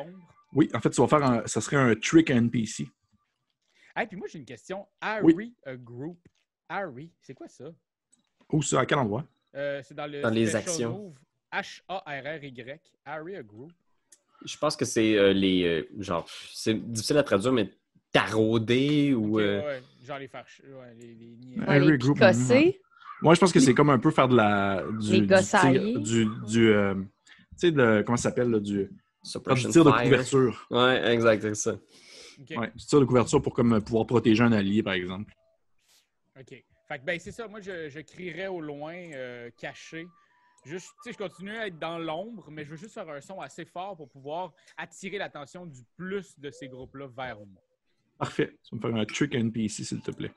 Oui, 0.53 0.68
en 0.74 0.81
fait, 0.81 0.90
tu 0.90 1.00
vas 1.00 1.09
faire 1.09 1.22
un. 1.24 1.46
Ça 1.46 1.61
serait 1.61 1.76
un 1.76 1.94
trick 1.94 2.31
à 2.31 2.35
NPC. 2.35 2.88
Hey, 3.96 4.07
puis 4.07 4.16
moi, 4.16 4.26
j'ai 4.29 4.38
une 4.38 4.44
question. 4.44 4.87
Harry 5.00 5.55
a 5.64 5.76
group. 5.76 6.18
Harry, 6.68 7.12
c'est 7.20 7.35
quoi 7.35 7.48
ça? 7.48 7.64
Où 8.53 8.62
ça? 8.62 8.81
À 8.81 8.87
quel 8.87 8.98
endroit? 8.98 9.24
Euh, 9.55 9.81
c'est 9.85 9.94
dans 9.94 10.07
le 10.11 10.20
Dans 10.20 10.31
les 10.31 10.55
actions. 10.55 11.14
H-A-R-R-Y. 11.53 12.81
Harry 13.05 13.37
a 13.37 13.42
group. 13.42 13.72
Je 14.44 14.57
pense 14.57 14.76
que 14.76 14.85
c'est 14.85 15.16
euh, 15.16 15.33
les. 15.33 15.64
euh, 15.64 15.88
genre, 15.98 16.26
c'est 16.53 16.74
difficile 16.74 17.18
à 17.18 17.22
traduire, 17.22 17.53
mais 17.53 17.70
tarauder 18.12 19.14
ou. 19.14 19.38
Euh, 19.40 19.62
ouais, 19.62 19.83
genre 20.07 20.18
les 20.18 20.29
Ouais, 20.74 20.94
les, 20.98 21.14
les. 21.14 21.61
Ouais. 21.66 22.81
Moi, 23.22 23.35
je 23.35 23.40
pense 23.40 23.53
que 23.53 23.61
c'est 23.61 23.74
comme 23.74 23.90
un 23.90 23.98
peu 23.98 24.11
faire 24.11 24.29
de 24.29 24.37
la. 24.37 24.83
Du, 24.98 25.12
Les 25.12 25.20
du 25.20 26.24
Du. 26.24 26.26
du, 26.46 26.68
euh, 26.70 26.94
tu 26.94 27.03
sais, 27.57 27.72
de- 27.72 28.03
comment 28.05 28.16
ça 28.16 28.31
s'appelle? 28.31 28.50
là, 28.50 28.61
du, 28.61 28.85
du 28.85 28.90
suppression 29.22 29.68
tir 29.70 29.85
de 29.85 29.90
couverture. 29.90 30.66
Ouais, 30.70 31.12
exact, 31.12 31.42
c'est 31.42 31.55
ça. 31.55 31.72
Ok. 32.40 32.57
Ouais, 32.57 32.70
du 32.74 32.87
tir 32.87 33.00
de 33.00 33.05
couverture 33.05 33.42
pour 33.42 33.53
comme, 33.53 33.83
pouvoir 33.83 34.07
protéger 34.07 34.42
un 34.42 34.53
allié, 34.53 34.83
par 34.83 34.94
exemple. 34.94 35.35
OK. 36.38 36.64
Fait 36.88 36.98
que, 36.98 37.05
ben, 37.05 37.20
c'est 37.20 37.33
ça. 37.33 37.46
Moi, 37.46 37.61
je, 37.61 37.88
je 37.90 38.00
crierais 38.00 38.46
au 38.46 38.61
loin, 38.61 38.94
euh, 38.94 39.50
caché. 39.59 40.07
Je 40.64 41.16
continue 41.16 41.56
à 41.56 41.66
être 41.68 41.78
dans 41.78 41.98
l'ombre, 41.98 42.50
mais 42.50 42.64
je 42.64 42.70
veux 42.70 42.76
juste 42.76 42.94
faire 42.94 43.08
un 43.08 43.20
son 43.20 43.40
assez 43.40 43.64
fort 43.64 43.96
pour 43.96 44.08
pouvoir 44.10 44.52
attirer 44.76 45.18
l'attention 45.18 45.64
du 45.66 45.80
plus 45.96 46.38
de 46.38 46.50
ces 46.50 46.68
groupes-là 46.68 47.08
vers 47.08 47.36
moi. 47.38 47.62
Parfait. 48.18 48.58
Tu 48.64 48.76
vas 48.76 48.88
me 48.88 48.92
faire 48.92 49.00
un 49.00 49.04
trick 49.06 49.34
NPC, 49.34 49.84
s'il 49.84 50.02
te 50.02 50.10
plaît. 50.10 50.32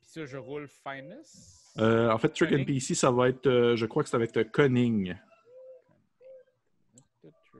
Puis 0.00 0.10
ça, 0.10 0.24
je 0.24 0.38
roule 0.38 0.66
Fineness. 0.68 1.72
Euh, 1.78 2.10
en 2.10 2.16
fait, 2.18 2.30
trick 2.30 2.48
Cunning. 2.48 2.66
NPC, 2.66 2.94
ça 2.94 3.10
va 3.10 3.28
être. 3.28 3.46
euh, 3.46 3.76
je 3.76 3.84
crois 3.84 4.02
que 4.02 4.08
ça 4.08 4.16
va 4.16 4.24
être 4.24 4.42
Cunning. 4.44 5.14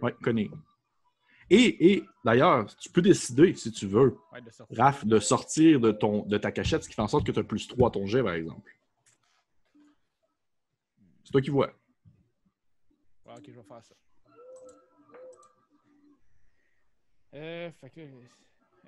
Ouais, 0.00 0.14
Cunning. 0.22 0.50
Et, 1.50 1.92
et 1.92 2.04
d'ailleurs, 2.24 2.66
tu 2.76 2.90
peux 2.90 3.02
décider, 3.02 3.54
si 3.54 3.72
tu 3.72 3.87
veux, 3.87 4.18
Ouais, 4.33 4.40
de 4.40 4.50
sortir. 4.50 4.78
Raph, 4.78 5.04
de 5.07 5.18
sortir 5.18 5.81
de, 5.81 5.92
ton, 5.92 6.24
de 6.26 6.37
ta 6.38 6.52
cachette, 6.52 6.83
ce 6.85 6.88
qui 6.88 6.94
fait 6.94 7.02
en 7.02 7.09
sorte 7.09 7.26
que 7.26 7.33
tu 7.33 7.40
as 7.40 7.44
plus 7.44 7.66
3 7.68 7.88
à 7.88 7.90
ton 7.90 8.07
jet, 8.07 8.22
par 8.22 8.35
exemple. 8.35 8.70
C'est 11.29 11.33
toi 11.33 11.43
qui 11.43 11.51
vois. 11.51 11.67
Ouais, 13.27 13.35
ok, 13.37 13.45
je 13.49 13.53
vais 13.53 13.62
faire 13.62 13.85
ça. 13.85 13.95
Euh, 17.35 17.71
fait 17.71 17.91
que 17.91 18.01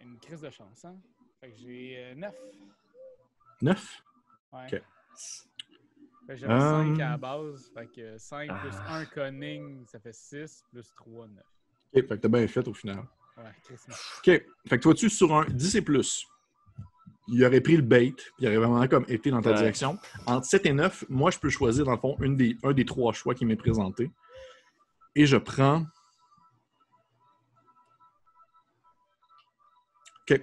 une 0.00 0.18
crise 0.20 0.40
de 0.40 0.48
chance, 0.48 0.86
hein? 0.86 0.96
Fait 1.38 1.50
que 1.50 1.58
j'ai 1.58 2.14
9. 2.16 2.34
9. 3.60 4.02
Ouais. 4.54 4.64
Ok. 4.64 4.70
Fait 4.70 4.82
que 6.28 6.36
j'avais 6.36 6.54
Um, 6.54 6.96
5 6.96 7.00
à 7.02 7.10
la 7.10 7.16
base. 7.18 7.70
Fait 7.74 7.86
que 7.88 8.16
5 8.16 8.48
plus 8.62 8.70
Ah. 8.86 8.94
1 8.94 9.04
cunning, 9.04 9.86
ça 9.86 10.00
fait 10.00 10.14
6, 10.14 10.64
plus 10.70 10.90
3, 10.96 11.26
9. 11.28 11.44
OK, 11.44 11.44
fait 11.92 12.02
que 12.08 12.14
t'as 12.14 12.28
bien 12.28 12.48
fait 12.48 12.66
au 12.66 12.72
final. 12.72 13.06
Ouais, 13.36 13.52
Chris. 13.64 13.76
OK. 13.86 14.24
Fait 14.24 14.78
que 14.78 14.82
toi, 14.82 14.94
tu 14.94 15.10
sur 15.10 15.34
un 15.36 15.44
10 15.44 15.74
et 15.76 15.82
plus. 15.82 16.26
Il 17.32 17.44
aurait 17.44 17.60
pris 17.60 17.76
le 17.76 17.82
bait, 17.82 18.12
puis 18.12 18.24
il 18.40 18.46
aurait 18.48 18.56
vraiment 18.56 18.86
comme 18.88 19.04
été 19.08 19.30
dans 19.30 19.40
ta 19.40 19.50
Ouais. 19.50 19.56
direction. 19.56 19.98
Entre 20.26 20.46
7 20.46 20.66
et 20.66 20.72
9, 20.72 21.04
moi, 21.08 21.30
je 21.30 21.38
peux 21.38 21.48
choisir, 21.50 21.84
dans 21.84 21.92
le 21.92 21.98
fond, 21.98 22.16
une 22.20 22.36
des, 22.36 22.56
un 22.64 22.72
des 22.72 22.84
trois 22.84 23.12
choix 23.12 23.34
qui 23.34 23.44
m'est 23.46 23.56
présenté. 23.56 24.10
Et 25.14 25.26
je 25.26 25.36
prends. 25.36 25.84
OK. 30.28 30.40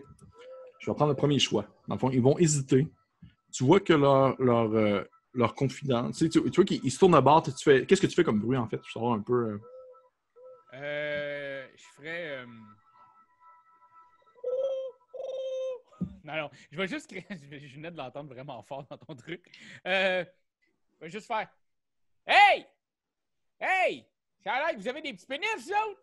Je 0.79 0.91
vais 0.91 0.95
prendre 0.95 1.11
le 1.11 1.15
premier 1.15 1.39
choix. 1.39 1.65
Dans 1.87 1.95
le 1.95 1.99
fond, 1.99 2.09
ils 2.09 2.21
vont 2.21 2.37
hésiter. 2.37 2.87
Tu 3.51 3.63
vois 3.63 3.79
que 3.79 3.93
leur, 3.93 4.41
leur, 4.41 4.73
euh, 4.73 5.03
leur 5.33 5.55
confident. 5.55 6.07
Tu, 6.11 6.13
sais, 6.19 6.29
tu- 6.29 6.41
tu 6.43 6.55
vois 6.55 6.65
qu'ils 6.65 6.81
ils 6.83 6.91
se 6.91 6.99
tournent 6.99 7.15
à 7.15 7.21
bord. 7.21 7.41
Tu 7.43 7.51
fais... 7.63 7.85
Qu'est-ce 7.85 8.01
que 8.01 8.07
tu 8.07 8.15
fais 8.15 8.23
comme 8.23 8.39
bruit, 8.39 8.57
en 8.57 8.67
fait? 8.67 8.77
Pour 8.77 8.89
savoir 8.89 9.13
un 9.13 9.21
peu. 9.21 9.33
euh, 9.33 9.57
Euh, 10.73 11.65
je 11.75 11.83
ferais. 11.95 12.45
Non, 16.27 16.35
non, 16.35 16.49
je 16.71 16.77
vais 16.77 16.87
juste 16.87 17.07
créer. 17.07 17.25
Je 17.69 17.75
venais 17.75 17.89
de 17.89 17.95
l'entendre 17.97 18.33
vraiment 18.33 18.61
fort 18.61 18.85
dans 18.89 18.97
ton 18.97 19.15
truc. 19.15 19.41
Euh, 19.87 20.25
je 20.99 21.05
vais 21.05 21.09
juste 21.11 21.27
faire. 21.27 21.47
Hey! 22.27 22.65
Hey! 23.59 24.05
Ça 24.43 24.53
a 24.53 24.59
l'air 24.67 24.75
que 24.75 24.81
vous 24.81 24.87
avez 24.89 25.01
des 25.01 25.13
petits 25.13 25.25
pénis, 25.25 25.47
vous 25.57 25.71
autres? 25.71 26.01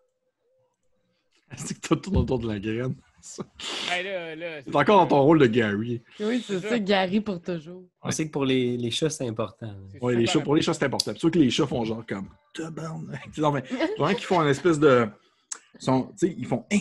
C'est 1.57 1.79
que 1.79 1.95
tu 1.95 2.01
tournes 2.01 2.17
autour 2.17 2.39
de 2.39 2.49
la 2.49 2.59
graine. 2.59 2.95
Ben 3.89 4.03
là, 4.05 4.35
là. 4.35 4.63
C'est 4.67 4.75
encore 4.75 4.99
dans 5.01 5.07
ton 5.07 5.23
rôle 5.23 5.39
de 5.41 5.47
Gary. 5.47 6.03
Oui, 6.21 6.43
c'est 6.47 6.61
C'est 6.61 6.69
ça. 6.69 6.79
Gary 6.79 7.21
pour 7.21 7.41
toujours. 7.41 7.85
On 8.03 8.11
sait 8.11 8.27
que 8.27 8.33
pour 8.33 8.45
les, 8.45 8.77
les 8.77 8.91
chats, 8.91 9.11
c'est 9.11 9.27
important. 9.29 9.75
Ouais, 10.01 10.15
les 10.15 10.27
chats, 10.27 10.41
pour 10.41 10.57
les 10.57 10.63
chats, 10.63 10.75
c'est 10.75 10.85
important. 10.87 11.13
C'est 11.13 11.19
sûr 11.21 11.31
que 11.31 11.39
les 11.39 11.51
chats 11.51 11.67
font 11.67 11.85
genre 11.85 12.05
comme 12.07 12.29
tabarnak. 12.55 13.23
Tu 13.25 13.35
sais, 13.35 13.41
Non, 13.43 13.53
mais 13.53 13.63
vraiment 13.99 14.15
qu'ils 14.15 14.25
font 14.27 14.43
une 14.43 14.49
espèce 14.49 14.79
de. 14.79 15.07
ils 15.75 15.81
sont- 15.83 16.13
tu 16.19 16.27
sais, 16.29 16.35
ils 16.37 16.47
font. 16.47 16.65
Hein! 16.73 16.81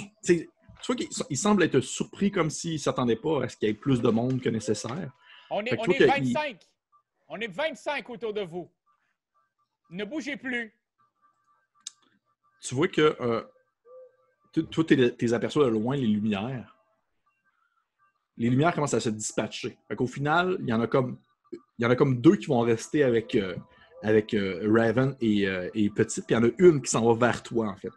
Tu 0.84 0.94
vois 0.94 1.06
ils 1.30 1.38
semblent 1.38 1.64
être 1.64 1.80
surpris 1.80 2.30
comme 2.30 2.50
s'ils 2.50 2.74
ne 2.74 2.78
s'attendaient 2.78 3.16
pas 3.16 3.46
à 3.46 3.50
ce 3.50 3.56
qu'il 3.56 3.70
y 3.70 3.72
ait 3.72 3.74
plus 3.74 4.02
de 4.02 4.10
monde 4.10 4.42
que 4.42 4.50
nécessaire. 4.50 5.12
On 5.50 5.64
est, 5.64 5.70
Fait 5.70 5.78
que 5.78 5.82
on 5.82 5.86
toi 5.86 5.96
est 5.96 6.00
que 6.00 6.06
25. 6.06 6.60
On 7.30 7.40
est 7.40 7.48
25 7.48 8.10
autour 8.10 8.34
de 8.34 8.42
vous. 8.42 8.70
Ne 9.90 10.04
bougez 10.04 10.36
plus. 10.36 10.74
Tu 12.62 12.76
vois 12.76 12.88
que. 12.90 13.16
Euh, 13.22 13.44
toi, 14.70 14.84
tu 14.84 14.96
les 14.96 15.34
aperçois 15.34 15.66
de 15.66 15.70
loin, 15.70 15.96
les 15.96 16.06
lumières. 16.06 16.76
Les 18.38 18.50
lumières 18.50 18.74
commencent 18.74 18.94
à 18.94 19.00
se 19.00 19.10
dispatcher. 19.10 19.78
Fait 19.88 19.96
qu'au 19.96 20.08
final, 20.08 20.58
il 20.60 20.68
y 20.68 20.74
en 20.74 20.82
a 20.82 20.88
comme. 20.88 21.18
Il 21.52 21.84
y 21.84 21.86
en 21.86 21.92
a 21.92 21.96
comme 21.96 22.20
deux 22.20 22.36
qui 22.36 22.48
vont 22.48 22.62
rester 22.62 23.04
avec, 23.04 23.36
euh, 23.36 23.56
avec 24.02 24.34
euh, 24.34 24.62
Raven 24.72 25.16
et, 25.22 25.48
euh, 25.48 25.70
et 25.74 25.90
Petite, 25.90 26.26
puis 26.26 26.36
il 26.36 26.40
y 26.40 26.42
en 26.42 26.48
a 26.48 26.52
une 26.58 26.82
qui 26.82 26.90
s'en 26.90 27.14
va 27.14 27.28
vers 27.28 27.42
toi, 27.42 27.68
en 27.68 27.76
fait. 27.76 27.94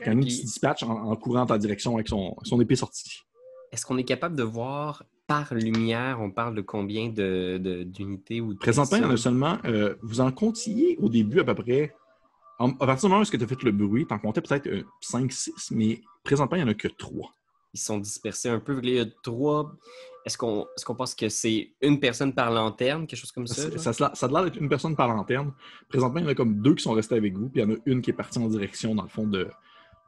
Il 0.00 0.06
y 0.06 0.08
en 0.08 0.12
a 0.12 0.14
une 0.14 0.24
qui 0.24 0.30
se 0.32 0.42
dispatche 0.42 0.82
en, 0.82 0.90
en 0.90 1.16
courant 1.16 1.40
en 1.42 1.46
ta 1.46 1.58
direction 1.58 1.94
avec 1.94 2.08
son, 2.08 2.36
son 2.42 2.60
épée 2.60 2.76
sortie. 2.76 3.22
Est-ce 3.72 3.84
qu'on 3.84 3.98
est 3.98 4.04
capable 4.04 4.36
de 4.36 4.42
voir 4.42 5.04
par 5.26 5.52
lumière, 5.52 6.20
on 6.22 6.30
parle 6.30 6.54
de 6.54 6.62
combien 6.62 7.10
de- 7.10 7.58
de- 7.58 7.82
d'unités 7.82 8.40
ou 8.40 8.54
de 8.54 8.58
Présentement, 8.58 8.96
il 8.96 9.02
y 9.02 9.06
en 9.06 9.10
a 9.10 9.16
seulement. 9.18 9.58
euh, 9.66 9.94
vous 10.02 10.20
en 10.20 10.32
comptiez 10.32 10.96
au 11.02 11.08
début 11.10 11.40
à 11.40 11.44
peu 11.44 11.54
près. 11.54 11.94
En, 12.58 12.70
à 12.70 12.86
partir 12.86 13.08
du 13.08 13.12
moment 13.12 13.22
où 13.22 13.26
tu 13.26 13.36
as 13.42 13.46
fait 13.46 13.62
le 13.62 13.72
bruit, 13.72 14.06
tu 14.06 14.14
en 14.14 14.18
comptais 14.18 14.40
peut-être 14.40 14.68
5-6, 15.02 15.68
mais 15.72 16.00
présentement, 16.24 16.56
il 16.56 16.64
n'y 16.64 16.68
en 16.68 16.72
a 16.72 16.74
que 16.74 16.88
3. 16.88 17.30
Ils 17.74 17.80
sont 17.80 17.98
dispersés 17.98 18.48
un 18.48 18.58
peu. 18.58 18.80
qu'il 18.80 18.90
y 18.94 18.98
a 18.98 19.04
trois. 19.22 19.74
Est-ce 20.24 20.38
qu'on 20.38 20.62
est 20.62 20.84
qu'on 20.84 20.94
pense 20.94 21.14
que 21.14 21.28
c'est 21.28 21.70
une 21.82 22.00
personne 22.00 22.32
par 22.32 22.50
lanterne, 22.50 23.06
quelque 23.06 23.20
chose 23.20 23.30
comme 23.32 23.46
ça? 23.46 23.70
Ça, 23.78 23.92
ça, 23.92 24.10
ça 24.14 24.26
a 24.26 24.28
l'air 24.30 24.44
d'être 24.44 24.56
une 24.56 24.68
personne 24.70 24.96
par 24.96 25.08
lanterne. 25.08 25.52
Présentement, 25.88 26.20
il 26.20 26.24
y 26.24 26.26
en 26.26 26.30
a 26.30 26.34
comme 26.34 26.54
deux 26.62 26.74
qui 26.74 26.82
sont 26.82 26.92
restés 26.92 27.14
avec 27.16 27.36
vous, 27.36 27.48
puis 27.50 27.60
il 27.60 27.68
y 27.68 27.70
en 27.70 27.74
a 27.74 27.78
une 27.86 28.00
qui 28.00 28.10
est 28.10 28.14
partie 28.14 28.38
en 28.38 28.48
direction, 28.48 28.94
dans 28.94 29.02
le 29.04 29.08
fond, 29.10 29.26
de, 29.26 29.48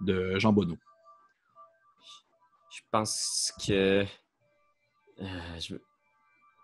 de 0.01 0.39
Jean 0.39 0.53
Bonneau. 0.53 0.79
Je 2.71 2.81
pense 2.91 3.53
que. 3.67 4.05
euh, 5.21 5.59
je, 5.61 5.75
veux... 5.75 5.83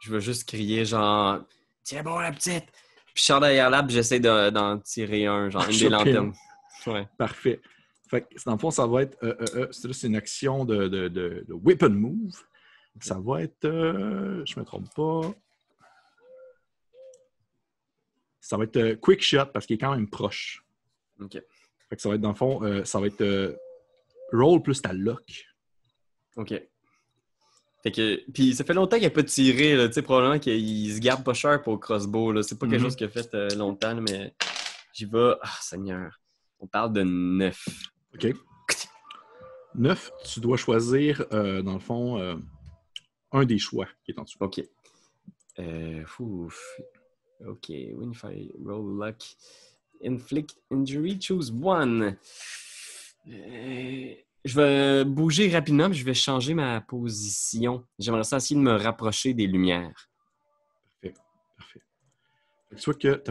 je 0.00 0.10
veux 0.12 0.20
juste 0.20 0.48
crier 0.48 0.84
genre. 0.84 1.40
Tiens 1.82 2.02
bon 2.02 2.18
la 2.18 2.32
petite! 2.32 2.64
Puis 3.14 3.22
je 3.22 3.22
sors 3.24 3.40
derrière 3.40 3.70
là, 3.70 3.84
j'essaie 3.88 4.20
de- 4.20 4.50
d'en 4.50 4.78
tirer 4.78 5.26
un, 5.26 5.48
genre 5.50 5.62
une 5.64 5.70
des 5.70 5.78
Choper 5.78 5.94
un. 5.94 5.98
lanternes. 6.04 6.32
Ouais. 6.86 7.08
Parfait. 7.18 7.60
Fait 8.08 8.22
que, 8.22 8.34
dans 8.44 8.52
le 8.52 8.58
fond, 8.58 8.70
ça 8.70 8.86
va 8.86 9.02
être. 9.02 9.16
euh, 9.24 9.34
euh, 9.56 9.66
euh, 9.66 9.92
c'est 9.92 10.06
une 10.06 10.14
action 10.16 10.64
de, 10.64 10.86
de, 10.88 11.08
de, 11.08 11.44
de 11.48 11.54
weapon 11.54 11.90
move. 11.90 12.36
Ça 13.00 13.18
va 13.18 13.42
être. 13.42 13.64
euh, 13.64 14.42
je 14.46 14.58
me 14.60 14.64
trompe 14.64 14.92
pas. 14.94 15.20
Ça 18.40 18.56
va 18.56 18.64
être 18.64 18.94
quick 19.00 19.22
shot 19.22 19.46
parce 19.52 19.66
qu'il 19.66 19.74
est 19.74 19.78
quand 19.78 19.90
même 19.90 20.08
proche. 20.08 20.64
Ok. 21.20 21.42
Fait 21.88 21.96
que 21.96 22.02
ça 22.02 22.08
va 22.08 22.14
être 22.16 22.20
dans 22.20 22.30
le 22.30 22.34
fond, 22.34 22.62
euh, 22.64 22.84
ça 22.84 22.98
va 23.00 23.06
être 23.06 23.20
euh, 23.20 23.54
roll 24.32 24.60
plus 24.62 24.82
ta 24.82 24.92
lock. 24.92 25.46
OK. 26.36 26.50
Fait 27.82 27.92
que, 27.92 28.30
puis 28.32 28.54
ça 28.54 28.64
fait 28.64 28.74
longtemps 28.74 28.96
qu'il 28.96 29.04
n'a 29.06 29.10
pas 29.10 29.22
tiré, 29.22 29.76
là, 29.76 29.86
tu 29.86 29.94
sais, 29.94 30.02
probablement 30.02 30.38
qu'il 30.40 30.92
se 30.92 30.98
garde 31.00 31.22
pas 31.24 31.34
cher 31.34 31.62
pour 31.62 31.78
crossbow, 31.78 32.32
là. 32.32 32.42
C'est 32.42 32.58
pas 32.58 32.66
quelque 32.66 32.78
Mhm. 32.80 32.84
chose 32.84 32.96
qu'il 32.96 33.06
a 33.06 33.10
fait 33.10 33.32
euh, 33.34 33.48
longtemps, 33.50 33.94
mais 34.00 34.34
j'y 34.92 35.04
vais. 35.04 35.34
Ah, 35.42 35.50
Seigneur. 35.60 36.20
On 36.58 36.66
parle 36.66 36.92
de 36.92 37.02
neuf. 37.04 37.68
OK. 38.14 38.26
9, 39.74 40.10
tu 40.24 40.40
dois 40.40 40.56
choisir, 40.56 41.26
dans 41.30 41.74
le 41.74 41.78
fond, 41.78 42.40
un 43.32 43.44
des 43.44 43.58
choix 43.58 43.86
qui 44.04 44.12
est 44.12 44.18
en 44.18 44.22
dessous. 44.22 44.38
OK. 44.40 44.62
Euh, 45.58 46.02
ouf. 46.18 46.80
OK. 47.46 47.68
Winfire, 47.68 48.50
roll 48.64 48.98
luck. 48.98 49.22
Inflict 50.04 50.56
injury, 50.70 51.18
choose 51.20 51.52
one. 51.62 52.16
Euh, 53.28 54.14
je 54.44 54.54
vais 54.54 55.04
bouger 55.04 55.48
rapidement, 55.50 55.90
puis 55.90 55.98
je 55.98 56.04
vais 56.04 56.14
changer 56.14 56.54
ma 56.54 56.80
position. 56.80 57.84
J'aimerais 57.98 58.24
ça 58.24 58.36
essayer 58.36 58.56
de 58.56 58.64
me 58.64 58.76
rapprocher 58.76 59.34
des 59.34 59.46
lumières. 59.46 60.08
Parfait. 61.02 61.14
Parfait. 61.56 61.80
Fait 62.70 62.76
que 62.76 62.80
tu 62.80 62.84
vois 62.84 62.94
que, 62.94 63.22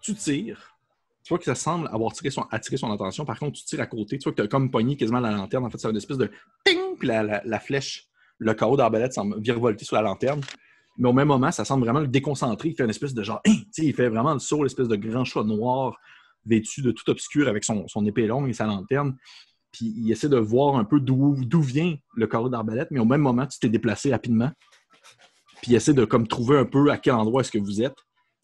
tu, 0.00 0.14
tires. 0.14 0.76
Tu 1.22 1.28
vois 1.28 1.38
que 1.38 1.44
ça 1.44 1.54
semble 1.54 1.88
avoir 1.88 2.12
tiré 2.12 2.34
attiré 2.50 2.76
son 2.76 2.90
attention. 2.90 3.24
Par 3.24 3.38
contre, 3.38 3.58
tu 3.58 3.64
tires 3.64 3.80
à 3.80 3.86
côté. 3.86 4.18
Tu 4.18 4.24
vois 4.24 4.32
que 4.32 4.42
tu 4.42 4.42
as 4.42 4.48
comme 4.48 4.70
pogné 4.70 4.96
quasiment 4.96 5.20
la 5.20 5.30
lanterne. 5.30 5.64
En 5.64 5.70
fait, 5.70 5.78
c'est 5.78 5.88
une 5.88 5.96
espèce 5.96 6.18
de 6.18 6.30
puis 6.64 7.08
la, 7.08 7.60
flèche, 7.60 8.08
le 8.38 8.54
carreau 8.54 8.76
d'arbalète 8.76 9.12
semble 9.12 9.40
virevolter 9.40 9.84
sur 9.84 9.96
la 9.96 10.02
lanterne. 10.02 10.40
Mais 10.96 11.08
au 11.08 11.12
même 11.12 11.28
moment, 11.28 11.50
ça 11.50 11.64
semble 11.64 11.84
vraiment 11.84 12.00
le 12.00 12.08
déconcentrer. 12.08 12.68
Il 12.70 12.76
fait 12.76 12.84
une 12.84 12.90
espèce 12.90 13.14
de 13.14 13.22
genre, 13.22 13.40
Hein! 13.46 13.54
Il 13.78 13.94
fait 13.94 14.08
vraiment 14.08 14.32
le 14.32 14.38
saut, 14.38 14.62
l'espèce 14.62 14.88
de 14.88 14.96
grand 14.96 15.24
chat 15.24 15.42
noir 15.42 15.98
vêtu 16.46 16.82
de 16.82 16.90
tout 16.90 17.08
obscur 17.10 17.48
avec 17.48 17.64
son, 17.64 17.88
son 17.88 18.04
épée 18.04 18.26
longue 18.26 18.48
et 18.48 18.52
sa 18.52 18.66
lanterne. 18.66 19.16
Puis 19.72 19.92
il 19.96 20.12
essaie 20.12 20.28
de 20.28 20.38
voir 20.38 20.76
un 20.76 20.84
peu 20.84 21.00
d'où 21.00 21.36
d'où 21.44 21.60
vient 21.60 21.96
le 22.14 22.26
carreau 22.26 22.48
d'arbalète, 22.48 22.90
mais 22.90 23.00
au 23.00 23.04
même 23.04 23.22
moment, 23.22 23.46
tu 23.46 23.58
t'es 23.58 23.68
déplacé 23.68 24.10
rapidement. 24.10 24.50
Puis 25.62 25.72
il 25.72 25.74
essaie 25.74 25.94
de 25.94 26.04
comme 26.04 26.28
trouver 26.28 26.58
un 26.58 26.64
peu 26.64 26.90
à 26.90 26.98
quel 26.98 27.14
endroit 27.14 27.40
est-ce 27.40 27.50
que 27.50 27.58
vous 27.58 27.82
êtes. 27.82 27.96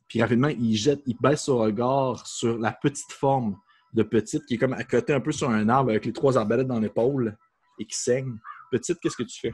Puis 0.08 0.20
rapidement, 0.20 0.48
il 0.48 0.74
jette, 0.74 1.02
il 1.06 1.16
baisse 1.20 1.44
son 1.44 1.58
regard 1.58 2.26
sur 2.26 2.58
la 2.58 2.72
petite 2.72 3.12
forme 3.12 3.56
de 3.92 4.02
Petite 4.02 4.44
qui 4.46 4.54
est 4.54 4.58
comme 4.58 4.72
à 4.72 4.84
côté 4.84 5.12
un 5.12 5.20
peu 5.20 5.32
sur 5.32 5.50
un 5.50 5.68
arbre 5.68 5.90
avec 5.90 6.04
les 6.04 6.12
trois 6.12 6.36
arbalètes 6.36 6.66
dans 6.66 6.80
l'épaule 6.80 7.36
et 7.78 7.84
qui 7.84 7.96
saigne. 7.96 8.36
Petite, 8.70 8.98
qu'est-ce 9.00 9.16
que 9.16 9.22
tu 9.22 9.38
fais? 9.38 9.52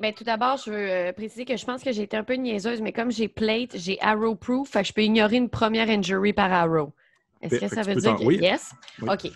Ben, 0.00 0.12
tout 0.14 0.24
d'abord, 0.24 0.56
je 0.58 0.70
veux 0.70 0.90
euh, 0.90 1.12
préciser 1.12 1.44
que 1.44 1.56
je 1.56 1.64
pense 1.64 1.82
que 1.82 1.92
j'ai 1.92 2.02
été 2.02 2.16
un 2.16 2.24
peu 2.24 2.34
niaiseuse, 2.34 2.80
mais 2.80 2.92
comme 2.92 3.10
j'ai 3.10 3.28
plate, 3.28 3.70
j'ai 3.74 4.00
arrow 4.00 4.34
proof, 4.36 4.68
fait 4.70 4.82
que 4.82 4.88
je 4.88 4.92
peux 4.92 5.02
ignorer 5.02 5.36
une 5.36 5.48
première 5.48 5.88
injury 5.90 6.32
par 6.32 6.52
arrow. 6.52 6.92
Est-ce 7.40 7.58
que 7.58 7.68
ça 7.68 7.82
veut 7.82 7.96
dire 7.96 8.16
que 8.16 8.22
oui. 8.24 8.38
yes? 8.40 8.72
Oui. 9.00 9.08
OK. 9.12 9.32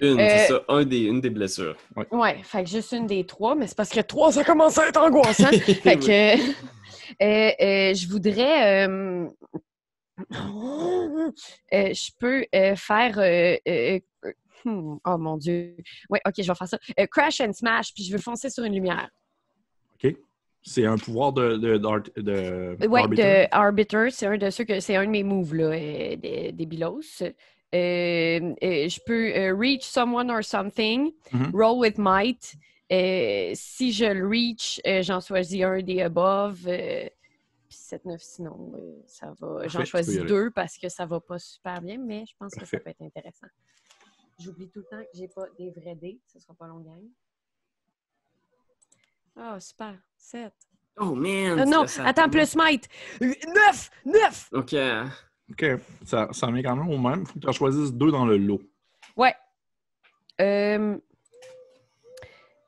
Une, 0.00 0.18
Euh, 0.20 0.28
c'est 0.28 0.46
ça, 0.48 0.62
un 0.68 0.84
des, 0.84 1.02
une 1.02 1.20
des 1.20 1.30
blessures. 1.30 1.76
Ouais, 2.10 2.40
fait 2.42 2.64
que 2.64 2.70
juste 2.70 2.92
une 2.92 3.06
des 3.06 3.24
trois, 3.24 3.54
mais 3.54 3.66
c'est 3.66 3.76
parce 3.76 3.90
que 3.90 4.00
trois, 4.00 4.32
ça 4.32 4.42
commence 4.44 4.78
à 4.78 4.88
être 4.88 5.00
angoissant. 5.00 5.50
fait 5.50 5.96
que 5.98 6.36
euh, 7.22 7.52
euh, 7.60 7.94
je 7.94 8.08
voudrais. 8.08 8.86
euh, 8.88 9.28
euh, 11.72 11.92
je 11.94 12.10
peux 12.18 12.44
euh, 12.54 12.76
faire. 12.76 13.18
euh, 13.18 13.56
euh, 13.68 13.98
euh, 14.24 14.32
hmm, 14.64 14.96
oh 15.04 15.18
mon 15.18 15.36
Dieu. 15.36 15.76
Ouais, 16.10 16.20
ok, 16.26 16.34
je 16.38 16.46
vais 16.48 16.54
faire 16.54 16.68
ça. 16.68 16.78
Euh, 16.98 17.06
crash 17.06 17.40
and 17.40 17.52
smash, 17.52 17.92
puis 17.94 18.04
je 18.04 18.12
veux 18.12 18.18
foncer 18.22 18.50
sur 18.50 18.64
une 18.64 18.74
lumière. 18.74 19.08
OK? 20.04 20.16
C'est 20.64 20.86
un 20.86 20.96
pouvoir 20.96 21.32
de, 21.32 21.56
de, 21.56 21.76
de, 21.76 22.76
d'arbiter. 22.86 23.22
de 23.22 23.46
Arbiter, 23.50 24.10
c'est 24.10 24.26
un 24.26 24.38
de 24.38 24.48
ceux 24.50 24.64
que 24.64 24.78
c'est 24.78 24.94
un 24.94 25.04
de 25.06 25.10
mes 25.10 25.24
moves 25.24 25.54
là, 25.56 25.64
euh, 25.72 26.16
des, 26.16 26.52
des 26.52 26.66
Bilos. 26.66 27.22
Euh, 27.22 27.28
euh, 27.74 28.54
je 28.88 29.00
peux 29.04 29.52
reach 29.58 29.82
someone 29.82 30.30
or 30.30 30.44
something, 30.44 31.12
Mhm. 31.32 31.50
roll 31.54 31.78
with 31.80 31.98
might. 31.98 32.54
Euh, 32.92 33.52
si 33.54 33.90
je 33.92 34.04
le 34.04 34.26
reach, 34.28 34.80
euh, 34.86 35.02
j'en 35.02 35.20
choisis 35.20 35.62
un 35.64 35.80
des 35.82 36.02
above. 36.02 36.66
euh, 36.68 37.08
puis 37.68 37.78
7-9, 37.78 38.18
sinon, 38.20 38.72
ça 39.06 39.32
va. 39.40 39.66
J'en 39.66 39.84
choisis 39.86 40.18
deux 40.26 40.50
parce 40.50 40.76
que 40.78 40.88
ça 40.90 41.06
va 41.06 41.18
pas 41.20 41.38
super 41.38 41.80
bien, 41.80 41.96
mais 41.98 42.24
je 42.28 42.34
pense 42.38 42.54
que 42.54 42.66
ça 42.66 42.78
peut 42.78 42.90
être 42.90 43.00
intéressant. 43.02 43.46
J'oublie 44.38 44.68
tout 44.68 44.80
le 44.80 44.84
temps 44.96 45.02
que 45.02 45.18
j'ai 45.18 45.28
pas 45.28 45.46
des 45.58 45.70
vrais 45.70 45.94
dés. 45.94 46.18
Ce 46.32 46.38
sera 46.38 46.52
pas 46.54 46.66
long 46.66 46.80
gang. 46.80 47.02
Ah, 49.36 49.58
super. 49.60 49.94
7. 50.16 50.52
Oh 50.98 51.14
man! 51.14 51.58
Euh, 51.60 51.64
non, 51.64 51.86
ça- 51.86 52.04
attends, 52.06 52.28
plus 52.28 52.54
might. 52.54 52.88
9! 53.20 53.90
9! 54.04 54.48
Ok. 54.52 54.74
OK. 55.50 55.64
Ça, 56.04 56.28
ça 56.32 56.46
revient 56.46 56.62
quand 56.62 56.76
même 56.76 56.88
au 56.90 56.98
même. 56.98 57.20
Il 57.22 57.26
faut 57.26 57.34
que 57.34 57.38
tu 57.40 57.48
en 57.48 57.52
choisisses 57.52 57.92
deux 57.92 58.10
dans 58.10 58.24
le 58.26 58.36
lot. 58.36 58.60
Ouais. 59.16 59.34
Euh, 60.40 60.96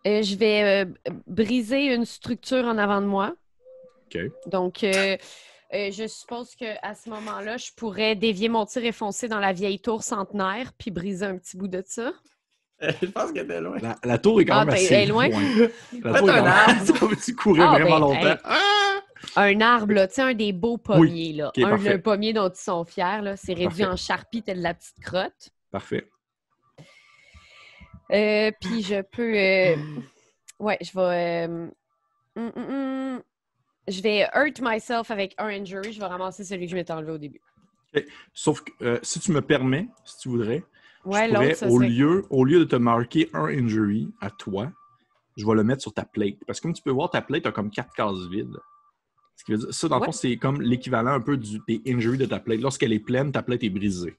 euh, 0.07 0.23
je 0.23 0.37
vais 0.37 0.85
euh, 0.87 1.13
briser 1.27 1.95
une 1.95 2.05
structure 2.05 2.65
en 2.65 2.77
avant 2.79 3.01
de 3.01 3.07
moi. 3.07 3.35
OK. 4.07 4.19
Donc, 4.47 4.85
euh, 4.85 5.17
Euh, 5.73 5.91
je 5.91 6.07
suppose 6.07 6.55
qu'à 6.55 6.95
ce 6.95 7.11
moment-là, 7.11 7.57
je 7.57 7.73
pourrais 7.77 8.15
dévier 8.15 8.49
mon 8.49 8.65
tir 8.65 8.85
et 8.85 8.93
foncer 8.93 9.27
dans 9.27 9.41
la 9.41 9.53
vieille 9.53 9.81
tour 9.81 10.05
centenaire 10.05 10.73
puis 10.79 10.93
briser 10.93 11.27
un 11.27 11.37
petit 11.37 11.57
bout 11.57 11.67
de 11.67 11.83
ça. 11.85 12.13
Je 13.03 13.07
pense 13.09 13.33
qu'elle 13.33 13.45
était 13.45 13.61
loin. 13.61 13.79
La, 13.81 13.97
la 14.05 14.19
tour 14.19 14.41
est 14.41 14.45
quand 14.45 14.57
Ah, 14.59 14.65
même 14.65 14.75
assez 14.75 14.95
elle 14.95 15.03
est 15.03 15.07
loin? 15.07 15.29
La 15.29 15.39
Faites 15.39 16.19
tour 16.21 16.31
est 16.31 16.39
un 16.39 16.45
arbre. 16.47 16.85
Ça 16.99 17.07
va-tu 17.07 17.35
courir 17.35 17.65
Ah, 17.69 17.79
vraiment 17.79 17.91
ben, 17.95 17.99
longtemps? 18.01 18.27
hey. 18.29 18.37
Ah! 18.45 19.01
Un 19.37 19.61
arbre, 19.63 19.95
là, 19.95 20.07
tu 20.07 20.15
sais, 20.15 20.23
un 20.23 20.35
des 20.35 20.53
beaux 20.53 20.77
pommiers, 20.77 21.33
là. 21.33 21.51
Un 21.57 21.77
le 21.77 22.01
pommier 22.01 22.33
dont 22.33 22.49
ils 22.51 22.57
sont 22.57 22.85
fiers, 22.85 23.21
là. 23.23 23.37
C'est 23.37 23.55
réduit 23.55 23.65
Parfait. 23.67 23.85
en 23.87 23.97
charpie, 23.97 24.43
telle 24.43 24.61
la 24.61 24.75
petite 24.75 25.01
crotte. 25.03 25.51
Parfait. 25.71 26.07
Euh, 28.13 28.51
puis 28.61 28.83
je 28.83 29.01
peux. 29.03 29.35
euh, 29.35 29.77
Ouais, 30.59 30.79
je 30.81 30.91
vais. 30.95 31.49
euh, 31.49 31.69
hum, 32.37 32.53
hum, 32.55 32.65
hum. 32.71 33.23
Je 33.89 34.01
vais 34.03 34.27
hurt 34.35 34.61
myself 34.63 35.11
avec 35.11 35.35
un 35.39 35.49
injury. 35.49 35.93
Je 35.93 36.01
vais 36.01 36.07
ramasser 36.07 36.45
celui 36.45 36.67
que 36.67 36.71
je 36.71 36.77
m'étais 36.77 36.93
enlevé 36.93 37.13
au 37.13 37.19
début. 37.19 37.41
Sauf 38.33 38.63
que 38.63 38.73
euh, 38.85 38.99
si 39.03 39.21
tu 39.21 39.31
me 39.33 39.41
permets, 39.41 39.89
si 40.05 40.19
tu 40.19 40.29
voudrais, 40.29 40.65
Ouais, 41.05 41.29
je 41.29 41.35
pourrais, 41.35 41.49
l'autre, 41.49 41.59
ça 41.59 41.69
au, 41.69 41.79
lieu, 41.79 42.25
au 42.31 42.45
lieu 42.45 42.59
de 42.61 42.65
te 42.65 42.77
marquer 42.77 43.31
un 43.35 43.47
injury 43.47 44.09
à 44.21 44.31
toi, 44.31 44.73
je 45.37 45.45
vais 45.47 45.55
le 45.55 45.65
mettre 45.65 45.83
sur 45.83 45.93
ta 45.93 46.05
plate. 46.05 46.37
Parce 46.47 46.61
que 46.61 46.63
comme 46.65 46.73
tu 46.73 46.83
peux 46.83 46.91
voir, 46.91 47.11
ta 47.11 47.23
plate 47.23 47.47
a 47.47 47.53
comme 47.53 47.71
quatre 47.71 47.93
cases 47.95 48.27
vides. 48.31 48.57
Ce 49.37 49.45
qui 49.45 49.53
veut 49.53 49.59
dire, 49.59 49.75
ça, 49.75 49.89
dans 49.89 49.97
le 49.97 50.01
Ouais. 50.03 50.07
fond, 50.07 50.13
c'est 50.13 50.37
comme 50.37 50.61
l'équivalent 50.63 51.13
un 51.13 51.21
peu 51.21 51.37
du, 51.37 51.59
des 51.67 51.83
injuries 51.87 52.19
de 52.19 52.27
ta 52.27 52.39
plate. 52.39 52.61
Lorsqu'elle 52.61 52.93
est 52.93 53.01
pleine, 53.01 53.33
ta 53.33 53.43
plate 53.43 53.65
est 53.65 53.71
brisée. 53.71 54.17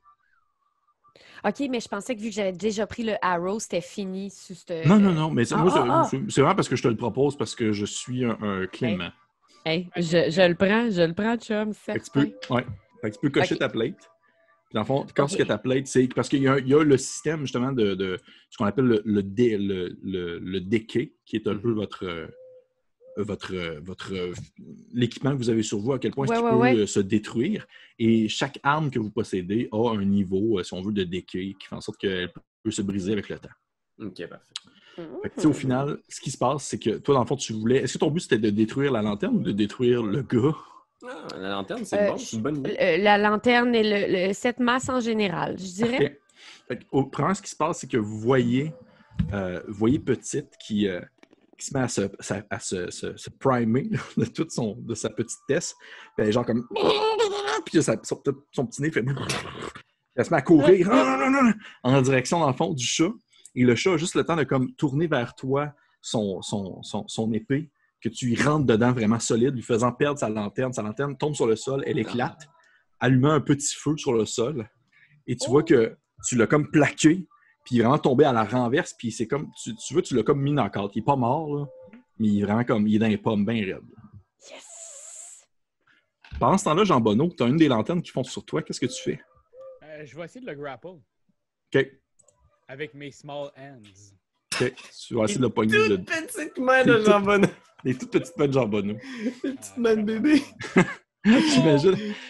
OK, 1.46 1.60
mais 1.70 1.80
je 1.80 1.88
pensais 1.88 2.16
que 2.16 2.22
vu 2.22 2.30
que 2.30 2.36
j'avais 2.36 2.52
déjà 2.52 2.86
pris 2.88 3.04
le 3.04 3.14
arrow, 3.22 3.60
c'était 3.60 3.82
fini 3.82 4.30
sur. 4.30 4.56
Non, 4.86 5.00
non, 5.00 5.12
non, 5.14 5.32
mais 5.32 5.46
c'est 5.46 5.56
ah, 5.56 5.58
moi, 5.58 5.70
c'est- 5.72 5.80
ah, 5.80 6.02
ah. 6.02 6.04
c'est 6.10 6.20
c'est 6.30 6.42
vraiment 6.42 6.56
parce 6.56 6.68
que 6.68 6.76
je 6.76 6.84
te 6.84 6.88
le 6.88 6.98
propose, 6.98 7.38
parce 7.38 7.56
que 7.56 7.72
je 7.72 7.86
suis 7.86 8.26
un, 8.26 8.38
un 8.42 8.68
clément. 8.68 9.10
Hey, 9.66 9.90
je, 9.96 10.30
je 10.30 10.48
le 10.48 10.56
prends, 10.56 10.90
je 10.92 11.02
le 11.02 11.14
prends, 11.14 11.38
chum, 11.38 11.74
Fait 11.74 12.00
que 12.00 12.04
tu 12.04 12.12
peux, 12.12 12.54
ouais. 12.54 12.66
Fait 13.02 13.10
que 13.12 13.16
tu 13.16 13.22
peux 13.22 13.30
cocher 13.30 13.58
ta 13.58 13.70
plate. 13.70 14.10
Dans 14.76 14.82
le 14.82 14.86
fond, 14.86 15.05
quand 15.15 15.23
Ok. 15.23 15.38
que 15.38 15.43
ta 15.43 15.57
plate, 15.57 15.88
c'est 15.88 16.05
parce 16.13 16.28
qu'il 16.28 16.41
y, 16.41 16.49
a- 16.49 16.59
il 16.59 16.67
y 16.67 16.73
a 16.73 16.84
le 16.84 16.97
système 16.97 17.39
justement 17.41 17.71
de, 17.71 17.95
de 17.95 18.19
ce 18.49 18.57
qu'on 18.57 18.65
appelle 18.65 18.84
le, 18.86 19.01
le, 19.05 19.23
dé- 19.23 19.57
le, 19.57 19.97
le, 20.03 20.38
le 20.38 20.59
decay, 20.59 21.13
qui 21.26 21.38
est 21.38 21.47
un 21.47 21.55
peu 21.55 21.71
votre 21.71 22.03
euh, 22.03 22.28
votre 23.15 23.53
euh, 23.55 23.80
votre 23.82 24.13
euh, 24.13 24.34
l'équipement 24.91 25.32
que 25.32 25.38
vous 25.38 25.49
avez 25.49 25.63
sur 25.63 25.80
vous, 25.80 25.93
à 25.93 25.97
quel 25.99 26.11
point 26.11 26.28
Ouais, 26.28 26.36
est-ce 26.36 26.43
qu'il 26.49 26.57
ouais, 26.57 26.73
peut 26.73 26.80
ouais. 26.82 26.88
se 26.88 26.99
détruire. 26.99 27.65
Et 27.99 28.28
chaque 28.28 28.59
arme 28.63 28.91
que 28.91 28.99
vous 28.99 29.11
possédez 29.11 29.69
a 29.71 29.91
un 29.91 30.03
niveau, 30.03 30.61
si 30.61 30.73
on 30.73 30.82
veut, 30.82 30.91
de 30.91 31.05
decay, 31.05 31.55
qui 31.57 31.67
fait 31.69 31.76
en 31.76 31.80
sorte 31.80 31.97
qu'elle 31.97 32.34
peut 32.61 32.71
se 32.71 32.82
briser 32.82 33.13
avec 33.13 33.30
le 33.30 33.39
temps. 33.39 33.47
Ok, 34.01 34.28
parfait. 34.28 34.53
Fait 35.23 35.30
que, 35.30 35.36
tu 35.36 35.41
sais, 35.41 35.47
au 35.47 35.53
final, 35.53 35.99
ce 36.09 36.19
qui 36.19 36.32
se 36.32 36.38
passe, 36.38 36.65
c'est 36.65 36.80
que 36.80 36.97
toi, 36.97 37.15
dans 37.15 37.21
le 37.21 37.28
fond, 37.28 37.38
tu 37.38 37.53
voulais. 37.53 37.78
Est-ce 37.78 37.93
que 37.93 37.99
ton 37.99 38.11
but 38.11 38.19
c'était 38.19 38.39
de 38.39 38.49
détruire 38.49 38.91
la 38.91 39.01
lanterne 39.01 39.38
ou 39.38 39.41
de 39.41 39.53
détruire 39.53 40.03
le 40.03 40.21
gars? 40.21 40.53
Ah, 41.08 41.38
la 41.38 41.49
lanterne, 41.49 41.86
c'est 41.86 41.99
Euh, 41.99 42.08
bon, 42.12 42.18
c'est 42.18 42.36
une 42.38 42.41
bonne 42.41 42.58
idée. 42.58 42.78
Euh, 42.80 42.97
La 42.97 43.18
lanterne 43.18 43.74
et 43.76 43.84
le, 43.84 44.28
le- 44.30 44.34
cette 44.34 44.60
masse 44.60 44.89
en 44.89 44.99
général, 44.99 45.58
je 45.60 45.66
dirais. 45.66 46.20
Fait 46.68 46.80
au 46.91 47.06
premier, 47.06 47.34
ce 47.36 47.41
qui 47.41 47.49
se 47.49 47.56
passe, 47.56 47.80
c'est 47.80 47.88
que 47.89 47.97
vous 47.97 48.18
voyez, 48.20 48.74
euh, 49.34 49.62
vous 49.68 49.74
voyez 49.76 49.99
Petite 49.99 50.49
qui, 50.66 50.88
qui 51.58 51.66
se 51.66 51.74
met 51.78 51.84
à 51.84 51.88
se, 51.88 52.01
sa- 52.20 52.43
à 52.49 52.60
se, 52.60 52.89
se- 52.91 53.16
se 53.16 53.30
primer 53.30 53.89
de 54.18 54.26
toute 54.26 54.51
son, 54.51 54.76
de 54.80 54.95
sa 54.95 55.10
petitesse. 55.10 55.76
Puis 55.80 56.24
elle 56.24 56.28
est 56.30 56.32
genre 56.32 56.45
comme. 56.45 56.68
Puis 57.66 57.82
sa- 57.84 57.97
son, 58.03 58.22
son 58.51 58.66
petit 58.66 58.82
nez 58.82 58.91
fait. 58.91 59.03
Elle 60.18 60.24
se 60.24 60.30
met 60.32 60.38
à 60.38 60.41
courir 60.41 60.89
en 61.84 62.01
direction, 62.01 62.39
dans 62.39 62.47
le 62.47 62.53
fond, 62.53 62.74
du 62.74 62.86
chat. 62.86 63.10
Et 63.53 63.64
le 63.64 63.76
chat 63.76 63.93
a 63.93 63.97
juste 63.97 64.16
le 64.16 64.24
temps 64.24 64.38
de 64.38 64.43
comme 64.45 64.74
tourner 64.76 65.08
vers 65.08 65.36
toi 65.36 65.74
son, 66.01 66.41
son, 66.41 66.82
son, 66.84 67.06
son 67.08 67.32
épée, 67.34 67.70
que 68.06 68.10
tu 68.16 68.32
y 68.32 68.41
rentres 68.41 68.66
dedans 68.66 68.91
vraiment 68.91 69.20
solide, 69.20 69.56
lui 69.56 69.64
faisant 69.64 69.91
perdre 69.91 70.20
sa 70.20 70.30
lanterne. 70.30 70.72
Sa 70.72 70.84
lanterne 70.84 71.18
tombe 71.18 71.34
sur 71.34 71.47
le 71.47 71.56
sol, 71.56 71.84
elle 71.88 71.97
éclate, 71.97 72.47
allumant 72.99 73.32
un 73.32 73.41
petit 73.41 73.76
feu 73.76 73.97
sur 73.97 74.14
le 74.14 74.26
sol. 74.26 74.70
Et 75.26 75.36
tu 75.36 75.49
vois 75.49 75.64
que 75.64 75.97
tu 76.28 76.36
l'as 76.36 76.45
comme 76.45 76.70
plaqué, 76.70 77.28
puis 77.64 77.76
il 77.76 77.80
est 77.80 77.82
vraiment 77.82 77.97
tombé 77.97 78.24
à 78.26 78.32
la 78.32 78.43
renverse, 78.43 78.93
puis 78.93 79.12
c'est 79.12 79.26
comme, 79.26 79.49
tu, 79.64 79.76
tu 79.76 79.93
vois, 79.93 80.03
tu 80.03 80.16
l'as 80.16 80.22
comme 80.22 80.39
mis 80.39 80.53
dans 80.53 80.66
le 80.66 80.70
cadre. 80.70 80.91
Il 80.93 80.99
est 80.99 81.06
pas 81.06 81.16
mort, 81.16 81.51
là, 81.56 81.66
mais 82.20 82.28
il 82.28 82.41
est 82.41 82.43
vraiment 82.43 82.64
comme, 82.64 82.88
il 82.88 82.95
est 82.95 82.99
dans 82.99 83.08
les 83.08 83.18
pommes 83.18 83.43
bien 83.43 83.66
raides. 83.66 83.82
Yes! 84.51 85.47
Pendant 86.39 86.60
ce 86.60 86.66
temps-là, 86.66 86.84
Jean 86.84 87.01
Bonneau, 87.01 87.34
tu 87.36 87.41
as 87.41 87.47
une 87.47 87.58
des 87.58 87.68
lanternes 87.68 88.03
qui 88.03 88.12
font 88.12 88.24
sur 88.24 88.45
toi, 88.45 88.62
qu'est-ce 88.62 88.80
que 88.80 88.86
tu 88.86 89.01
fais? 89.01 89.20
Euh, 89.84 90.06
je 90.06 90.16
vais 90.16 90.26
essayer 90.26 90.45
de 90.45 90.51
le 90.51 90.56
grapple 90.56 90.99
OK, 91.74 91.88
avec 92.68 92.93
mes 92.93 93.10
small 93.10 93.49
hands. 93.58 94.14
OK. 94.62 94.74
Tu 95.08 95.16
vas 95.16 95.24
essayer 95.24 95.38
de 95.39 95.43
le 95.43 95.49
pogner 95.49 95.78
de, 95.78 95.95
Toute 95.97 96.06
petite 96.06 96.58
main 96.58 96.84
de 96.84 96.99
Jean 97.06 97.22
Bonneau. 97.22 97.47
des 97.84 97.97
toutes 97.97 98.12
petites 98.12 98.38
mains 98.38 98.47
de 98.47 98.53
Jean 98.53 98.68
Bonneau. 98.68 98.95
Une 99.43 99.56
petite 99.56 99.78
main 99.78 99.95
de 99.95 100.01
bébé. 100.01 100.41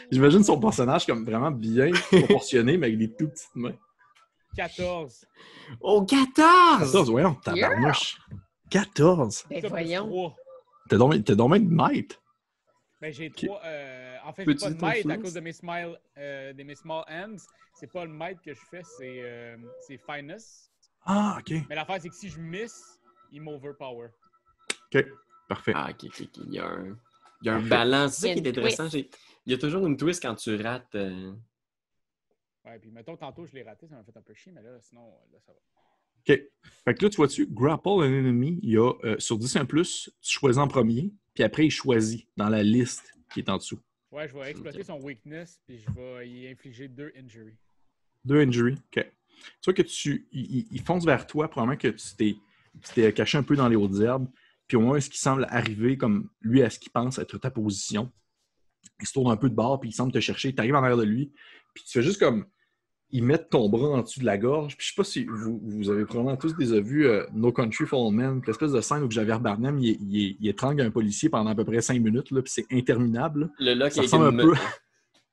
J'imagine, 0.09 0.43
son 0.43 0.59
personnage 0.59 1.05
comme 1.05 1.25
vraiment 1.25 1.51
bien 1.51 1.91
proportionné, 1.91 2.77
mais 2.77 2.87
avec 2.87 2.97
des 2.97 3.13
tout 3.13 3.27
petites 3.27 3.55
mains. 3.55 3.75
14. 4.55 5.25
Oh, 5.81 6.05
14! 6.05 6.79
14, 6.79 7.11
voyons, 7.11 7.35
tabarnouche. 7.35 8.17
14! 8.69 9.45
Ben 9.49 9.67
voyons. 9.67 10.07
trois. 10.07 10.35
T'as 10.89 10.97
donc 10.97 11.13
bien 11.13 11.59
de 11.59 11.73
maître. 11.73 12.21
Ben, 13.01 13.11
j'ai 13.11 13.29
trois. 13.29 13.61
euh, 13.65 14.17
en 14.25 14.33
fait, 14.33 14.45
j'ai 14.47 14.55
pas 14.55 14.69
de 14.69 14.81
might 14.81 15.11
à 15.11 15.17
cause 15.17 15.33
de 15.33 15.39
mes, 15.41 15.51
smile, 15.51 15.99
euh, 16.17 16.53
de 16.53 16.63
mes 16.63 16.75
small 16.75 17.03
hands. 17.09 17.43
C'est 17.73 17.91
pas 17.91 18.05
le 18.05 18.11
might 18.11 18.39
que 18.41 18.53
je 18.53 18.61
fais, 18.71 18.81
c'est 18.97 19.21
euh, 19.21 19.57
c'est 19.81 19.99
finesse. 20.09 20.71
Ah, 21.05 21.37
OK. 21.39 21.51
Mais 21.69 21.75
l'affaire, 21.75 22.01
c'est 22.01 22.09
que 22.09 22.15
si 22.15 22.29
je 22.29 22.39
miss, 22.39 22.99
il 23.31 23.41
m'overpower. 23.41 24.07
OK, 24.93 25.05
parfait. 25.47 25.73
Ah, 25.75 25.89
ok, 25.91 26.05
ok, 26.05 26.21
ok. 26.21 26.43
Il 26.47 26.53
y 26.53 26.59
a 26.59 26.67
un, 26.67 26.97
il 27.41 27.45
y 27.47 27.49
a 27.49 27.55
un 27.55 27.61
balance. 27.61 28.15
C'est 28.15 28.27
ça 28.27 28.33
qui 28.33 28.39
est 28.39 28.49
intéressant. 28.49 28.89
j'ai- 28.89 29.09
Il 29.45 29.51
y 29.51 29.55
a 29.55 29.57
toujours 29.59 29.85
une 29.85 29.95
twist 29.97 30.21
quand 30.21 30.35
tu 30.35 30.55
rates. 30.55 30.95
euh, 30.95 31.31
Ouais, 32.65 32.79
puis 32.79 32.89
mettons, 32.89 33.15
tantôt, 33.15 33.45
je 33.45 33.53
l'ai 33.53 33.61
raté, 33.61 33.87
ça 33.87 33.95
m'a 33.95 34.03
fait 34.03 34.17
un 34.17 34.21
peu 34.23 34.33
chier, 34.33 34.51
mais 34.51 34.63
là, 34.63 34.79
sinon, 34.81 35.05
là, 35.31 35.39
ça 35.45 35.51
va. 35.51 35.59
OK. 36.27 36.41
Fait 36.83 36.93
que 36.95 37.03
là, 37.05 37.09
tu 37.11 37.17
vois-tu, 37.17 37.45
grapple 37.45 37.87
un 37.89 38.11
ennemi, 38.11 38.59
il 38.63 38.71
y 38.71 38.77
a 38.77 38.91
euh, 39.03 39.19
sur 39.19 39.37
10 39.37 39.55
un 39.57 39.65
plus, 39.65 40.09
tu 40.21 40.31
choisis 40.39 40.57
en 40.59 40.67
premier, 40.67 41.13
puis 41.35 41.43
après, 41.43 41.67
il 41.67 41.69
choisit 41.69 42.27
dans 42.35 42.49
la 42.49 42.63
liste 42.63 43.13
qui 43.31 43.41
est 43.41 43.49
en 43.49 43.57
dessous. 43.57 43.79
Ouais, 44.11 44.27
je 44.27 44.33
vais 44.33 44.49
exploiter 44.49 44.83
son 44.83 44.99
weakness, 44.99 45.61
puis 45.67 45.77
je 45.77 45.91
vais 45.91 46.27
y 46.27 46.47
infliger 46.47 46.87
deux 46.87 47.11
injuries. 47.15 47.57
Deux 48.23 48.39
injuries. 48.41 48.77
OK. 48.95 49.05
Tu 49.61 49.65
vois 49.65 49.73
que 49.73 49.81
tu. 49.81 50.27
Il, 50.31 50.41
il- 50.57 50.67
il 50.71 50.81
fonce 50.81 51.05
vers 51.05 51.27
toi, 51.27 51.47
probablement 51.49 51.77
que 51.77 51.89
tu 51.89 52.15
t'es, 52.17 52.35
tu 52.81 52.93
t'es 52.93 53.13
caché 53.13 53.37
un 53.37 53.43
peu 53.43 53.55
dans 53.55 53.67
les 53.67 53.75
hautes 53.75 53.99
herbes, 53.99 54.27
puis 54.67 54.77
au 54.77 54.81
moins, 54.81 54.99
ce 54.99 55.09
qui 55.09 55.19
semble 55.19 55.45
arriver, 55.49 55.97
comme 55.97 56.29
lui, 56.41 56.61
à 56.63 56.69
ce 56.69 56.79
qu'il 56.79 56.91
pense 56.91 57.17
être 57.19 57.37
ta 57.37 57.51
position, 57.51 58.11
il 59.01 59.07
se 59.07 59.13
tourne 59.13 59.31
un 59.31 59.37
peu 59.37 59.49
de 59.49 59.55
bord, 59.55 59.79
puis 59.79 59.89
il 59.89 59.93
semble 59.93 60.11
te 60.11 60.19
chercher. 60.19 60.53
Tu 60.53 60.59
arrives 60.59 60.75
en 60.75 60.79
arrière 60.83 60.97
de 60.97 61.03
lui, 61.03 61.31
puis 61.73 61.83
tu 61.83 61.91
fais 61.91 62.03
juste 62.03 62.19
comme. 62.19 62.45
Il 63.11 63.23
met 63.23 63.37
ton 63.37 63.69
bras 63.69 63.89
en 63.89 64.01
dessous 64.01 64.19
de 64.19 64.25
la 64.25 64.37
gorge. 64.37 64.75
Puis 64.75 64.87
je 64.87 64.91
sais 64.91 64.95
pas 64.97 65.03
si 65.03 65.25
vous, 65.25 65.61
vous 65.63 65.89
avez 65.91 66.05
probablement 66.05 66.35
tous 66.37 66.55
déjà 66.57 66.81
vu 66.81 67.05
euh, 67.05 67.23
No 67.33 67.53
Country 67.53 67.85
for 67.85 68.03
Old 68.07 68.15
Men, 68.15 68.41
l'espèce 68.45 68.71
de 68.71 68.81
scène 68.81 69.03
où 69.03 69.11
Javier 69.11 69.37
Bardem 69.39 69.77
il, 69.79 69.89
il, 70.01 70.37
il 70.39 70.47
étrangle 70.49 70.81
un 70.81 70.89
policier 70.89 71.29
pendant 71.29 71.51
à 71.51 71.55
peu 71.55 71.63
près 71.63 71.81
cinq 71.81 72.01
minutes, 72.01 72.31
là, 72.31 72.41
puis 72.41 72.51
c'est 72.51 72.65
interminable. 72.71 73.51
Le 73.59 73.75
lock 73.75 73.91
Ça 73.91 74.01
ressemble 74.01 74.25
un 74.25 74.31
peu. 74.47 74.53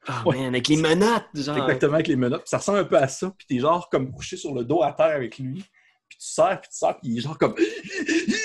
Ah, 0.06 0.22
Ouais. 0.26 0.36
man, 0.38 0.46
avec 0.48 0.68
les 0.68 0.76
menottes, 0.76 1.26
genre. 1.34 1.56
Exactement 1.58 1.94
avec 1.94 2.08
les 2.08 2.16
menottes. 2.16 2.42
Puis 2.42 2.48
ça 2.50 2.58
ressemble 2.58 2.78
un 2.78 2.84
peu 2.84 2.96
à 2.98 3.06
ça. 3.08 3.32
Puis 3.38 3.46
t'es 3.46 3.58
genre 3.60 3.88
comme 3.88 4.12
couché 4.12 4.36
sur 4.36 4.52
le 4.54 4.64
dos 4.64 4.82
à 4.82 4.92
terre 4.92 5.14
avec 5.14 5.38
lui. 5.38 5.64
Puis 6.08 6.18
tu 6.18 6.26
serres, 6.26 6.60
puis 6.60 6.70
tu 6.70 6.76
serres, 6.76 6.98
puis 6.98 7.08
il 7.10 7.18
est 7.18 7.20
genre 7.20 7.38
comme. 7.38 7.54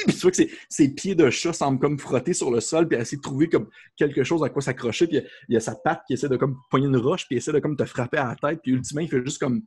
Puis 0.08 0.16
tu 0.16 0.22
vois 0.22 0.32
que 0.32 0.38
ses, 0.38 0.52
ses 0.70 0.90
pieds 0.94 1.16
de 1.16 1.30
chat 1.30 1.52
semblent 1.54 1.80
comme 1.80 2.00
frotter 2.00 2.34
sur 2.34 2.50
le 2.50 2.62
sol, 2.62 2.88
puis 2.88 2.98
essayer 2.98 3.18
de 3.18 3.22
trouver 3.22 3.50
comme 3.50 3.70
quelque 3.98 4.24
chose 4.24 4.42
à 4.44 4.50
quoi 4.50 4.62
s'accrocher. 4.62 5.06
Puis 5.08 5.22
il 5.50 5.54
y 5.54 5.58
a 5.58 5.60
sa 5.60 5.76
patte 5.76 6.02
qui 6.08 6.14
essaie 6.14 6.30
de 6.30 6.38
comme 6.38 6.58
poigner 6.70 6.88
une 6.88 6.96
roche, 6.98 7.26
puis 7.28 7.36
il 7.36 7.38
essaie 7.40 7.52
de 7.52 7.60
comme 7.60 7.76
te 7.76 7.84
frapper 7.86 8.18
à 8.18 8.28
la 8.30 8.36
tête. 8.36 8.62
Puis 8.64 8.72
ultimement, 8.72 9.02
il 9.02 9.10
fait 9.10 9.24
juste 9.24 9.40
comme. 9.40 9.62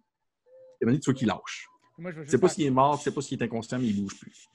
Et 0.80 0.86
maintenant, 0.86 0.99
tu 1.01 1.11
vois 1.11 1.14
qu'il 1.18 1.28
lâche. 1.28 1.66
Puis 1.95 2.03
Moi, 2.03 2.11
je 2.12 2.16
vais 2.20 2.24
Tu 2.24 2.30
sais 2.30 2.36
juste 2.36 2.41
pas 2.41 2.49
s'il 2.49 2.64
est 2.66 2.70
mort, 2.70 2.97
tu 2.99 3.05
sais 3.05 3.12
pas 3.12 3.20
s'il 3.20 3.38
est 3.41 3.45
inconscient, 3.45 3.78
mais 3.78 3.86
il 3.88 4.01
bouge 4.03 4.18
plus. 4.18 4.49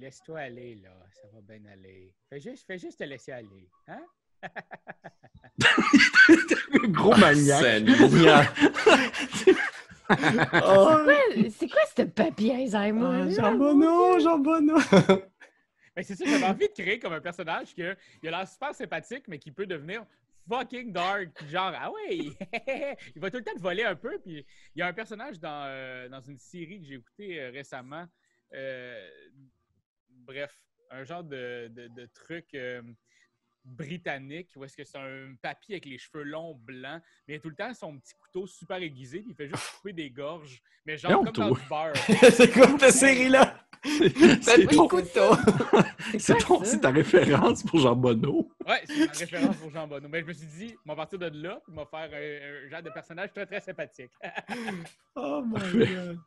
Laisse-toi 0.00 0.38
aller, 0.38 0.76
là. 0.76 0.90
Ça 1.20 1.28
va 1.34 1.40
bien 1.42 1.70
aller. 1.70 2.14
Fais 2.30 2.40
juste, 2.40 2.66
fais 2.66 2.78
juste 2.78 2.98
te 2.98 3.04
laisser 3.04 3.32
aller. 3.32 3.68
Hein? 3.88 4.00
Gros 6.88 7.16
maniaque. 7.16 7.84
Oh, 10.66 10.90
C'est 11.56 11.68
quoi 11.68 11.80
ce 11.96 12.02
papier 12.02 12.54
Alzheimer? 12.54 13.22
Ah? 13.24 13.30
Jean 13.30 13.54
Bonneau, 13.56 14.18
Jean 14.18 14.38
Bonneau. 14.38 14.78
Ben, 15.94 16.02
c'est 16.02 16.14
ça, 16.14 16.24
j'avais 16.24 16.44
envie 16.46 16.68
de 16.68 16.72
créer 16.72 16.98
comme 16.98 17.12
un 17.12 17.20
personnage 17.20 17.74
que 17.74 17.94
il 18.22 18.28
a 18.28 18.30
l'air 18.38 18.48
super 18.48 18.74
sympathique, 18.74 19.24
mais 19.28 19.38
qui 19.38 19.52
peut 19.52 19.66
devenir 19.66 20.06
fucking 20.48 20.90
dark. 20.90 21.28
Genre, 21.50 21.72
ah 21.76 21.90
ouais, 21.90 22.16
il 23.14 23.20
va 23.20 23.30
tout 23.30 23.36
le 23.36 23.44
temps 23.44 23.54
te 23.54 23.60
voler 23.60 23.84
un 23.84 23.94
peu. 23.94 24.18
Puis 24.18 24.46
il 24.74 24.78
y 24.78 24.82
a 24.82 24.86
un 24.86 24.94
personnage 24.94 25.38
dans, 25.38 25.66
euh, 25.66 26.08
dans 26.08 26.22
une 26.22 26.38
série 26.38 26.80
que 26.80 26.86
j'ai 26.86 26.94
écoutée 26.94 27.40
euh, 27.40 27.50
récemment. 27.50 28.06
Euh, 28.54 29.06
bref, 30.08 30.54
un 30.90 31.04
genre 31.04 31.24
de, 31.24 31.68
de, 31.68 31.88
de 31.88 32.06
truc 32.14 32.46
euh, 32.54 32.80
britannique 33.64 34.48
où 34.56 34.64
est-ce 34.64 34.76
que 34.76 34.84
c'est 34.84 34.98
un 34.98 35.34
papy 35.40 35.72
avec 35.72 35.86
les 35.86 35.98
cheveux 35.98 36.24
longs 36.24 36.54
blancs, 36.54 37.00
mais 37.26 37.34
il 37.34 37.36
a 37.36 37.40
tout 37.40 37.48
le 37.50 37.54
temps 37.54 37.72
son 37.74 37.98
petit 37.98 38.14
couteau 38.14 38.46
super 38.46 38.78
aiguisé, 38.78 39.20
puis 39.20 39.30
il 39.30 39.34
fait 39.36 39.48
juste 39.48 39.70
couper 39.76 39.92
des 39.92 40.10
gorges, 40.10 40.60
mais 40.84 40.96
genre 40.98 41.12
Non, 41.12 41.24
comme 41.24 41.32
dans 41.32 41.50
du 41.50 41.60
beurre. 41.68 41.92
C'est 42.32 42.50
quoi 42.52 42.78
cette 42.78 42.92
série-là? 42.94 43.58
C'est 44.42 44.66
ton- 44.68 44.86
couteau. 44.86 45.34
c'est 46.18 46.38
ton- 46.38 46.62
ta 46.80 46.90
référence 46.90 47.64
pour 47.64 47.80
Jean 47.80 47.96
Bonneau. 47.96 48.48
Ouais, 48.64 48.80
c'est 48.84 49.06
ma 49.06 49.12
référence 49.12 49.56
pour 49.56 49.70
Jean 49.72 49.88
Bonneau. 49.88 50.08
Mais 50.08 50.20
je 50.20 50.26
me 50.26 50.32
suis 50.32 50.46
dit, 50.46 50.76
on 50.86 50.90
va 50.90 50.96
partir 50.96 51.18
de 51.18 51.26
là, 51.42 51.60
puis 51.64 51.74
on 51.76 51.80
va 51.82 51.86
faire 51.86 52.08
un, 52.12 52.66
un 52.66 52.70
genre 52.70 52.82
de 52.82 52.90
personnage 52.90 53.32
très, 53.32 53.44
très 53.44 53.60
sympathique. 53.60 54.10
Oh 55.16 55.42
my 55.44 55.52
Parfait. 55.54 55.86
god. 55.86 56.18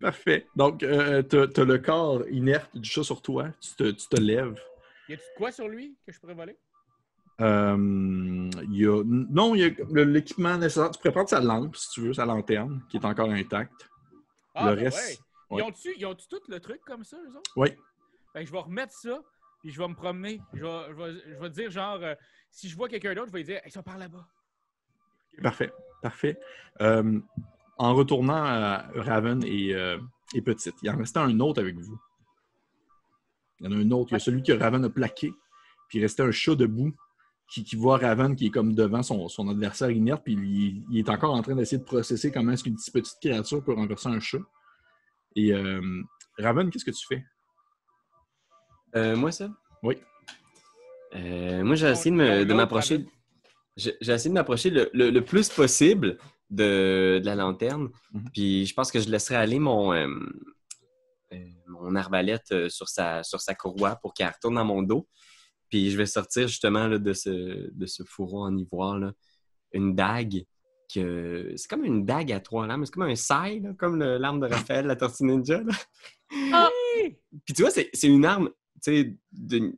Parfait. 0.00 0.46
Donc, 0.56 0.82
euh, 0.82 1.22
t'as 1.22 1.46
t'as 1.46 1.64
le 1.64 1.78
corps 1.78 2.22
inerte 2.28 2.76
du 2.76 2.88
chat 2.88 3.04
sur 3.04 3.22
toi. 3.22 3.50
Tu 3.60 3.74
te, 3.76 3.90
tu 3.92 4.08
te 4.08 4.20
lèves. 4.20 4.60
Y 5.10 5.14
a-tu 5.14 5.24
quoi 5.36 5.50
sur 5.50 5.68
lui 5.68 5.96
que 6.06 6.12
je 6.12 6.20
pourrais 6.20 6.34
voler? 6.34 6.56
Euh, 7.40 8.50
y 8.68 8.86
a... 8.86 9.02
Non, 9.04 9.54
il 9.54 9.60
y 9.62 9.64
a 9.64 10.04
l'équipement 10.04 10.56
nécessaire. 10.56 10.90
Tu 10.90 10.98
pourrais 10.98 11.12
prendre 11.12 11.28
sa 11.28 11.40
lampe, 11.40 11.74
si 11.76 11.90
tu 11.90 12.00
veux, 12.02 12.12
sa 12.12 12.26
lanterne, 12.26 12.82
qui 12.88 12.98
est 12.98 13.04
encore 13.04 13.30
intacte? 13.30 13.88
Ah, 14.54 14.70
le 14.70 14.76
ben 14.76 14.84
reste. 14.84 15.20
ouais. 15.50 15.58
Ils 15.58 15.62
ont-tu 15.62 15.94
ils 15.96 16.06
ont-tu 16.06 16.28
tout 16.28 16.40
le 16.48 16.60
truc 16.60 16.80
comme 16.86 17.02
ça, 17.02 17.16
eux 17.16 17.36
autres? 17.36 17.50
Oui. 17.56 17.70
Que 18.34 18.44
je 18.44 18.52
vais 18.52 18.58
remettre 18.58 18.92
ça, 18.92 19.20
puis 19.60 19.70
je 19.70 19.78
vais 19.78 19.88
me 19.88 19.94
promener. 19.94 20.40
Je 20.52 20.62
vais, 20.62 20.86
je 20.90 20.94
vais, 20.94 21.34
je 21.34 21.40
vais 21.40 21.50
dire, 21.50 21.70
genre, 21.70 21.98
euh, 22.02 22.14
si 22.50 22.68
je 22.68 22.76
vois 22.76 22.88
quelqu'un 22.88 23.14
d'autre, 23.14 23.28
je 23.28 23.32
vais 23.32 23.38
lui 23.38 23.44
dire, 23.46 23.60
ils 23.64 23.72
sont 23.72 23.82
par 23.82 23.98
là-bas. 23.98 24.26
Parfait. 25.42 25.72
Parfait. 26.02 26.38
Euh, 26.80 27.20
en 27.78 27.94
retournant 27.94 28.44
à 28.44 28.88
Raven 28.94 29.42
et, 29.44 29.70
et 30.34 30.42
Petite, 30.42 30.74
il 30.82 30.90
en 30.90 30.98
restait 30.98 31.18
un 31.18 31.40
autre 31.40 31.60
avec 31.60 31.76
vous. 31.76 31.98
Il 33.60 33.66
y 33.66 33.68
en 33.68 33.78
a 33.78 33.80
un 33.80 33.90
autre. 33.90 34.10
Il 34.10 34.14
y 34.14 34.16
a 34.16 34.18
celui 34.20 34.42
que 34.42 34.52
Raven 34.52 34.84
a 34.84 34.90
plaqué. 34.90 35.30
Puis 35.88 35.98
il 35.98 36.02
restait 36.02 36.22
un 36.22 36.30
chat 36.30 36.54
debout 36.54 36.92
qui, 37.52 37.64
qui 37.64 37.76
voit 37.76 37.98
Raven 37.98 38.36
qui 38.36 38.46
est 38.46 38.50
comme 38.50 38.74
devant 38.74 39.02
son, 39.02 39.28
son 39.28 39.48
adversaire 39.48 39.90
inerte. 39.90 40.22
Puis 40.24 40.34
il, 40.34 40.84
il 40.90 40.98
est 40.98 41.08
encore 41.08 41.34
en 41.34 41.42
train 41.42 41.54
d'essayer 41.54 41.78
de 41.78 41.84
processer 41.84 42.30
comment 42.30 42.52
est-ce 42.52 42.62
qu'une 42.64 42.76
petite, 42.76 42.92
petite 42.94 43.18
créature 43.20 43.62
peut 43.62 43.74
renverser 43.74 44.08
un 44.08 44.20
chat. 44.20 44.38
Et 45.36 45.52
euh, 45.52 46.02
Raven, 46.38 46.70
qu'est-ce 46.70 46.84
que 46.84 46.90
tu 46.90 47.06
fais? 47.06 47.24
Euh, 48.96 49.16
moi, 49.16 49.30
ça? 49.32 49.48
Oui. 49.82 49.96
Euh, 51.14 51.62
moi, 51.64 51.74
j'ai 51.76 51.88
essayé 51.88 52.14
de 52.44 52.54
m'approcher. 52.54 53.06
J'ai 53.76 53.92
essayé 54.00 54.28
de 54.30 54.34
m'approcher 54.34 54.70
le, 54.70 54.90
le- 54.92 55.10
le 55.10 55.24
plus 55.24 55.48
possible 55.48 56.18
de, 56.50 57.20
de 57.22 57.26
la 57.26 57.34
lanterne. 57.36 57.88
Mhm. 58.12 58.24
Puis 58.32 58.66
je 58.66 58.74
pense 58.74 58.90
que 58.92 59.00
je 59.00 59.08
laisserai 59.08 59.36
aller 59.36 59.58
mon, 59.58 59.92
euh, 59.92 60.08
mon 61.66 61.94
arbalète 61.94 62.52
euh, 62.52 62.68
sur 62.68 62.88
sa, 62.88 63.22
sur 63.22 63.40
sa 63.40 63.54
courroie 63.54 63.96
pour 63.96 64.14
qu'elle 64.14 64.28
retourne 64.28 64.54
dans 64.56 64.64
mon 64.64 64.82
dos. 64.82 65.08
Puis 65.68 65.90
je 65.90 65.96
vais 65.96 66.06
sortir 66.06 66.48
justement 66.48 66.86
là, 66.88 66.98
de, 66.98 67.12
ce, 67.12 67.70
de 67.72 67.86
ce 67.86 68.02
fourreau 68.02 68.42
en 68.44 68.56
ivoire 68.56 68.98
là, 68.98 69.12
une 69.72 69.94
dague. 69.94 70.44
que 70.92 71.52
C'est 71.56 71.68
comme 71.68 71.84
une 71.84 72.04
dague 72.04 72.32
à 72.32 72.40
trois 72.40 72.66
lames. 72.66 72.84
C'est 72.84 72.92
comme 72.92 73.04
un 73.04 73.14
sail, 73.14 73.60
là, 73.60 73.70
comme 73.78 73.98
l'arme 74.02 74.40
de 74.40 74.46
Raphaël, 74.46 74.86
la 74.86 74.96
tortue 74.96 75.24
ninja. 75.24 75.62
Ah! 76.52 76.68
Puis 77.44 77.54
tu 77.54 77.62
vois, 77.62 77.70
c'est 77.70 77.90
une 78.04 78.24
arme, 78.24 78.50
de, 78.86 79.72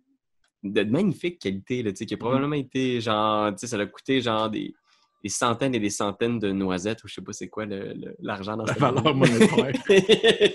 de 0.63 0.83
magnifique 0.85 1.39
qualité, 1.41 1.83
là, 1.83 1.93
qui 1.93 2.13
a 2.15 2.17
probablement 2.17 2.55
été, 2.57 3.01
genre, 3.01 3.53
ça 3.57 3.77
a 3.77 3.87
coûté, 3.87 4.21
genre, 4.23 4.49
des, 4.49 4.75
des 5.23 5.29
centaines 5.29 5.75
et 5.75 5.81
des 5.81 5.91
centaines 5.91 6.39
de 6.39 6.51
noisettes, 6.53 7.05
ou 7.05 7.09
je 7.09 7.15
sais 7.15 7.23
pas 7.23 7.33
c'est 7.33 7.49
quoi 7.49 7.67
le- 7.67 7.93
le- 7.95 8.17
l'argent 8.21 8.57
dans 8.57 8.65
La 8.65 8.73
valeur 8.75 9.15
monétaire. 9.15 9.73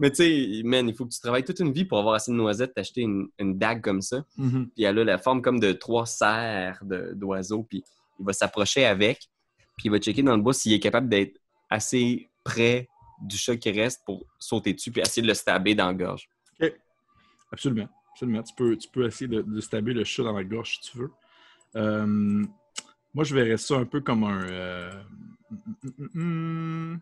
Mais 0.00 0.10
tu 0.10 0.16
sais, 0.16 0.62
man, 0.64 0.88
il 0.88 0.94
faut 0.94 1.06
que 1.06 1.12
tu 1.12 1.20
travailles 1.20 1.44
toute 1.44 1.60
une 1.60 1.72
vie 1.72 1.84
pour 1.84 1.98
avoir 1.98 2.14
assez 2.14 2.30
de 2.32 2.36
noisettes, 2.36 2.74
t'acheter 2.74 3.02
une, 3.02 3.28
une 3.38 3.56
dague 3.58 3.80
comme 3.80 4.02
ça. 4.02 4.24
Mhm. 4.36 4.70
Puis 4.74 4.84
elle 4.84 4.98
a 4.98 5.04
la 5.04 5.18
forme 5.18 5.40
comme 5.40 5.60
de 5.60 5.72
trois 5.72 6.06
serres 6.06 6.80
de- 6.84 7.12
d'oiseaux, 7.14 7.62
puis 7.62 7.84
il 8.18 8.26
va 8.26 8.32
s'approcher 8.32 8.84
avec, 8.86 9.28
puis 9.76 9.86
il 9.86 9.90
va 9.90 9.98
checker 9.98 10.22
dans 10.22 10.36
le 10.36 10.42
bois 10.42 10.52
s'il 10.54 10.72
est 10.72 10.80
capable 10.80 11.08
d'être 11.08 11.38
assez 11.70 12.28
près 12.42 12.88
du 13.22 13.36
chat 13.36 13.56
qui 13.56 13.70
reste 13.70 14.02
pour 14.04 14.24
sauter 14.38 14.72
dessus, 14.74 14.90
puis 14.90 15.00
essayer 15.00 15.22
de 15.22 15.28
le 15.28 15.34
stabber 15.34 15.74
dans 15.74 15.86
la 15.86 15.94
gorge. 15.94 16.28
Absolument. 17.52 17.88
Absolument. 18.12 18.42
Tu 18.42 18.54
peux, 18.54 18.76
tu 18.76 18.88
peux 18.88 19.06
essayer 19.06 19.28
de, 19.28 19.42
de 19.42 19.60
stabber 19.60 19.92
le 19.92 20.04
chat 20.04 20.22
dans 20.24 20.32
la 20.32 20.44
gorge 20.44 20.80
si 20.80 20.90
tu 20.90 20.98
veux. 20.98 21.10
Euh, 21.76 22.44
moi, 23.14 23.24
je 23.24 23.34
verrais 23.34 23.56
ça 23.56 23.76
un 23.76 23.84
peu 23.84 24.00
comme 24.00 24.24
un. 24.24 24.42
euh, 24.42 24.90
hum, 25.50 25.92
hum, 25.98 26.10
hum. 26.14 27.00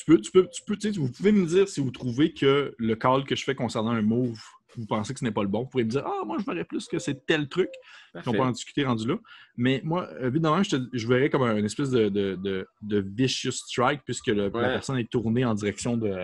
Tu 0.00 0.06
peux, 0.06 0.18
tu 0.18 0.30
peux, 0.30 0.48
tu 0.48 0.62
peux, 0.62 0.76
tu 0.76 0.92
sais, 0.92 0.98
vous 0.98 1.10
pouvez 1.12 1.30
me 1.30 1.44
dire 1.46 1.68
si 1.68 1.80
vous 1.80 1.90
trouvez 1.90 2.32
que 2.32 2.74
le 2.78 2.94
call 2.96 3.24
que 3.24 3.36
je 3.36 3.44
fais 3.44 3.54
concernant 3.54 3.90
un 3.90 4.00
move, 4.00 4.40
vous 4.76 4.86
pensez 4.86 5.12
que 5.12 5.18
ce 5.20 5.24
n'est 5.24 5.30
pas 5.30 5.42
le 5.42 5.48
bon. 5.48 5.64
Vous 5.64 5.68
pouvez 5.68 5.84
me 5.84 5.90
dire 5.90 6.04
Ah, 6.06 6.24
moi, 6.24 6.38
je 6.40 6.44
verrais 6.46 6.64
plus 6.64 6.86
que 6.86 6.98
c'est 6.98 7.26
tel 7.26 7.48
truc. 7.48 7.68
On 8.14 8.32
peut 8.32 8.38
en 8.44 8.50
discuter 8.52 8.84
rendu 8.84 9.06
là. 9.06 9.16
Mais 9.58 9.82
moi, 9.84 10.08
évidemment, 10.22 10.62
je, 10.62 10.76
te- 10.76 10.88
je 10.96 11.06
verrais 11.06 11.28
comme 11.28 11.42
un- 11.42 11.56
une 11.56 11.66
espèce 11.66 11.90
de, 11.90 12.08
de, 12.08 12.36
de, 12.36 12.66
de 12.82 13.04
vicious 13.14 13.52
strike 13.52 14.00
puisque 14.06 14.28
le- 14.28 14.48
la 14.62 14.68
personne 14.72 14.96
est 14.98 15.10
tournée 15.10 15.44
en 15.44 15.54
direction 15.54 15.96
de, 15.98 16.14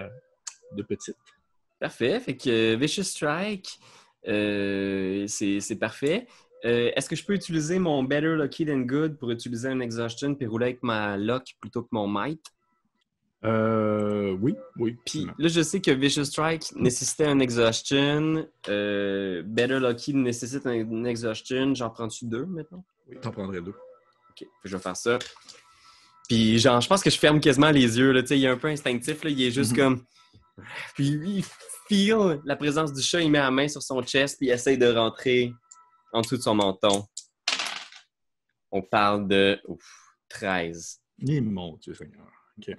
de 0.72 0.82
petite. 0.82 1.16
Parfait. 1.78 2.18
Fait 2.20 2.34
que 2.36 2.48
euh, 2.48 2.76
Vicious 2.76 3.02
Strike, 3.02 3.78
euh, 4.26 5.26
c'est 5.28 5.60
c'est 5.60 5.76
parfait. 5.76 6.26
Euh, 6.64 6.90
Est-ce 6.96 7.08
que 7.08 7.16
je 7.16 7.24
peux 7.24 7.34
utiliser 7.34 7.78
mon 7.78 8.02
Better 8.02 8.34
Lucky 8.36 8.64
Than 8.64 8.80
Good 8.80 9.18
pour 9.18 9.30
utiliser 9.30 9.68
un 9.68 9.80
Exhaustion 9.80 10.34
puis 10.34 10.46
rouler 10.46 10.66
avec 10.66 10.82
ma 10.82 11.16
Luck 11.18 11.54
plutôt 11.60 11.82
que 11.82 11.88
mon 11.92 12.08
Might? 12.08 12.40
Euh, 13.46 14.32
oui, 14.40 14.56
oui. 14.76 14.96
Puis 15.06 15.26
là, 15.38 15.48
je 15.48 15.62
sais 15.62 15.80
que 15.80 15.90
Vicious 15.90 16.24
Strike 16.24 16.72
nécessitait 16.74 17.26
un 17.26 17.38
Exhaustion. 17.38 18.46
euh, 18.68 19.42
Better 19.44 19.78
Lucky 19.78 20.14
nécessite 20.14 20.66
un, 20.66 21.04
Exhaustion. 21.04 21.74
J'en 21.74 21.90
prends-tu 21.90 22.24
deux 22.26 22.44
maintenant? 22.46 22.84
Oui, 23.08 23.16
t'en 23.20 23.30
prendrais 23.30 23.60
deux. 23.60 23.74
OK, 24.30 24.46
je 24.64 24.76
vais 24.76 24.82
faire 24.82 24.96
ça. 24.96 25.18
Puis 26.28 26.58
genre, 26.58 26.80
je 26.80 26.88
pense 26.88 27.02
que 27.02 27.10
je 27.10 27.18
ferme 27.18 27.40
quasiment 27.40 27.70
les 27.70 27.98
yeux. 27.98 28.10
Là. 28.12 28.22
Tu 28.22 28.28
sais, 28.28 28.38
Il 28.38 28.44
est 28.44 28.48
un 28.48 28.56
peu 28.56 28.68
instinctif. 28.68 29.22
Là. 29.22 29.30
Il 29.30 29.40
est 29.42 29.50
juste 29.52 29.72
Mhm. 29.72 29.76
comme... 29.78 30.04
Puis 30.94 31.10
lui, 31.10 31.30
il 31.38 31.44
feel 31.88 32.40
la 32.44 32.56
présence 32.56 32.92
du 32.92 33.00
chat. 33.02 33.20
Il 33.20 33.30
met 33.30 33.38
la 33.38 33.50
main 33.50 33.68
sur 33.68 33.82
son 33.82 34.02
chest 34.02 34.38
puis 34.38 34.48
il 34.48 34.50
essaye 34.50 34.76
de 34.78 34.92
rentrer 34.92 35.52
en 36.12 36.22
dessous 36.22 36.36
de 36.38 36.42
son 36.42 36.54
menton. 36.54 37.06
On 38.72 38.82
parle 38.82 39.28
de 39.28 39.60
ouf, 39.68 39.84
13. 40.30 41.00
Eh, 41.28 41.40
mon 41.40 41.76
Dieu 41.76 41.94
Seigneur. 41.94 42.26
OK. 42.58 42.74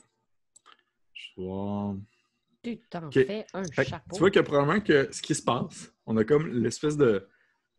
Tu 2.63 2.79
t'en 2.89 3.09
fais 3.25 3.45
un 3.53 3.63
Fait 3.65 3.85
chapeau. 3.85 4.15
tu 4.15 4.19
vois 4.19 4.31
que 4.31 4.39
probablement 4.39 4.81
que 4.81 5.07
ce 5.11 5.21
qui 5.21 5.35
se 5.35 5.41
passe, 5.43 5.93
on 6.05 6.17
a 6.17 6.23
comme 6.23 6.47
l'espèce 6.47 6.97
de 6.97 7.27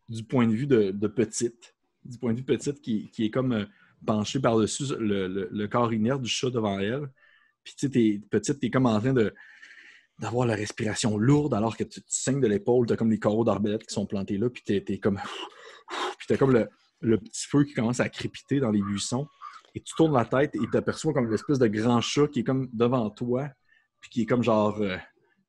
du 0.07 0.23
point 0.23 0.47
de 0.47 0.53
vue 0.53 0.65
de, 0.65 0.89
de 0.91 1.07
petite, 1.07 1.75
du 2.03 2.17
point 2.17 2.33
de 2.33 2.37
vue 2.39 2.43
petite 2.45 2.81
qui, 2.81 3.11
qui 3.11 3.25
est 3.25 3.29
comme 3.29 3.51
euh, 3.53 3.65
penché 4.05 4.39
par-dessus 4.39 4.85
le, 4.97 5.27
le- 5.27 5.49
le 5.51 5.67
corps 5.67 5.93
inerte 5.93 6.21
du 6.21 6.29
chat 6.29 6.49
devant 6.49 6.79
elle. 6.79 7.07
Puis 7.63 7.75
tu 7.77 7.85
sais, 7.85 7.91
t'es 7.91 8.21
petite, 8.31 8.59
t'es 8.59 8.69
comme 8.71 8.87
en 8.87 8.99
train 8.99 9.13
de 9.13 9.33
d'avoir 10.17 10.45
la 10.47 10.55
respiration 10.55 11.17
lourde 11.17 11.53
alors 11.53 11.77
que 11.77 11.83
tu, 11.85 12.01
tu 12.01 12.07
saignes 12.09 12.41
de 12.41 12.47
l'épaule, 12.47 12.85
t'as 12.87 12.95
comme 12.97 13.09
des 13.09 13.19
carreaux 13.19 13.45
d'arbalète 13.45 13.85
qui 13.85 13.93
sont 13.93 14.05
plantés 14.05 14.37
là, 14.37 14.49
puis 14.49 14.63
t'es, 14.63 14.81
t'es 14.83 14.97
comme 14.97 15.17
puis 16.17 16.27
t'as 16.27 16.35
comme 16.37 16.51
le, 16.51 16.67
le 17.01 17.17
petit 17.19 17.45
feu 17.47 17.63
qui 17.63 17.73
commence 17.73 17.99
à 17.99 18.09
crépiter 18.09 18.59
dans 18.59 18.71
les 18.71 18.81
buissons. 18.81 19.27
Et 19.75 19.81
tu 19.81 19.93
tournes 19.95 20.13
la 20.13 20.25
tête 20.25 20.55
et 20.55 20.67
t'aperçois 20.71 21.13
comme 21.13 21.29
l'espèce 21.29 21.59
de 21.59 21.67
grand 21.67 22.01
chat 22.01 22.27
qui 22.27 22.39
est 22.39 22.43
comme 22.43 22.69
devant 22.73 23.09
toi, 23.09 23.49
puis 24.01 24.09
qui 24.09 24.21
est 24.21 24.25
comme 24.25 24.43
genre 24.43 24.79
euh, 24.81 24.97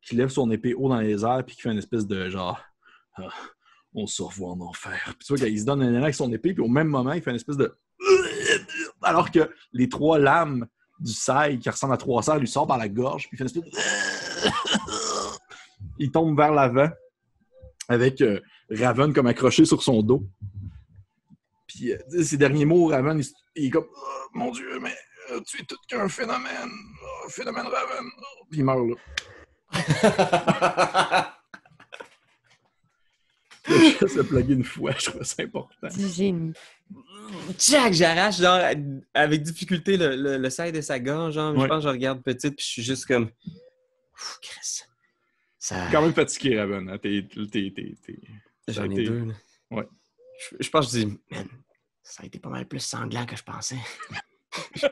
qui 0.02 0.16
lève 0.16 0.28
son 0.28 0.50
épée 0.50 0.74
haut 0.74 0.88
dans 0.88 1.00
les 1.00 1.24
airs 1.24 1.44
puis 1.44 1.56
qui 1.56 1.62
fait 1.62 1.70
une 1.70 1.78
espèce 1.78 2.06
de 2.06 2.28
genre 2.28 2.60
Ah, 3.16 3.28
on 3.94 4.06
se 4.06 4.22
revoit 4.22 4.50
en 4.50 4.60
enfer. 4.60 5.14
Puis 5.18 5.26
tu 5.26 5.34
vois 5.34 5.46
qu'il 5.46 5.58
se 5.58 5.64
donne 5.64 5.82
un 5.82 5.90
élan 5.90 6.02
avec 6.02 6.14
son 6.14 6.32
épée 6.32 6.54
puis 6.54 6.62
au 6.62 6.68
même 6.68 6.88
moment 6.88 7.12
il 7.12 7.22
fait 7.22 7.30
une 7.30 7.36
espèce 7.36 7.56
de 7.56 7.74
alors 9.02 9.30
que 9.30 9.50
les 9.72 9.88
trois 9.88 10.18
lames 10.18 10.66
du 10.98 11.12
sail 11.12 11.58
qui 11.58 11.68
ressemblent 11.70 11.94
à 11.94 11.98
trois 11.98 12.22
serres 12.22 12.38
lui 12.38 12.48
sortent 12.48 12.68
par 12.68 12.78
la 12.78 12.88
gorge 12.88 13.28
puis 13.28 13.36
il 13.36 13.38
fait 13.38 13.44
une 13.44 13.64
espèce 13.64 13.64
de 13.64 14.50
il 15.98 16.10
tombe 16.10 16.36
vers 16.36 16.52
l'avant 16.52 16.88
avec 17.88 18.20
euh, 18.20 18.40
Raven 18.70 19.12
comme 19.12 19.26
accroché 19.26 19.64
sur 19.64 19.82
son 19.82 20.02
dos. 20.02 20.24
Puis 21.72 21.92
euh, 21.92 21.98
ses 22.24 22.36
derniers 22.36 22.64
mots, 22.64 22.86
Raven, 22.86 23.22
il, 23.54 23.66
est 23.66 23.70
comme 23.70 23.86
Oh, 23.94 24.26
Mon 24.34 24.50
Dieu, 24.50 24.78
mais 24.80 24.92
euh, 25.30 25.40
tu 25.46 25.60
es 25.60 25.64
tout 25.64 25.76
qu'un 25.88 26.08
phénomène. 26.08 26.70
Oh, 27.02 27.28
phénomène 27.28 27.66
Raven. 27.66 28.04
Oh, 28.18 28.44
Puis 28.50 28.58
il 28.58 28.64
meurt 28.64 28.80
là. 28.88 28.96
Je 33.68 34.06
se 34.06 34.20
plugger 34.22 34.54
une 34.54 34.64
fois, 34.64 34.92
je 34.98 35.10
trouve 35.10 35.22
ça 35.22 35.42
important. 35.42 35.86
Du 35.96 36.08
génie. 36.08 36.52
Jack, 37.58 37.92
j'arrache, 37.92 38.38
genre, 38.38 38.60
avec 39.14 39.42
difficulté, 39.42 39.96
le, 39.96 40.16
le, 40.16 40.38
le 40.38 40.50
side 40.50 40.74
de 40.74 40.80
sa 40.80 40.98
gorge. 40.98 41.34
Genre, 41.34 41.54
Je 41.54 41.60
Ouais. 41.60 41.68
pense 41.68 41.84
que 41.84 41.88
je 41.88 41.92
regarde 41.92 42.22
petite, 42.22 42.56
puis 42.56 42.64
je 42.64 42.70
suis 42.70 42.82
juste 42.82 43.06
comme. 43.06 43.30
Ouf, 44.14 44.38
Chris. 44.42 44.80
Ça. 45.58 45.86
Quand 45.92 46.02
même 46.02 46.14
fatigué, 46.14 46.58
Raven. 46.58 46.88
hein. 46.88 46.98
T'es- 46.98 47.28
J'en 48.66 48.90
ai 48.90 49.04
deux. 49.04 49.24
là. 49.26 49.34
Ouais. 49.70 49.86
Je, 50.40 50.56
je 50.60 50.70
pense 50.70 50.90
que 50.90 50.98
je 50.98 51.04
dis. 51.04 51.20
Man, 51.30 51.48
ça 52.02 52.22
a 52.22 52.26
été 52.26 52.38
pas 52.38 52.48
mal 52.48 52.66
plus 52.66 52.80
sanglant 52.80 53.26
que 53.26 53.36
je 53.36 53.42
pensais. 53.42 53.76
C'est 54.74 54.90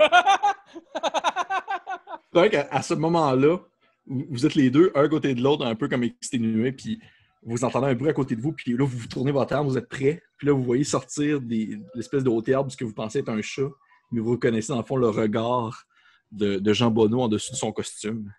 vrai 2.33 2.51
qu'à 2.51 2.69
à 2.71 2.83
ce 2.83 2.95
moment-là, 2.95 3.59
vous 4.07 4.27
vous 4.29 4.47
êtes 4.47 4.55
les 4.55 4.71
deux, 4.71 4.93
un 4.95 5.09
côté 5.09 5.35
de 5.35 5.43
l'autre, 5.43 5.65
un 5.67 5.75
peu 5.75 5.89
comme 5.89 6.05
exténués, 6.05 6.73
puis 6.73 7.01
vous 7.43 7.65
entendez 7.65 7.89
un 7.89 7.95
bruit 7.95 8.11
à 8.11 8.13
côté 8.13 8.37
de 8.37 8.41
vous, 8.41 8.53
puis 8.53 8.73
là, 8.77 8.85
vous 8.85 8.99
vous 8.99 9.07
tournez 9.07 9.33
votre 9.33 9.55
arme, 9.55 9.67
vous 9.67 9.79
êtes 9.79 9.89
prêts, 9.89 10.23
puis 10.37 10.47
là, 10.47 10.53
vous 10.53 10.63
voyez 10.63 10.85
sortir 10.85 11.41
des 11.41 11.79
l'espèce 11.95 12.23
de 12.23 12.29
haute 12.29 12.49
herbe, 12.49 12.71
ce 12.71 12.77
que 12.77 12.85
vous 12.85 12.95
pensez 12.95 13.21
être 13.21 13.29
un 13.31 13.43
chat, 13.43 13.69
mais 14.11 14.21
vous 14.21 14.33
reconnaissez 14.33 14.73
dans 14.73 14.79
le 14.79 14.85
fond 14.85 14.97
le 14.97 15.09
regard 15.09 15.87
de, 16.31 16.59
de 16.59 16.73
Jean 16.73 16.91
Bonneau 16.91 17.23
en 17.23 17.29
dessous 17.29 17.53
de 17.53 17.57
son 17.57 17.73
costume. 17.73 18.33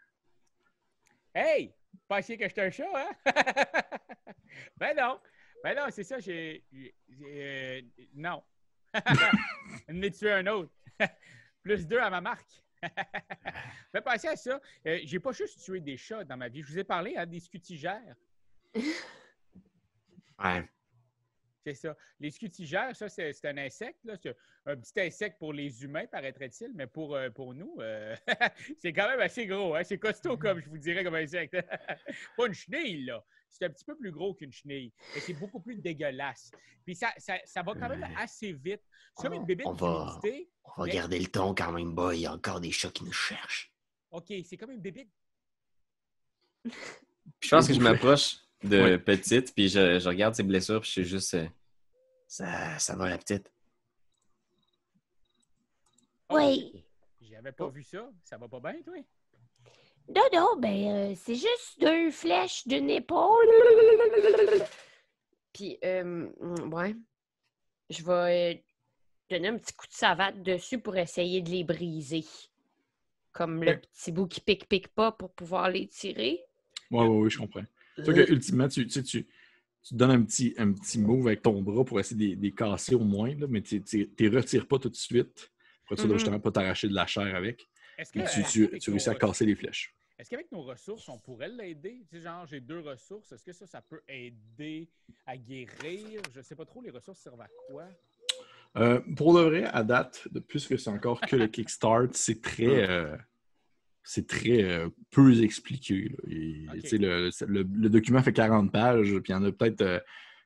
Hey! 1.34 1.74
Pensiez 2.08 2.38
que 2.38 2.48
j'étais 2.48 2.62
un 2.62 2.72
chat, 2.72 2.86
hein? 2.96 3.10
ben 4.78 4.96
non! 4.98 5.20
Ben 5.64 5.76
non, 5.76 5.88
c'est 5.90 6.04
ça, 6.04 6.20
j'ai. 6.20 6.64
euh, 7.22 7.82
non. 8.14 8.44
Ai 9.88 10.12
tué 10.12 10.32
un 10.32 10.48
autre. 10.48 10.72
Plus 11.64 11.86
deux 11.86 12.00
à 12.00 12.10
ma 12.10 12.22
marque. 12.22 12.64
Fais 13.92 14.02
penser 14.02 14.30
à 14.30 14.36
ça. 14.36 14.60
Euh, 14.88 15.00
j'ai 15.04 15.20
pas 15.20 15.34
juste 15.34 15.60
tué 15.62 15.82
des 15.82 15.98
chats 15.98 16.24
dans 16.24 16.38
ma 16.38 16.48
vie. 16.48 16.62
Je 16.62 16.68
vous 16.72 16.80
ai 16.80 16.84
parlé 16.84 17.16
à 17.18 17.26
des 17.26 17.40
scutigères. 17.40 18.16
Ouais. 18.74 20.64
C'est 21.66 21.74
ça. 21.74 21.96
Les 22.20 22.32
scutigères, 22.32 22.96
ça, 22.96 23.10
c'est 23.10 23.46
un 23.46 23.58
insecte. 23.58 24.00
là. 24.06 24.16
C'est 24.22 24.36
un 24.66 24.78
petit 24.78 25.00
insecte 25.02 25.38
pour 25.40 25.52
les 25.52 25.84
humains, 25.84 26.08
paraîtrait-il, 26.08 26.72
mais 26.74 26.88
pour, 26.88 27.16
euh, 27.16 27.30
pour 27.30 27.54
nous, 27.54 27.76
euh, 27.80 28.16
c'est 28.80 28.94
quand 28.94 29.10
même 29.10 29.20
assez 29.20 29.46
gros. 29.46 29.76
Hein? 29.76 29.84
C'est 29.84 29.98
costaud, 30.00 30.38
comme 30.38 30.62
je 30.62 30.70
vous 30.70 30.78
dirais, 30.78 31.04
comme 31.04 31.16
insecte. 31.16 31.58
Pas 32.38 32.48
une 32.48 32.54
chenille, 32.54 33.06
là. 33.06 33.24
C'est 33.50 33.66
un 33.66 33.70
petit 33.70 33.84
peu 33.84 33.98
plus 33.98 34.12
gros 34.12 34.34
qu'une 34.36 34.52
chenille. 34.52 34.94
Et 35.16 35.20
c'est 35.20 35.34
beaucoup 35.34 35.60
plus 35.60 35.76
dégueulasse. 35.76 36.52
Puis 36.86 36.96
ça, 36.96 37.12
ça, 37.18 37.36
ça 37.46 37.62
va 37.64 37.74
quand 37.74 37.90
même 37.90 38.04
assez 38.18 38.54
vite. 38.54 38.82
C'est 39.18 39.24
comme 39.24 39.34
une 39.34 39.46
bébête 39.46 39.66
On 39.68 39.74
va-. 39.74 40.20
On 40.64 40.82
va 40.82 40.86
Mais- 40.86 40.92
garder 40.94 41.20
le 41.20 41.28
ton 41.28 41.54
quand 41.56 41.72
même, 41.72 41.94
boy. 41.94 42.18
Il 42.20 42.22
y 42.22 42.26
a 42.28 42.34
encore 42.34 42.62
des 42.62 42.72
chats 42.72 42.92
qui 42.92 43.04
nous 43.04 43.12
cherchent. 43.12 43.74
OK, 44.12 44.32
c'est 44.46 44.56
comme 44.58 44.72
une 44.72 44.82
bébête. 44.82 45.10
Puis 46.64 46.74
je 47.42 47.50
pense 47.50 47.68
que 47.68 47.74
je 47.74 47.80
m'approche 47.80 48.38
de 48.64 48.82
Ouais. 48.82 48.98
petite, 49.00 49.54
puis 49.56 49.68
je, 49.70 50.00
je 50.00 50.08
regarde 50.08 50.36
ses 50.36 50.44
blessures, 50.44 50.82
puis 50.82 50.88
je 50.88 50.92
suis 51.02 51.06
juste. 51.06 51.34
euh, 51.34 51.48
Ça, 52.28 52.78
ça 52.80 52.96
va, 52.96 53.10
la 53.10 53.18
petite? 53.18 53.52
Oh, 56.30 56.36
Oui. 56.36 56.86
J'avais 57.22 57.52
pas 57.52 57.68
vu 57.70 57.84
ça. 57.84 58.10
Ça 58.24 58.38
va 58.38 58.48
pas 58.48 58.60
bien, 58.60 58.82
toi? 58.84 58.96
Non, 60.16 60.24
non, 60.34 60.56
ben, 60.58 60.88
euh, 60.88 61.14
c'est 61.16 61.36
juste 61.36 61.80
deux 61.80 62.10
flèches 62.10 62.68
d'une 62.68 62.90
épaule. 62.90 63.48
Puis, 65.54 65.78
euh, 65.84 66.04
mm, 66.40 66.74
ouais. 66.74 66.96
Je 67.90 68.04
vais 68.04 68.56
euh, 68.56 68.60
donner 69.30 69.50
un 69.50 69.58
petit 69.58 69.74
coup 69.74 69.88
de 69.88 69.94
savate 69.94 70.42
dessus 70.42 70.80
pour 70.80 70.96
essayer 70.98 71.42
de 71.42 71.50
les 71.50 71.64
briser. 71.64 72.26
Comme 73.32 73.64
le 73.64 73.72
Ouais. 73.72 73.78
petit 73.78 74.12
bout 74.12 74.28
qui 74.28 74.42
pique-pique 74.42 74.88
pas 74.90 75.12
pour 75.12 75.32
pouvoir 75.34 75.70
les 75.70 75.88
tirer. 75.88 76.40
Ouais, 76.90 77.02
ouais, 77.06 77.18
ouais, 77.20 77.30
je 77.30 77.38
comprends. 77.38 77.64
C'est 77.96 78.06
sûr 78.06 78.14
que, 78.16 78.32
ultimement, 78.32 78.68
tu, 78.68 78.86
tu, 78.86 78.92
sais, 78.92 79.04
tu, 79.04 79.28
tu 79.84 79.94
donnes 79.94 80.12
un 80.12 80.24
petit, 80.24 80.56
un 80.58 80.72
petit 80.74 80.98
move 81.00 81.28
avec 81.28 81.44
ton 81.44 81.62
bras 81.62 81.86
pour 81.86 82.00
essayer 82.00 82.36
de 82.36 82.42
les- 82.42 82.52
casser 82.52 82.96
au 82.96 83.04
moins, 83.04 83.34
là, 83.36 83.46
mais 83.48 83.62
tu 83.62 83.76
ne 83.80 84.06
les 84.18 84.30
retires 84.36 84.68
pas 84.68 84.80
tout 84.80 84.90
de 84.90 84.96
suite. 84.96 85.52
Après, 85.84 85.96
tu 85.96 86.04
dois 86.04 86.14
Mhm. 86.14 86.18
justement 86.20 86.40
pas 86.40 86.52
t'arracher 86.52 86.88
de 86.88 86.96
la 86.96 87.06
chair 87.06 87.36
avec. 87.36 87.70
Que, 87.98 88.04
Mais 88.16 88.24
tu, 88.26 88.44
tu, 88.44 88.80
tu 88.80 88.90
réussis 88.92 89.10
à 89.10 89.16
casser 89.16 89.46
les 89.46 89.56
flèches. 89.56 89.94
Est-ce 90.20 90.30
qu'avec 90.30 90.52
nos 90.52 90.64
ressources, 90.64 91.08
on 91.08 91.18
pourrait 91.18 91.48
l'aider? 91.48 92.04
Tu 92.10 92.18
sais, 92.18 92.24
genre, 92.24 92.46
j'ai 92.46 92.60
deux 92.60 92.82
ressources. 92.82 93.32
Est-ce 93.32 93.46
que 93.46 93.54
ça, 93.54 93.66
ça 93.66 93.82
peut 93.82 94.02
aider 94.10 94.90
à 95.26 95.38
guérir? 95.38 96.22
Je 96.36 96.42
sais 96.42 96.56
pas 96.58 96.66
trop, 96.66 96.82
les 96.82 96.90
ressources 96.90 97.20
servent 97.20 97.40
à 97.40 97.48
quoi? 97.70 97.86
Euh, 98.76 99.00
pour 99.16 99.34
le 99.34 99.46
vrai, 99.46 99.64
à 99.64 99.82
date, 99.82 100.28
de 100.30 100.42
plus 100.42 100.68
que 100.68 100.76
c'est 100.76 100.90
encore 100.90 101.22
que 101.22 101.38
le 101.38 101.48
Kickstart, 101.48 102.10
c'est 102.16 102.42
très, 102.42 102.90
euh, 102.90 103.16
c'est 104.04 104.28
très 104.28 104.62
euh, 104.62 104.90
peu 105.10 105.42
expliqué. 105.42 106.14
Et, 106.28 106.66
le, 106.98 107.30
le- 107.48 107.64
le 107.64 107.90
document 107.90 108.22
fait 108.22 108.34
40 108.34 108.74
pages, 108.74 109.08
puis 109.24 109.24
il 109.30 109.32
y 109.32 109.36
en 109.36 109.44
a 109.46 109.52
peut-être 109.54 109.82
euh, 109.82 110.00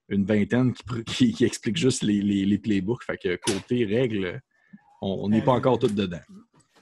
une 0.07 0.23
vingtaine 0.23 0.71
qui, 0.75 1.03
qui, 1.03 1.33
qui 1.33 1.45
expliquent 1.45 1.77
juste 1.77 2.03
les, 2.03 2.21
les, 2.21 2.45
les 2.45 2.59
playbooks. 2.59 3.03
Fait 3.03 3.17
que 3.17 3.35
côté 3.37 3.85
règles, 3.85 4.39
on 5.01 5.29
n'est 5.29 5.43
pas 5.43 5.53
encore 5.53 5.79
tout 5.79 5.87
dedans. 5.87 6.21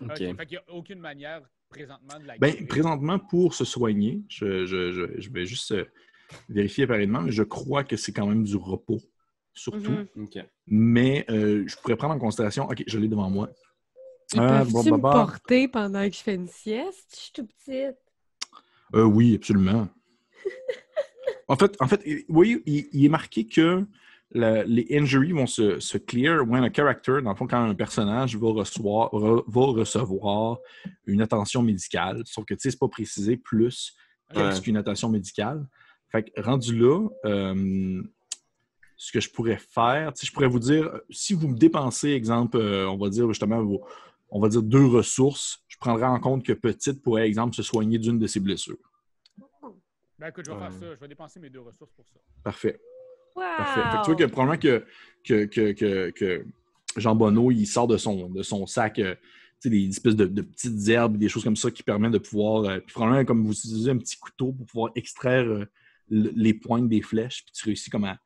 OK. 0.02 0.10
Ok. 0.10 0.18
Fait 0.18 0.46
qu'il 0.46 0.58
n'y 0.58 0.58
a 0.58 0.74
aucune 0.74 1.00
manière 1.00 1.42
présentement 1.72 2.20
de 2.20 2.26
la 2.28 2.38
Ben, 2.38 2.68
présentement, 2.68 3.18
pour 3.18 3.54
se 3.56 3.66
soigner, 3.66 4.22
je, 4.30 4.66
je- 4.66 4.92
je- 4.92 5.20
je 5.20 5.30
vais 5.32 5.46
juste 5.46 5.72
euh, 5.72 5.86
vérifier 6.50 6.84
apparemment, 6.84 7.22
mais 7.22 7.32
je 7.32 7.44
crois 7.44 7.84
que 7.84 7.96
c'est 7.98 8.12
quand 8.12 8.28
même 8.28 8.44
du 8.44 8.56
repos, 8.58 9.00
surtout. 9.54 9.92
Mhm. 9.92 10.08
Ok. 10.24 10.38
Mais 10.68 11.26
euh, 11.30 11.64
je 11.68 11.76
pourrais 11.78 11.96
prendre 11.96 12.14
en 12.14 12.20
considération. 12.20 12.66
OK, 12.70 12.84
je 12.86 13.00
l'ai 13.00 13.08
devant 13.08 13.30
moi. 13.30 13.50
Ils 14.34 14.40
peuvent-tu 14.40 14.72
bon, 14.74 14.84
me 14.98 15.02
porter 15.02 15.68
pendant 15.68 16.08
que 16.08 16.16
je 16.16 16.22
fais 16.22 16.36
une 16.36 16.48
sieste? 16.48 17.10
Je 17.16 17.20
suis 17.20 17.32
tout 17.34 17.46
petite. 17.48 17.98
Euh, 18.94 19.04
oui, 19.04 19.36
absolument. 19.36 19.88
en 21.48 21.56
fait, 21.56 21.76
en 21.82 21.88
fait, 21.88 22.02
vous 22.06 22.34
voyez, 22.34 22.62
il, 22.66 22.88
il 22.94 23.06
est 23.06 23.10
marqué 23.10 23.46
que 23.46 23.86
les 24.34 24.88
injuries 24.92 25.34
vont 25.34 25.48
se, 25.48 25.80
se 25.80 25.98
clear 25.98 26.48
when 26.48 26.64
a 26.64 26.70
character, 26.74 27.22
dans 27.22 27.32
le 27.32 27.36
fond, 27.36 27.48
quand 27.48 27.62
un 27.64 27.76
personnage 27.76 28.36
va 28.38 28.50
recevoir, 28.52 29.10
re- 29.12 29.44
va 29.48 29.80
recevoir 29.80 30.58
une 31.06 31.22
attention 31.22 31.62
médicale. 31.62 32.22
Sauf 32.26 32.46
que, 32.46 32.54
tu 32.54 32.62
sais, 32.62 32.72
c'est 32.72 32.80
pas 32.80 32.88
précisé 32.88 33.36
plus 33.38 33.94
qu'est-ce 34.34 34.58
Ouais. 34.58 34.62
qu'une 34.64 34.78
attention 34.78 35.10
médicale. 35.10 35.68
Fait 36.10 36.24
que, 36.24 36.42
rendu 36.42 36.78
là, 36.78 37.08
euh, 37.26 38.02
ce 38.96 39.12
que 39.12 39.20
je 39.20 39.30
pourrais 39.30 39.58
faire, 39.58 40.14
tu 40.14 40.22
sais, 40.22 40.28
je 40.28 40.32
pourrais 40.34 40.48
vous 40.48 40.60
dire, 40.60 40.90
si 41.10 41.34
vous 41.34 41.48
me 41.48 41.58
dépensez, 41.58 42.10
exemple, 42.12 42.58
euh, 42.58 42.88
on 42.90 42.98
va 42.98 43.10
dire 43.10 43.28
justement, 43.28 43.62
vos- 43.64 43.84
on 44.30 44.40
va 44.40 44.48
dire 44.48 44.62
deux 44.62 44.86
ressources, 44.86 45.64
je 45.68 45.78
prendrai 45.78 46.06
en 46.06 46.20
compte 46.20 46.46
que 46.46 46.54
petite 46.54 47.02
pourrait, 47.02 47.28
exemple, 47.28 47.54
se 47.56 47.64
soigner 47.64 47.98
d'une 47.98 48.20
de 48.20 48.28
ses 48.28 48.40
blessures. 48.40 48.78
Ben, 50.20 50.28
écoute, 50.28 50.46
je 50.46 50.52
vais 50.52 50.58
faire 50.60 50.72
ça. 50.72 50.96
Je 50.96 51.00
vais 51.00 51.08
dépenser 51.08 51.40
mes 51.40 51.50
deux 51.50 51.62
ressources 51.62 51.92
pour 51.94 52.06
ça. 52.08 52.20
Parfait. 52.44 52.80
Wow! 53.36 53.44
Parfait. 53.58 53.82
Fait 53.92 53.98
que 53.98 54.04
tu 54.04 54.12
vois 54.12 54.16
que 54.16 54.32
probablement 54.32 54.60
que, 54.60 54.86
que, 55.24 55.46
que, 55.46 55.72
que, 55.74 56.10
que 56.12 56.46
Jean 56.98 57.16
Bonneau, 57.16 57.52
il 57.52 57.66
sort 57.66 57.88
de 57.88 57.98
son, 57.98 58.30
de 58.30 58.44
son 58.44 58.66
sac 58.68 59.00
euh, 59.00 59.16
des 59.64 59.88
espèces 59.90 60.16
de, 60.16 60.26
de 60.26 60.42
petites 60.42 60.88
herbes, 60.90 61.18
des 61.18 61.30
choses 61.30 61.44
comme 61.44 61.56
ça 61.56 61.70
qui 61.72 61.84
permettent 61.84 62.14
de 62.14 62.18
pouvoir. 62.18 62.64
euh, 62.66 62.80
puis 62.80 62.94
probablement, 62.94 63.24
comme 63.26 63.46
vous 63.46 63.54
utilisez 63.54 63.92
un 63.92 63.98
petit 63.98 64.18
couteau 64.18 64.52
pour 64.54 64.66
pouvoir 64.66 64.92
extraire 64.96 65.46
euh, 65.46 65.66
le- 66.10 66.32
les 66.36 66.54
pointes 66.54 66.90
des 66.90 67.02
flèches, 67.02 67.44
puis 67.46 67.54
tu 67.54 67.66
réussis 67.66 67.90
comme 67.90 68.06
à, 68.06 68.18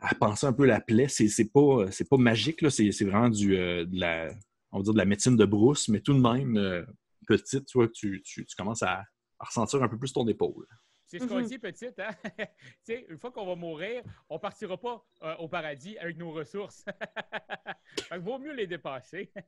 à 0.00 0.14
penser 0.14 0.46
un 0.46 0.52
peu 0.52 0.64
la 0.64 0.80
plaie. 0.80 1.08
C'est 1.08 1.28
c'est 1.28 1.50
pas, 1.52 1.86
c'est 1.90 2.08
pas 2.08 2.16
magique, 2.16 2.62
là. 2.62 2.70
C'est 2.70 2.92
c'est 2.92 3.04
vraiment 3.04 3.28
du, 3.28 3.56
euh, 3.56 3.84
de 3.84 3.98
la, 3.98 4.28
on 4.72 4.78
va 4.78 4.84
dire 4.84 4.92
de 4.92 4.98
la 4.98 5.04
médecine 5.04 5.36
de 5.36 5.44
brousse, 5.44 5.88
mais 5.88 6.00
tout 6.00 6.14
de 6.14 6.20
même, 6.20 6.56
euh, 6.56 6.82
petite, 7.26 7.66
tu 7.66 7.78
vois, 7.78 7.88
tu, 7.88 8.22
tu, 8.24 8.46
tu 8.46 8.56
commences 8.56 8.82
à, 8.84 9.00
à 9.40 9.44
ressentir 9.44 9.82
un 9.82 9.88
peu 9.88 9.98
plus 9.98 10.12
ton 10.12 10.26
épaule. 10.28 10.66
C'est 11.06 11.20
ce 11.20 11.26
qu'on 11.26 11.36
Mhm. 11.38 11.46
dit, 11.46 11.58
petite, 11.58 11.98
hein? 12.00 12.10
tu 12.38 12.46
sais, 12.82 13.06
une 13.08 13.18
fois 13.18 13.30
qu'on 13.30 13.46
va 13.46 13.54
mourir, 13.54 14.02
on 14.28 14.38
partira 14.40 14.76
pas 14.76 15.04
euh, 15.22 15.36
au 15.36 15.46
paradis 15.48 15.96
avec 15.98 16.16
nos 16.16 16.32
ressources. 16.32 16.84
fait 18.08 18.16
que 18.16 18.20
vaut 18.24 18.38
mieux 18.38 18.52
les 18.52 18.66
dépasser. 18.66 19.30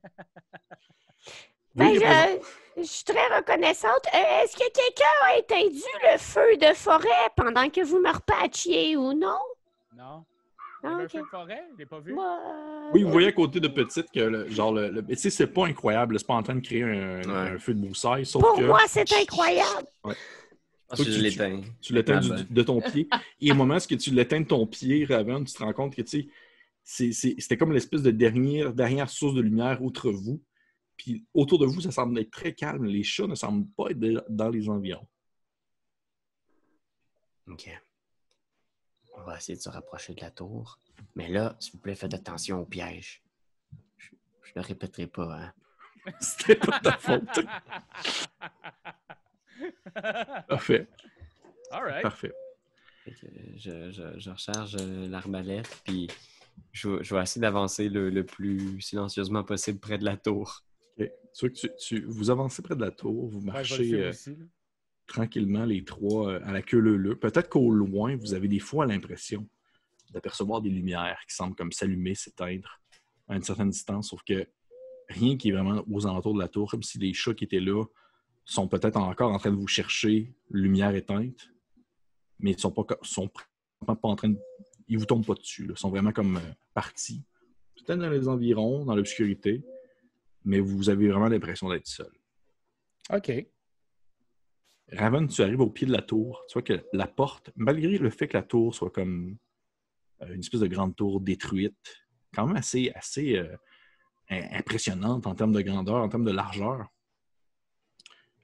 Ben, 1.75 1.85
Oui, 1.89 1.93
il 1.95 1.99
je, 2.01 2.81
je 2.81 2.87
suis 2.87 3.03
très 3.03 3.27
reconnaissante. 3.37 4.01
Euh, 4.13 4.41
Est-ce 4.43 4.55
que 4.57 4.71
quelqu'un 4.71 5.05
a 5.27 5.37
éteint 5.37 5.61
le 6.11 6.17
feu 6.17 6.57
de 6.57 6.73
forêt 6.73 7.29
pendant 7.35 7.69
que 7.69 7.81
vous 7.81 7.99
me 8.01 8.11
repatchiez 8.11 8.97
ou 8.97 9.13
non? 9.13 9.37
non? 9.95 10.25
Il 10.81 10.89
y 10.89 10.91
Ah, 10.91 10.93
avait 10.95 11.03
un 11.03 11.05
ok. 11.05 11.11
feu 11.11 11.19
de 11.21 11.25
forêt? 11.27 11.63
Je 11.73 11.77
l'ai 11.77 11.85
pas 11.85 11.99
vu. 11.99 12.13
Moi, 12.13 12.39
euh, 12.43 12.89
Oui, 12.93 13.03
vous 13.03 13.11
voyez 13.11 13.27
à 13.27 13.31
côté 13.33 13.59
de 13.59 13.67
petite 13.67 14.09
que 14.11 14.19
le, 14.19 14.49
genre 14.49 14.73
le, 14.73 14.89
le- 14.89 15.05
tu 15.05 15.15
sais, 15.15 15.29
c'est 15.29 15.45
pas 15.47 15.67
incroyable, 15.67 16.17
c'est 16.17 16.25
pas 16.25 16.33
en 16.33 16.41
train 16.43 16.55
de 16.55 16.61
créer 16.65 16.81
un, 16.83 17.21
Ouais. 17.21 17.51
un 17.51 17.59
feu 17.59 17.75
de 17.75 17.81
broussailles, 17.81 18.25
sauf 18.25 18.41
Pour 18.41 18.55
que 18.55 18.63
moi, 18.63 18.81
c'est 18.87 19.11
incroyable. 19.13 19.87
Toi, 20.95 21.05
que 21.05 21.11
tu- 21.11 21.21
l'éteins. 21.21 21.61
tu 21.81 21.93
l'éteins 21.93 22.19
Ah 22.23 22.27
ben. 22.29 22.47
de 22.49 22.61
ton 22.63 22.81
pied. 22.81 23.07
Et 23.41 23.51
au 23.51 23.55
moment 23.55 23.75
où 23.77 23.95
tu 23.95 24.11
l'éteins 24.11 24.41
de 24.41 24.45
ton 24.47 24.65
pied, 24.67 25.05
Raven, 25.05 25.45
tu 25.45 25.53
te 25.53 25.59
rends 25.63 25.73
compte 25.73 25.95
que 25.95 26.01
tu 26.01 26.07
sais, 26.23 26.27
c'est- 26.83 27.11
c'est- 27.11 27.35
c'était 27.39 27.57
comme 27.57 27.71
l'espèce 27.71 28.01
de 28.01 28.11
dernière, 28.11 28.73
dernière 28.73 29.09
source 29.09 29.35
de 29.35 29.41
lumière 29.41 29.81
outre 29.83 30.11
vous. 30.11 30.41
Puis 30.97 31.25
autour 31.33 31.59
de 31.59 31.65
vous, 31.65 31.79
ça 31.81 31.91
semble 31.91 32.19
être 32.19 32.31
très 32.31 32.53
calme. 32.53 32.85
Les 32.85 33.03
chats 33.03 33.27
ne 33.27 33.35
semblent 33.35 33.67
pas 33.69 33.89
être 33.91 34.25
dans 34.29 34.49
les 34.49 34.67
environs. 34.67 35.07
OK. 37.47 37.69
On 39.15 39.21
va 39.23 39.37
essayer 39.37 39.57
de 39.57 39.61
se 39.61 39.69
rapprocher 39.69 40.13
de 40.13 40.21
la 40.21 40.31
tour. 40.31 40.77
Mais 41.15 41.29
là, 41.29 41.55
s'il 41.59 41.73
vous 41.73 41.79
plaît, 41.79 41.95
faites 41.95 42.13
attention 42.13 42.61
au 42.61 42.65
piège. 42.65 43.21
Je, 43.97 44.09
je 44.43 44.51
le 44.55 44.61
répéterai 44.61 45.07
pas, 45.07 45.35
hein. 45.39 45.53
C'était 46.21 46.55
pas 46.55 46.79
ta 46.79 46.97
faute. 46.97 47.39
Parfait, 50.47 50.87
All 51.71 51.83
right. 51.83 52.01
parfait. 52.01 52.31
Je, 53.07 53.91
je, 53.91 54.19
je 54.19 54.29
recharge 54.29 54.75
euh, 54.79 55.07
l'arbalète, 55.07 55.81
puis 55.83 56.07
je, 56.71 56.89
vais- 56.89 57.03
je 57.03 57.15
vais 57.15 57.21
essayer 57.21 57.41
d'avancer 57.41 57.89
le, 57.89 58.09
le 58.09 58.23
plus 58.23 58.79
silencieusement 58.81 59.43
possible 59.43 59.79
près 59.79 59.97
de 59.97 60.05
la 60.05 60.15
tour. 60.17 60.63
Ok. 60.99 61.09
Tu 61.33 61.39
vois 61.41 61.49
que 61.49 61.55
tu, 61.55 61.69
tu- 61.79 62.05
vous 62.05 62.29
avancez 62.29 62.61
près 62.61 62.75
de 62.75 62.81
la 62.81 62.91
tour, 62.91 63.27
vous 63.29 63.39
Ouais, 63.39 63.45
le 63.45 63.51
marchez. 63.51 63.93
euh, 63.93 64.09
aussi, 64.09 64.37
tranquillement 65.07 65.65
les 65.65 65.83
trois 65.83 66.33
euh, 66.33 66.39
à 66.45 66.51
la 66.51 66.61
queue 66.61 66.77
leu 66.79 67.15
Peut-être 67.15 67.49
qu'au 67.49 67.71
loin, 67.71 68.15
vous 68.17 68.33
avez 68.35 68.47
des 68.47 68.59
fois 68.59 68.85
l'impression 68.85 69.47
d'apercevoir 70.11 70.61
des 70.61 70.69
lumières 70.69 71.19
qui 71.27 71.35
semblent 71.35 71.55
comme 71.55 71.71
s'allumer, 71.71 72.13
s'éteindre 72.15 72.79
à 73.27 73.35
une 73.35 73.43
certaine 73.43 73.69
distance, 73.69 74.09
sauf 74.09 74.21
que 74.23 74.47
rien 75.07 75.35
qui 75.37 75.49
est 75.49 75.51
vraiment 75.51 75.83
aux 75.89 76.05
alentours 76.05 76.33
de 76.35 76.39
la 76.39 76.47
tour, 76.47 76.69
comme 76.69 76.83
si 76.83 76.97
les 76.99 77.13
chats 77.13 77.33
qui 77.33 77.43
étaient 77.45 77.59
là 77.59 77.83
sont 78.45 78.67
peut-être 78.67 78.97
encore 78.97 79.31
en 79.31 79.37
train 79.37 79.51
de 79.51 79.55
vous 79.55 79.67
chercher, 79.67 80.33
lumière 80.49 80.95
éteinte, 80.95 81.49
mais 82.39 82.51
ils 82.51 82.59
sont 82.59 82.71
pas, 82.71 82.83
sont 83.01 83.29
pas 83.85 83.97
en 84.03 84.15
train 84.15 84.29
de... 84.29 84.39
Ils 84.87 84.97
vous 84.97 85.05
tombent 85.05 85.25
pas 85.25 85.35
dessus, 85.35 85.65
là. 85.67 85.73
ils 85.75 85.79
sont 85.79 85.89
vraiment 85.89 86.11
comme 86.11 86.37
euh, 86.37 86.53
partis, 86.73 87.23
peut-être 87.75 87.99
dans 87.99 88.09
les 88.09 88.27
environs, 88.27 88.85
dans 88.85 88.95
l'obscurité, 88.95 89.63
mais 90.43 90.59
vous 90.59 90.89
avez 90.89 91.09
vraiment 91.09 91.27
l'impression 91.27 91.69
d'être 91.69 91.87
seul. 91.87 92.11
OK. 93.11 93.31
Raven, 94.91 95.27
tu 95.27 95.43
arrives 95.43 95.59
au 95.59 95.69
pied 95.69 95.85
de 95.85 95.91
la 95.91 96.01
tour. 96.01 96.43
Tu 96.47 96.53
vois 96.53 96.63
que 96.63 96.83
la 96.93 97.05
porte, 97.05 97.51
malgré 97.55 97.97
le 97.99 98.09
fait 98.09 98.27
que 98.27 98.37
la 98.37 98.43
tour 98.43 98.73
soit 98.73 98.89
comme 98.89 99.37
euh, 100.23 100.33
une 100.33 100.39
espèce 100.39 100.61
de 100.61 100.67
grande 100.67 100.95
tour 100.95 101.21
détruite, 101.21 102.07
quand 102.33 102.47
même 102.47 102.55
assez, 102.55 102.91
assez 102.95 103.35
euh, 103.37 103.55
im- 104.29 104.47
impressionnante 104.53 105.27
en 105.27 105.35
termes 105.35 105.51
de 105.53 105.61
grandeur, 105.61 105.97
en 105.97 106.09
termes 106.09 106.25
de 106.25 106.31
largeur, 106.31 106.87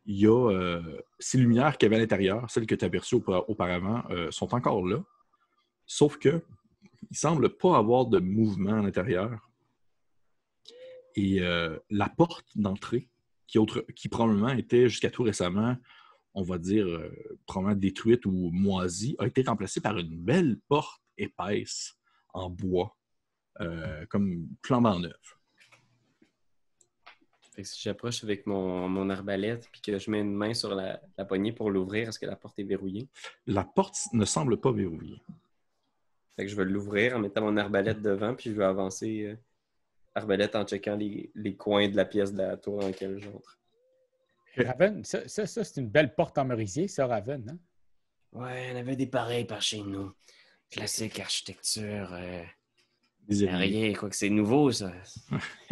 il 0.05 0.19
y 0.19 0.27
a 0.27 0.51
euh, 0.51 1.01
ces 1.19 1.37
lumières 1.37 1.77
qu'il 1.77 1.87
y 1.87 1.87
avait 1.87 1.95
à 1.95 1.99
l'intérieur, 1.99 2.49
celles 2.49 2.67
que 2.67 2.75
tu 2.75 2.85
as 2.85 2.89
aupa- 2.89 3.43
auparavant, 3.47 4.03
euh, 4.11 4.29
sont 4.31 4.53
encore 4.53 4.85
là. 4.85 5.03
Sauf 5.85 6.17
que 6.17 6.41
il 7.11 7.17
semble 7.17 7.49
pas 7.49 7.77
avoir 7.77 8.05
de 8.05 8.19
mouvement 8.19 8.79
à 8.79 8.81
l'intérieur. 8.81 9.49
Et 11.15 11.41
euh, 11.41 11.77
la 11.89 12.09
porte 12.09 12.47
d'entrée, 12.55 13.09
qui, 13.47 13.57
autre- 13.59 13.85
qui 13.95 14.09
probablement 14.09 14.49
était 14.49 14.89
jusqu'à 14.89 15.09
tout 15.09 15.23
récemment, 15.23 15.77
on 16.33 16.41
va 16.43 16.57
dire, 16.57 16.87
probablement 17.45 17.79
détruite 17.79 18.25
ou 18.25 18.49
moisie, 18.51 19.15
a 19.19 19.27
été 19.27 19.41
remplacée 19.43 19.79
par 19.81 19.97
une 19.97 20.17
belle 20.17 20.59
porte 20.67 21.01
épaisse 21.17 21.95
en 22.33 22.49
bois, 22.49 22.97
comme 24.09 24.45
flambant 24.61 24.99
neuve. 24.99 25.34
Fait 27.55 27.61
que 27.61 27.67
si 27.67 27.81
j'approche 27.81 28.23
avec 28.23 28.45
mon, 28.45 28.89
mon 28.89 29.09
arbalète 29.09 29.69
puis 29.71 29.79
que 29.79 29.97
je 29.97 30.11
mets 30.11 30.19
une 30.19 30.33
main 30.33 30.53
sur 30.53 30.75
la, 30.75 31.01
la 31.17 31.23
poignée 31.23 31.53
pour 31.53 31.71
l'ouvrir, 31.71 32.09
est-ce 32.09 32.19
que 32.19 32.25
la 32.25 32.35
porte 32.35 32.59
est 32.59 32.63
verrouillée? 32.63 33.07
La 33.47 33.63
porte 33.63 33.97
ne 34.11 34.25
semble 34.25 34.59
pas 34.59 34.73
verrouillée. 34.73 35.21
Fait 36.35 36.43
que 36.43 36.51
je 36.51 36.55
vais 36.57 36.65
l'ouvrir 36.65 37.15
en 37.15 37.19
mettant 37.19 37.41
mon 37.41 37.55
arbalète 37.55 38.01
devant, 38.01 38.35
puis 38.35 38.49
je 38.49 38.55
vais 38.57 38.65
avancer 38.65 39.23
euh, 39.23 39.35
arbalète 40.15 40.53
en 40.55 40.65
checkant 40.65 40.97
les, 40.97 41.31
les 41.33 41.55
coins 41.55 41.87
de 41.87 41.95
la 41.95 42.03
pièce 42.03 42.33
de 42.33 42.39
la 42.39 42.57
tour 42.57 42.79
dans 42.79 42.87
laquelle 42.87 43.19
j'entre. 43.19 43.57
Raven, 44.57 45.03
ça, 45.05 45.27
ça, 45.27 45.45
ça, 45.47 45.63
c'est 45.63 45.79
une 45.79 45.89
belle 45.89 46.13
porte 46.13 46.37
en 46.37 46.45
merisier, 46.45 46.89
ça, 46.89 47.07
Raven. 47.07 47.49
Hein? 47.49 47.57
Ouais, 48.33 48.71
on 48.73 48.77
avait 48.77 48.97
des 48.97 49.07
pareils 49.07 49.45
par 49.45 49.61
chez 49.61 49.81
nous. 49.81 50.13
Classique 50.69 51.19
architecture. 51.21 52.09
euh, 52.11 52.43
rien, 53.29 53.93
quoi 53.93 54.09
que 54.09 54.15
c'est 54.15 54.29
nouveau, 54.29 54.71
ça. 54.71 54.91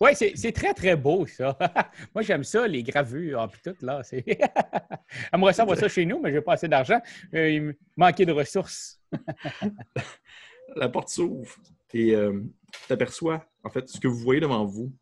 oui, 0.00 0.10
c'est 0.14 0.32
c'est 0.36 0.52
très, 0.52 0.74
très 0.74 0.96
beau, 0.96 1.26
ça. 1.26 1.56
Moi, 2.14 2.22
j'aime 2.22 2.44
ça, 2.44 2.66
les 2.66 2.82
gravures, 2.82 3.48
puis 3.50 3.60
tout, 3.62 3.84
là. 3.84 4.02
c'est- 4.02 4.24
J'aimerais 5.32 5.52
ça 5.52 5.62
avoir 5.62 5.78
ça 5.78 5.88
chez 5.88 6.04
nous, 6.04 6.20
mais 6.20 6.32
j'ai 6.32 6.40
pas 6.40 6.54
assez 6.54 6.68
d'argent. 6.68 7.00
Euh, 7.34 7.50
il 7.50 7.62
me 7.62 7.76
manquait 7.96 8.26
de 8.26 8.32
ressources. 8.32 9.00
La 10.76 10.88
porte 10.88 11.08
s'ouvre 11.08 11.54
et 11.92 12.14
tu 12.86 12.92
aperçois, 12.92 13.44
en 13.64 13.70
fait, 13.70 13.88
ce 13.88 13.98
que 13.98 14.06
vous 14.08 14.18
voyez 14.18 14.40
devant 14.40 14.64
vous, 14.64 14.92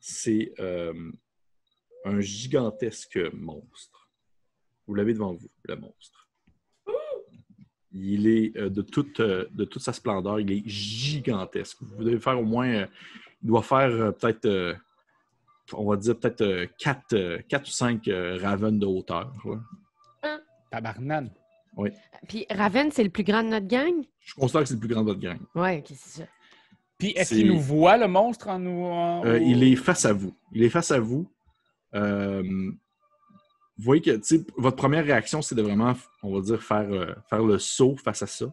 c'est 0.00 0.52
euh, 0.60 1.10
un 2.04 2.20
gigantesque 2.20 3.18
monstre. 3.32 4.10
Vous 4.86 4.94
l'avez 4.94 5.14
devant 5.14 5.32
vous, 5.32 5.50
le 5.64 5.76
monstre. 5.76 6.23
Il 7.96 8.26
est 8.26 8.56
euh, 8.56 8.68
de, 8.68 8.82
toute, 8.82 9.20
euh, 9.20 9.46
de 9.52 9.64
toute 9.64 9.82
sa 9.82 9.92
splendeur, 9.92 10.40
il 10.40 10.50
est 10.50 10.62
gigantesque. 10.68 11.78
Vous 11.80 12.02
devez 12.04 12.18
faire 12.18 12.38
au 12.40 12.44
moins, 12.44 12.68
euh, 12.68 12.86
il 13.42 13.48
doit 13.48 13.62
faire 13.62 14.12
peut-être, 14.16 14.76
on 15.72 15.88
va 15.88 15.96
dire 15.96 16.18
peut-être 16.18 16.68
4, 16.78 17.62
ou 17.62 17.70
5 17.70 18.10
ravens 18.40 18.78
de 18.78 18.86
hauteur. 18.86 19.32
ouais. 19.44 19.56
Tabarnane. 20.70 21.30
Puis 22.28 22.46
Raven, 22.50 22.90
c'est 22.90 23.04
le 23.04 23.10
plus 23.10 23.24
grand 23.24 23.42
de 23.42 23.48
notre 23.48 23.66
gang? 23.66 23.92
Je 24.20 24.34
considère 24.34 24.62
que 24.62 24.68
c'est 24.68 24.74
le 24.74 24.80
plus 24.80 24.88
grand 24.88 25.02
de 25.02 25.06
votre 25.06 25.20
gang. 25.20 25.38
Ouais, 25.54 25.78
ok, 25.78 25.86
c'est 25.96 26.20
ça. 26.22 26.26
Puis, 26.98 27.10
est-ce 27.16 27.34
qu'il 27.34 27.48
nous 27.48 27.58
voit, 27.60 27.96
le 27.96 28.06
monstre, 28.06 28.48
en 28.48 28.58
nous. 28.60 28.84
en- 28.84 29.24
Euh, 29.24 29.38
il 29.40 29.62
est 29.64 29.74
face 29.76 30.04
à 30.04 30.12
vous. 30.12 30.34
Il 30.52 30.62
est 30.62 30.68
face 30.70 30.90
à 30.92 31.00
vous. 31.00 31.28
Euh, 31.94 32.70
vous 33.76 33.84
voyez 33.84 34.02
que 34.02 34.20
votre 34.56 34.76
première 34.76 35.04
réaction, 35.04 35.42
c'est 35.42 35.54
de 35.54 35.62
vraiment, 35.62 35.94
on 36.22 36.34
va 36.34 36.40
dire, 36.40 36.62
faire, 36.62 36.90
euh, 36.92 37.12
faire 37.28 37.42
le 37.44 37.58
saut 37.58 37.96
face 37.96 38.22
à 38.22 38.26
ça. 38.26 38.46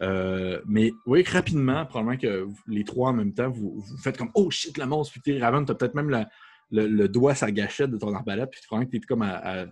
Euh, 0.00 0.60
mais 0.66 0.90
vous 0.90 0.96
voyez 1.06 1.24
que 1.24 1.32
rapidement, 1.32 1.84
probablement 1.86 2.18
que 2.18 2.48
les 2.66 2.84
trois 2.84 3.10
en 3.10 3.14
même 3.14 3.32
temps, 3.34 3.50
vous, 3.50 3.80
vous 3.80 3.96
faites 3.98 4.16
comme 4.16 4.30
Oh 4.34 4.50
shit, 4.50 4.76
le 4.78 4.86
monstre! 4.86 5.12
Puis 5.12 5.22
tu 5.22 5.42
Raven, 5.42 5.64
tu 5.64 5.72
as 5.72 5.74
peut-être 5.74 5.94
même 5.94 6.10
le, 6.10 6.86
le 6.86 7.08
doigt 7.08 7.34
sa 7.34 7.50
gâchette 7.50 7.90
de 7.90 7.96
ton 7.98 8.14
arbalète, 8.14 8.50
puis 8.50 8.60
probablement 8.66 8.86
que 8.90 8.96
tu 8.96 9.02
es 9.02 9.06
comme 9.06 9.22
à, 9.22 9.66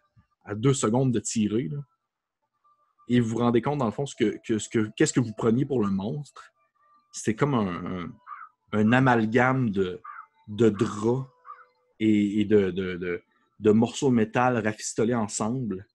à- 0.45 0.55
deux 0.55 0.75
secondes 0.75 1.13
de 1.13 1.19
tirer. 1.21 1.69
Et 3.09 3.21
vous 3.21 3.31
vous 3.31 3.39
rendez 3.39 3.63
compte, 3.63 3.79
dans 3.79 3.87
le 3.87 3.93
fond, 3.93 4.05
que, 4.17 4.37
que- 4.47 4.59
ce 4.59 4.69
que, 4.69 4.91
qu'est-ce 4.97 5.13
que 5.13 5.21
vous 5.21 5.33
preniez 5.33 5.65
pour 5.65 5.81
le 5.81 5.91
monstre? 5.91 6.53
C'était 7.13 7.35
comme 7.35 7.55
un, 7.55 8.09
un- 8.73 8.93
amalgame 8.93 9.71
de, 9.71 10.01
de 10.49 10.69
draps 10.69 11.27
et, 12.01 12.45
de- 12.71 12.71
de- 12.97 13.23
de 13.59 13.71
morceaux 13.71 14.11
de 14.11 14.15
métal 14.15 14.59
rafistolés 14.65 15.15
ensemble 15.15 15.87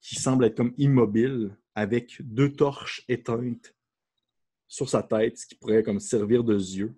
qui 0.00 0.16
semble 0.16 0.44
être 0.44 0.56
comme 0.56 0.74
immobile 0.76 1.56
avec 1.74 2.16
deux 2.20 2.52
torches 2.52 3.04
éteintes 3.08 3.74
sur 4.68 4.88
sa 4.88 5.02
tête, 5.02 5.38
ce 5.38 5.46
qui 5.46 5.54
pourrait 5.54 5.82
comme 5.82 6.00
servir 6.00 6.44
de 6.44 6.54
yeux. 6.54 6.96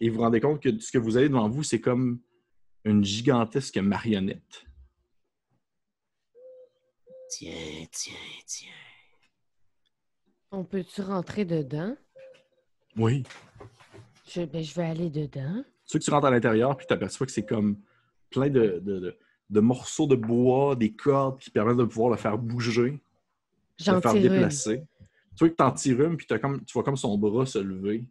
Et 0.00 0.08
vous 0.08 0.16
vous 0.16 0.22
rendez 0.22 0.40
compte 0.40 0.62
que 0.62 0.78
ce 0.78 0.92
que 0.92 0.98
vous 0.98 1.16
avez 1.16 1.28
devant 1.28 1.48
vous, 1.48 1.62
c'est 1.62 1.80
comme 1.80 2.20
une 2.84 3.04
gigantesque 3.04 3.78
marionnette. 3.78 4.64
Tiens, 7.30 7.86
tiens, 7.90 8.14
tiens. 8.46 8.68
On 10.50 10.64
peut-tu 10.64 11.02
rentrer 11.02 11.44
dedans? 11.44 11.96
Oui. 12.96 13.24
Je, 14.26 14.42
ben, 14.42 14.62
je 14.62 14.74
vais 14.74 14.84
aller 14.84 15.10
dedans. 15.10 15.62
Ceux 15.84 15.98
que 15.98 16.04
tu 16.04 16.10
rentres 16.10 16.26
à 16.26 16.30
l'intérieur, 16.30 16.76
puis 16.76 16.86
tu 16.86 16.92
aperçois 16.92 17.26
que 17.26 17.32
c'est 17.32 17.46
comme 17.46 17.82
plein 18.30 18.48
de, 18.50 18.80
de- 18.84 19.00
de- 19.00 19.16
de 19.50 19.60
morceaux 19.60 20.06
de 20.06 20.16
bois, 20.16 20.76
des 20.76 20.92
cordes 20.92 21.38
qui 21.40 21.50
permettent 21.50 21.78
de 21.78 21.84
pouvoir 21.84 22.10
le 22.10 22.16
faire 22.16 22.36
bouger, 22.36 22.90
de 23.92 23.96
le 23.96 24.00
faire 24.02 24.12
déplacer. 24.22 24.82
Tu 25.36 25.38
vois 25.38 25.48
que 25.50 25.54
tu 25.54 25.62
en 25.62 25.72
tires 25.72 26.00
une, 26.02 26.16
puis 26.16 26.26
t'as 26.26 26.38
comme, 26.38 26.64
tu 26.64 26.72
vois 26.72 26.82
comme 26.82 26.96
son 26.96 27.16
bras 27.16 27.46
se 27.46 27.58
lever, 27.58 28.04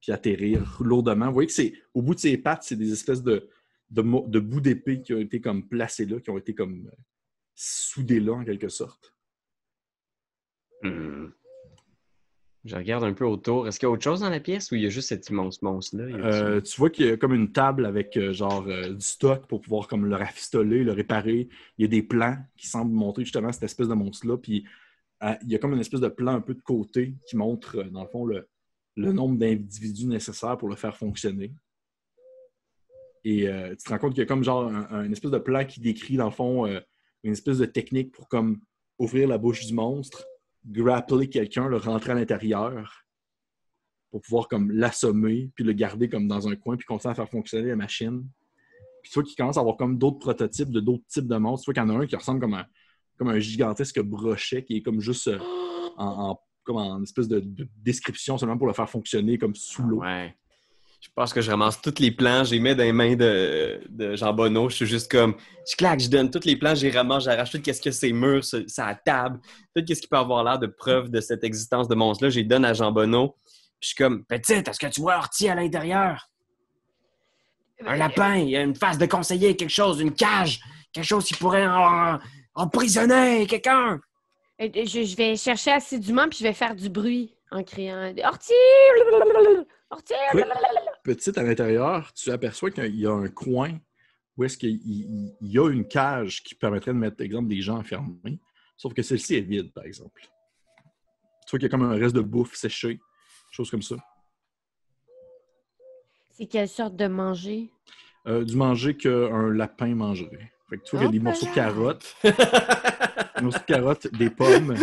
puis 0.00 0.12
atterrir 0.12 0.82
lourdement. 0.82 1.26
Vous 1.28 1.32
voyez 1.34 1.46
que 1.46 1.52
c'est 1.52 1.72
au 1.94 2.02
bout 2.02 2.14
de 2.14 2.20
ses 2.20 2.36
pattes, 2.36 2.62
c'est 2.64 2.76
des 2.76 2.92
espèces 2.92 3.22
de, 3.22 3.48
de, 3.90 4.02
mo- 4.02 4.26
de 4.28 4.38
bouts 4.40 4.60
d'épée 4.60 5.00
qui 5.00 5.14
ont 5.14 5.18
été 5.20 5.40
comme 5.40 5.66
placés 5.66 6.04
là, 6.06 6.20
qui 6.20 6.28
ont 6.30 6.36
été 6.38 6.54
comme 6.54 6.90
soudés 7.54 8.20
là, 8.20 8.32
en 8.34 8.44
quelque 8.44 8.68
sorte. 8.68 9.14
Hmm. 10.82 11.28
Je 12.64 12.76
regarde 12.76 13.04
un 13.04 13.12
peu 13.12 13.26
autour. 13.26 13.68
Est-ce 13.68 13.78
qu'il 13.78 13.86
y 13.86 13.90
a 13.90 13.92
autre 13.92 14.02
chose 14.02 14.20
dans 14.20 14.30
la 14.30 14.40
pièce 14.40 14.70
ou 14.70 14.74
il 14.76 14.82
y 14.82 14.86
a 14.86 14.88
juste 14.88 15.08
cet 15.08 15.28
immense 15.28 15.60
monstre-là? 15.60 16.04
Euh, 16.04 16.60
tu 16.62 16.76
vois 16.78 16.88
qu'il 16.88 17.06
y 17.06 17.10
a 17.10 17.16
comme 17.18 17.34
une 17.34 17.52
table 17.52 17.84
avec 17.84 18.16
euh, 18.16 18.32
genre 18.32 18.64
euh, 18.68 18.94
du 18.94 19.04
stock 19.04 19.46
pour 19.46 19.60
pouvoir 19.60 19.86
comme 19.86 20.06
le 20.06 20.16
rafistoler, 20.16 20.82
le 20.82 20.92
réparer. 20.92 21.48
Il 21.76 21.82
y 21.82 21.84
a 21.84 21.88
des 21.88 22.02
plans 22.02 22.38
qui 22.56 22.66
semblent 22.66 22.92
montrer 22.94 23.24
justement 23.24 23.52
cette 23.52 23.64
espèce 23.64 23.88
de 23.88 23.92
monstre-là. 23.94 24.38
Puis 24.38 24.64
euh, 25.22 25.34
il 25.42 25.50
y 25.52 25.54
a 25.54 25.58
comme 25.58 25.74
une 25.74 25.80
espèce 25.80 26.00
de 26.00 26.08
plan 26.08 26.32
un 26.32 26.40
peu 26.40 26.54
de 26.54 26.62
côté 26.62 27.14
qui 27.28 27.36
montre, 27.36 27.82
dans 27.90 28.02
le 28.02 28.08
fond, 28.08 28.24
le, 28.24 28.48
le 28.96 29.12
nombre 29.12 29.36
d'individus 29.36 30.06
nécessaires 30.06 30.56
pour 30.56 30.70
le 30.70 30.76
faire 30.76 30.96
fonctionner. 30.96 31.52
Et 33.26 33.46
tu 33.70 33.76
te 33.84 33.88
rends 33.88 33.98
compte 33.98 34.12
qu'il 34.12 34.20
y 34.20 34.24
a 34.24 34.26
comme 34.26 34.44
genre 34.44 34.68
un, 34.68 34.86
un- 34.90 35.04
une 35.04 35.12
espèce 35.12 35.30
de 35.30 35.38
plan 35.38 35.64
qui 35.64 35.80
décrit, 35.80 36.16
dans 36.16 36.26
le 36.26 36.30
fond, 36.30 36.66
une 37.22 37.32
espèce 37.32 37.56
de 37.58 37.64
technique 37.64 38.12
pour 38.12 38.28
comme 38.28 38.60
ouvrir 38.98 39.28
la 39.28 39.38
bouche 39.38 39.64
du 39.66 39.72
monstre, 39.72 40.26
grappler 40.66 41.28
quelqu'un, 41.28 41.68
le 41.68 41.76
rentrer 41.76 42.12
à 42.12 42.14
l'intérieur 42.14 43.04
pour 44.10 44.20
pouvoir 44.20 44.48
comme 44.48 44.70
l'assommer, 44.70 45.50
puis 45.54 45.64
le 45.64 45.72
garder 45.72 46.08
comme 46.08 46.28
dans 46.28 46.48
un 46.48 46.54
coin, 46.56 46.76
puis 46.76 46.86
continuer 46.86 47.12
à 47.12 47.14
faire 47.14 47.28
fonctionner 47.28 47.68
la 47.68 47.76
machine. 47.76 48.24
Puis 49.02 49.10
tu 49.10 49.14
vois 49.14 49.24
qu'il 49.24 49.36
commence 49.36 49.56
à 49.56 49.60
avoir 49.60 49.76
comme 49.76 49.98
d'autres 49.98 50.18
prototypes 50.18 50.70
de 50.70 50.80
d'autres 50.80 51.04
types 51.08 51.26
de 51.26 51.36
monstres. 51.36 51.64
Tu 51.64 51.72
vois 51.72 51.74
qu'il 51.74 51.92
y 51.92 51.96
en 51.96 51.98
a 51.98 52.02
un 52.02 52.06
qui 52.06 52.16
ressemble 52.16 52.40
comme 52.40 52.54
un, 52.54 52.64
comme 53.16 53.28
un 53.28 53.38
gigantesque 53.38 54.00
brochet 54.00 54.64
qui 54.64 54.76
est 54.76 54.82
comme 54.82 55.00
juste 55.00 55.28
euh, 55.28 55.38
en, 55.96 56.38
comme 56.62 56.76
en 56.76 57.02
espèce 57.02 57.28
de, 57.28 57.40
de 57.40 57.68
description 57.82 58.38
seulement 58.38 58.56
pour 58.56 58.66
le 58.66 58.72
faire 58.72 58.88
fonctionner 58.88 59.36
comme 59.36 59.54
sous 59.54 59.82
l'eau. 59.82 60.02
Je 61.04 61.10
pense 61.14 61.34
que 61.34 61.42
je 61.42 61.50
ramasse 61.50 61.80
tous 61.82 61.98
les 62.00 62.10
plans, 62.10 62.44
je 62.44 62.52
les 62.52 62.60
mets 62.60 62.74
dans 62.74 62.82
les 62.82 62.90
mains 62.92 63.14
de, 63.14 63.78
de 63.90 64.16
Jean 64.16 64.32
Bonneau. 64.32 64.70
Je 64.70 64.76
suis 64.76 64.86
juste 64.86 65.10
comme, 65.10 65.36
je 65.70 65.76
claque, 65.76 66.00
je 66.00 66.08
donne 66.08 66.30
tous 66.30 66.44
les 66.46 66.56
plans, 66.56 66.74
je 66.74 66.86
les 66.86 66.90
ramasse, 66.96 67.24
j'arrache 67.24 67.50
tout 67.52 67.60
ce 67.64 67.80
que 67.80 67.90
c'est 67.90 68.10
murs, 68.10 68.42
sa 68.42 68.94
table, 68.94 69.38
tout 69.76 69.84
ce 69.86 70.00
qui 70.00 70.08
peut 70.08 70.16
avoir 70.16 70.42
l'air 70.42 70.58
de 70.58 70.66
preuve 70.66 71.10
de 71.10 71.20
cette 71.20 71.44
existence 71.44 71.88
de 71.88 71.94
monstre-là, 71.94 72.30
je 72.30 72.38
les 72.38 72.44
donne 72.44 72.64
à 72.64 72.72
Jean 72.72 72.90
Bonneau. 72.90 73.36
Je 73.80 73.88
suis 73.88 73.96
comme, 73.96 74.24
petite, 74.24 74.66
est-ce 74.66 74.80
que 74.80 74.86
tu 74.86 75.02
vois 75.02 75.16
Ortie 75.18 75.46
à 75.48 75.54
l'intérieur? 75.54 76.30
Un 77.86 77.96
lapin, 77.96 78.36
il 78.36 78.48
y 78.48 78.56
a 78.56 78.62
une 78.62 78.74
face 78.74 78.96
de 78.98 79.04
conseiller, 79.06 79.54
quelque 79.56 79.68
chose, 79.70 80.00
une 80.00 80.14
cage, 80.14 80.58
quelque 80.92 81.04
chose 81.04 81.24
qui 81.26 81.34
pourrait 81.34 81.66
en- 81.66 82.14
en- 82.14 82.18
emprisonner 82.54 83.46
quelqu'un. 83.46 84.00
Je, 84.58 84.66
je 85.04 85.16
vais 85.16 85.36
chercher 85.36 85.72
assidûment, 85.72 86.28
puis 86.30 86.38
je 86.38 86.44
vais 86.44 86.54
faire 86.54 86.74
du 86.74 86.88
bruit 86.88 87.34
en 87.50 87.62
criant 87.62 88.10
Ortie! 88.24 88.52
Ortie! 89.90 90.14
Oui. 90.34 90.42
Petite 91.04 91.38
à 91.38 91.42
l'intérieur, 91.44 92.12
tu 92.14 92.30
aperçois 92.32 92.70
qu'il 92.72 92.96
y 92.96 93.06
a 93.06 93.12
un 93.12 93.28
coin 93.28 93.78
où 94.36 94.42
est-ce 94.44 94.56
qu'il 94.58 94.70
il- 94.84 95.36
il 95.40 95.48
y 95.52 95.58
a 95.58 95.70
une 95.70 95.86
cage 95.86 96.42
qui 96.42 96.54
permettrait 96.56 96.92
de 96.92 96.98
mettre, 96.98 97.20
exemple, 97.20 97.48
des 97.48 97.60
gens 97.60 97.78
enfermés. 97.78 98.40
Sauf 98.76 98.92
que 98.94 99.02
celle-ci 99.02 99.36
est 99.36 99.42
vide, 99.42 99.72
par 99.72 99.84
exemple. 99.84 100.22
Tu 101.46 101.50
vois 101.50 101.58
qu'il 101.58 101.62
y 101.62 101.66
a 101.66 101.68
comme 101.68 101.82
un 101.84 101.94
reste 101.94 102.16
de 102.16 102.20
bouffe 102.22 102.56
séchée, 102.56 102.98
chose 103.52 103.70
comme 103.70 103.82
ça. 103.82 103.96
C'est 106.32 106.46
quelle 106.46 106.68
sorte 106.68 106.96
de 106.96 107.06
manger? 107.06 107.70
Euh, 108.26 108.42
du 108.44 108.56
manger 108.56 108.96
qu'un 108.96 109.50
lapin 109.52 109.94
mangerait. 109.94 110.50
Fait 110.70 110.78
que 110.78 110.82
tu 110.84 110.96
vois 110.96 111.06
qu'il 111.06 111.06
y 111.06 111.08
a 111.08 111.12
des 111.12 111.18
Oh, 111.20 111.22
morceaux 111.22 111.46
de 111.46 111.54
carottes, 111.54 112.16
des 112.24 113.42
morceaux 113.42 113.58
de 113.58 113.64
carottes, 113.66 114.06
des 114.14 114.30
pommes, 114.30 114.74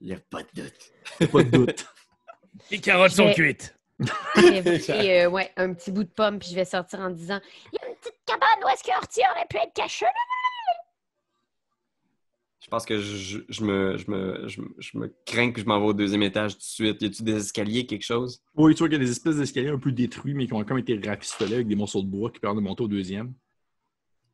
Il 0.00 0.06
n'y 0.06 0.12
a 0.14 0.20
pas 0.20 0.42
de 0.44 0.48
doute. 0.54 0.92
y 1.20 1.24
a 1.24 1.26
pas 1.26 1.42
de 1.42 1.50
doute. 1.50 1.86
Les 2.70 2.78
carottes 2.78 3.10
sont 3.12 3.32
cuites. 3.32 3.76
Euh, 4.90 5.26
ouais, 5.28 5.50
un 5.56 5.74
petit 5.74 5.90
bout 5.92 6.04
de 6.04 6.08
pomme, 6.08 6.38
puis 6.38 6.48
je 6.50 6.54
vais 6.54 6.64
sortir 6.64 7.00
en 7.00 7.10
disant 7.10 7.40
Il 7.72 7.78
y 7.80 7.84
a 7.84 7.88
une 7.90 7.96
petite 7.96 8.16
cabane 8.26 8.48
où 8.64 8.68
est-ce 8.68 8.82
que 8.82 8.90
Horty 8.96 9.20
aurait 9.30 9.46
pu 9.48 9.56
être 9.58 9.74
caché, 9.74 10.06
là? 10.06 10.10
Je 12.62 12.68
pense 12.68 12.84
que 12.84 12.98
je, 13.00 13.40
je 13.48 13.64
me, 13.64 13.96
je, 13.96 14.10
me, 14.10 14.48
je, 14.48 14.60
me- 14.60 14.74
je 14.78 14.98
me 14.98 15.14
crains 15.26 15.50
que 15.50 15.60
je 15.60 15.66
m'en 15.66 15.80
vais 15.80 15.86
au 15.86 15.92
deuxième 15.92 16.22
étage 16.22 16.52
tout 16.52 16.58
de 16.58 16.62
suite. 16.64 17.02
Y 17.02 17.06
a-tu 17.06 17.22
des 17.22 17.36
escaliers, 17.36 17.86
quelque 17.86 18.04
chose? 18.04 18.42
Oui, 18.54 18.74
tu 18.74 18.78
vois 18.80 18.88
qu'il 18.88 18.98
y 18.98 19.00
a 19.00 19.04
des 19.04 19.10
espèces 19.10 19.36
d'escaliers 19.36 19.70
un 19.70 19.78
peu 19.78 19.90
détruits, 19.92 20.34
mais 20.34 20.46
qui 20.46 20.52
ont 20.52 20.62
comme 20.64 20.78
été 20.78 20.98
rafistolés 21.04 21.54
avec 21.54 21.66
des 21.68 21.74
morceaux 21.74 22.02
de 22.02 22.06
bois 22.06 22.30
qui 22.30 22.38
permettent 22.38 22.62
de 22.62 22.68
monter 22.68 22.84
au 22.84 22.88
deuxième. 22.88 23.32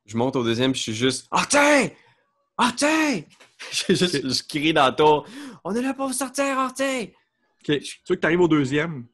Je 0.04 0.16
monte 0.16 0.36
au 0.36 0.44
deuxième 0.44 0.72
puis 0.72 0.78
je 0.78 0.82
suis 0.84 0.94
juste 0.94 1.28
Hortin! 1.30 1.88
Hortin! 2.58 3.20
Je, 3.72 4.42
crie 4.46 4.72
dans 4.72 4.84
la 4.84 4.92
tour 4.92 5.26
On 5.64 5.74
est 5.74 5.82
là 5.82 5.94
pour 5.94 6.06
vous 6.08 6.12
sortir, 6.12 6.56
Hortin! 6.58 7.04
Ok, 7.04 7.80
Tu 7.80 7.96
vois 8.06 8.16
que 8.16 8.20
tu 8.20 8.26
arrives 8.26 8.40
au 8.40 8.48
deuxième. 8.48 9.06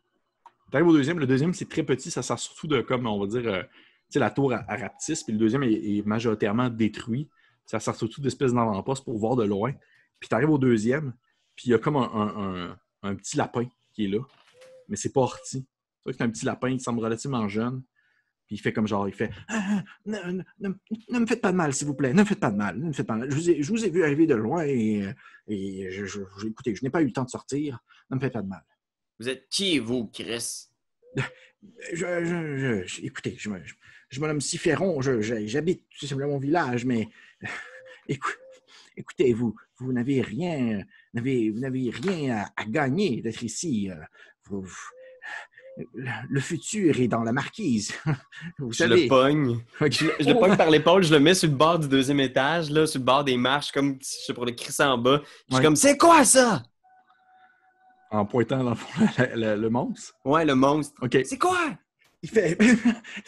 Tu 0.72 0.76
arrives 0.78 0.88
au 0.88 0.92
deuxième. 0.92 1.18
Le 1.18 1.26
deuxième, 1.26 1.52
c'est 1.54 1.68
très 1.68 1.82
petit. 1.82 2.10
Ça 2.10 2.22
sert 2.22 2.38
surtout 2.38 2.66
de, 2.66 2.80
comme 2.80 3.06
on 3.06 3.20
va 3.20 3.26
dire, 3.26 3.46
euh, 3.46 3.62
tu 3.62 3.68
sais, 4.14 4.18
la 4.18 4.30
tour 4.30 4.52
à, 4.54 4.64
à 4.68 4.76
rapetisse. 4.76 5.22
Puis 5.22 5.32
le 5.34 5.38
deuxième 5.38 5.62
est, 5.62 6.04
majoritairement 6.06 6.70
détruit. 6.70 7.28
Ça 7.66 7.78
sert 7.78 7.94
surtout 7.94 8.20
d'espèces 8.22 8.52
d'avant-poste 8.54 9.04
pour 9.04 9.18
voir 9.18 9.36
de 9.36 9.44
loin. 9.44 9.72
Puis 10.18 10.28
tu 10.28 10.34
arrives 10.34 10.50
au 10.50 10.58
deuxième. 10.58 11.12
Puis 11.54 11.66
il 11.68 11.70
y 11.72 11.74
a 11.74 11.78
comme 11.78 11.96
un, 11.96 12.74
un- 13.02 13.14
petit 13.16 13.36
lapin 13.36 13.66
qui 13.92 14.06
est 14.06 14.08
là. 14.08 14.20
Mais 14.88 14.96
c'est 14.96 15.12
pas 15.12 15.26
que 15.26 16.12
c'est 16.12 16.20
un 16.22 16.30
petit 16.30 16.46
lapin 16.46 16.72
qui 16.72 16.80
semble 16.80 17.00
relativement 17.00 17.46
jeune. 17.48 17.82
Puis 18.46 18.56
il 18.56 18.58
fait 18.58 18.72
comme 18.72 18.88
genre, 18.88 19.06
il 19.08 19.14
fait 19.14 19.30
Ah, 19.48 19.82
ne, 20.06 20.18
ne- 20.32 20.42
ne- 20.60 20.74
ne 21.10 21.18
me 21.18 21.26
faites 21.26 21.40
pas 21.42 21.52
de 21.52 21.56
mal, 21.56 21.74
s'il 21.74 21.86
vous 21.86 21.94
plaît. 21.94 22.12
Ne 22.14 22.20
me 22.20 22.24
faites 22.24 22.40
pas 22.40 22.50
de 22.50 22.56
mal. 22.56 22.78
Ne 22.78 22.86
me 22.86 22.92
faites 22.92 23.06
pas 23.06 23.14
de 23.14 23.20
mal. 23.20 23.30
Je 23.30 23.36
vous 23.36 23.50
ai, 23.50 23.62
je 23.62 23.68
vous 23.70 23.84
ai 23.84 23.90
vu 23.90 24.02
arriver 24.02 24.26
de 24.26 24.34
loin 24.34 24.64
et, 24.64 25.06
et 25.48 25.90
je, 25.90 26.06
je- 26.06 26.20
je- 26.38 26.46
écoutez, 26.48 26.74
je 26.74 26.82
n'ai 26.82 26.90
pas 26.90 27.02
eu 27.02 27.06
le 27.06 27.12
temps 27.12 27.24
de 27.24 27.30
sortir. 27.30 27.78
Ne 28.10 28.16
me 28.16 28.20
faites 28.20 28.32
pas 28.32 28.42
de 28.42 28.48
mal. 28.48 28.62
Vous 29.18 29.28
êtes 29.28 29.48
qui, 29.50 29.78
vous, 29.78 30.06
Chris? 30.06 30.66
Je, 31.16 31.22
je- 31.94 32.56
je- 32.58 32.82
je- 32.86 33.02
écoutez, 33.02 33.36
je, 33.38 33.48
me- 33.48 33.62
je, 33.64 33.74
je 34.10 34.20
me 34.20 34.26
nomme 34.26 34.40
je- 35.20 35.46
j'habite 35.46 35.84
tout 35.98 36.06
simplement 36.06 36.32
mon 36.32 36.38
village, 36.38 36.84
mais 36.84 37.08
écou- 38.08 38.32
écoutez, 38.96 39.32
vous, 39.32 39.54
vous 39.78 39.92
n'avez 39.92 40.22
rien, 40.22 40.82
n'avez, 41.14 41.50
vous 41.50 41.60
n'avez 41.60 41.90
rien 41.90 42.36
à, 42.56 42.62
à 42.62 42.64
gagner 42.64 43.20
d'être 43.22 43.42
ici. 43.42 43.90
euh, 43.90 43.94
vous- 44.48 44.62
vous- 44.62 44.76
le, 45.94 46.10
le 46.28 46.40
futur 46.40 47.00
est 47.00 47.08
dans 47.08 47.22
la 47.22 47.32
marquise. 47.32 47.92
Vous 48.58 48.72
Je 48.72 48.76
savez. 48.78 49.04
le 49.04 49.08
pogne. 49.08 49.58
Je, 49.90 50.04
le- 50.04 50.14
je 50.20 50.28
le 50.28 50.34
pogne 50.38 50.54
par 50.54 50.68
l'épaule, 50.68 51.02
je 51.02 51.10
le 51.14 51.18
mets 51.18 51.32
sur 51.34 51.48
le 51.48 51.54
bord 51.56 51.78
du 51.78 51.88
deuxième 51.88 52.20
étage, 52.20 52.68
là, 52.70 52.86
sur 52.86 52.98
le 53.00 53.06
bord 53.06 53.24
des 53.24 53.38
marches, 53.38 53.72
comme 53.72 53.96
je 54.02 54.04
sais 54.26 54.34
pour 54.34 54.44
le 54.44 54.52
crisser 54.52 54.82
en 54.82 54.98
bas. 54.98 55.22
Je 55.24 55.54
suis 55.54 55.56
Ouais. 55.56 55.62
comme 55.62 55.76
C'est 55.76 55.96
quoi 55.96 56.26
ça? 56.26 56.62
En 58.12 58.26
pointant 58.26 58.62
dans 58.62 58.70
le, 58.70 58.76
fond, 58.76 59.06
le- 59.34 59.68
monstre. 59.70 60.14
Ouais, 60.24 60.44
le 60.44 60.54
monstre. 60.54 60.94
OK. 61.02 61.18
C'est 61.24 61.38
quoi? 61.38 61.58
Il 62.22 62.28
fait. 62.30 62.56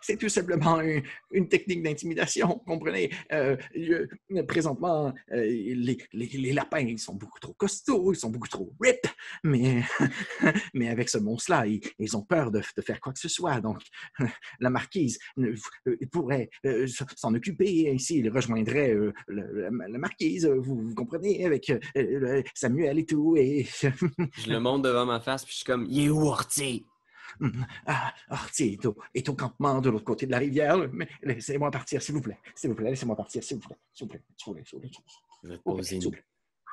c'est- 0.00 0.16
tout 0.16 0.28
simplement 0.28 0.78
un- 0.78 1.00
une 1.32 1.48
technique 1.48 1.82
d'intimidation, 1.82 2.58
comprenez? 2.66 3.10
Euh, 3.32 3.56
présentement, 4.46 5.12
euh, 5.32 5.42
les, 5.44 5.98
les- 6.12 6.52
lapins, 6.52 6.78
ils 6.80 6.98
sont 6.98 7.14
beaucoup 7.14 7.38
trop 7.40 7.52
costauds, 7.52 8.12
ils 8.12 8.16
sont 8.16 8.30
beaucoup 8.30 8.48
trop 8.48 8.72
rip, 8.80 9.06
mais, 9.44 9.82
mais 10.74 10.88
avec 10.88 11.08
ce 11.08 11.18
monstre-là, 11.18 11.66
ils, 11.66 11.80
ils 11.98 12.16
ont 12.16 12.22
peur 12.22 12.50
de, 12.50 12.60
de 12.76 12.82
faire 12.82 13.00
quoi 13.00 13.12
que 13.12 13.18
ce 13.18 13.28
soit. 13.28 13.60
Donc, 13.60 13.80
la 14.60 14.70
marquise 14.70 15.18
euh, 15.38 15.54
pourrait 16.10 16.48
s'en 17.16 17.34
occuper, 17.34 17.90
ainsi 17.92 18.18
il 18.18 18.30
rejoindrait 18.30 18.94
la, 19.28 19.98
marquise, 19.98 20.46
vous, 20.46 20.94
comprenez, 20.94 21.44
avec 21.44 21.72
Samuel 22.54 22.98
et 23.00 23.04
tout. 23.04 23.36
Et, 23.36 23.66
Je 23.82 24.48
le 24.50 24.58
monte 24.60 24.82
devant 24.82 25.06
ma 25.06 25.20
face, 25.20 25.44
puis 25.44 25.52
je 25.52 25.56
suis 25.58 25.64
comme 25.66 25.86
Il 25.90 26.06
est 26.06 26.08
où, 26.10 26.30
Horty? 27.40 27.58
Ah, 27.86 28.14
Horty 28.30 28.64
est 28.74 28.86
au, 28.86 28.96
est 29.14 29.28
au 29.28 29.34
campement 29.34 29.80
de 29.80 29.90
l'autre 29.90 30.04
côté 30.04 30.26
de 30.26 30.30
la 30.32 30.38
rivière, 30.38 30.76
laissez-moi 31.22 31.70
partir, 31.70 32.00
s'il 32.02 32.14
vous 32.14 32.20
plaît. 32.20 32.38
S'il 32.54 32.70
vous 32.70 32.76
plaît, 32.76 32.90
laissez-moi 32.90 33.16
partir, 33.16 33.42
s'il 33.42 33.58
vous 33.58 33.66
plaît. 33.68 33.76
S'il 33.92 34.06
vous 34.06 34.10
plaît, 34.10 34.22
s'il 34.36 34.46
vous 34.46 34.54
plaît, 34.54 34.64
s'il 34.64 34.76
vous 34.76 34.80
plaît. 34.80 34.90
s'il 34.90 35.02
Je 35.44 35.48
vais 35.50 35.58
te 35.58 35.62
poser 35.62 35.96
une 35.96 36.10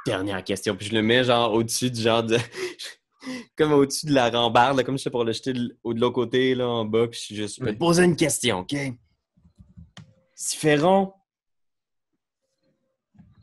dernière 0.06 0.44
question, 0.44 0.76
puis 0.76 0.88
je 0.88 0.94
le 0.94 1.02
mets 1.02 1.24
genre 1.24 1.54
au-dessus 1.54 1.90
du 1.92 2.02
genre 2.02 2.24
de. 2.24 2.38
comme 3.56 3.72
au-dessus 3.74 4.06
de 4.06 4.14
la 4.14 4.30
rambarde, 4.30 4.78
là, 4.78 4.84
comme 4.84 4.98
je 4.98 5.04
fais 5.04 5.10
pour 5.10 5.24
le 5.24 5.32
jeter 5.34 5.54
de, 5.54 5.78
au- 5.84 5.94
de 5.94 6.00
l'autre 6.00 6.14
côté, 6.16 6.54
là, 6.56 6.68
en 6.68 6.86
bas, 6.86 7.08
puis 7.08 7.20
je 7.20 7.26
suis 7.26 7.36
juste. 7.36 7.58
Je 7.60 7.66
vais 7.66 7.74
te 7.74 7.80
poser 7.80 8.04
une 8.04 8.16
question, 8.16 8.60
OK? 8.60 8.76
Siferon. 10.36 11.14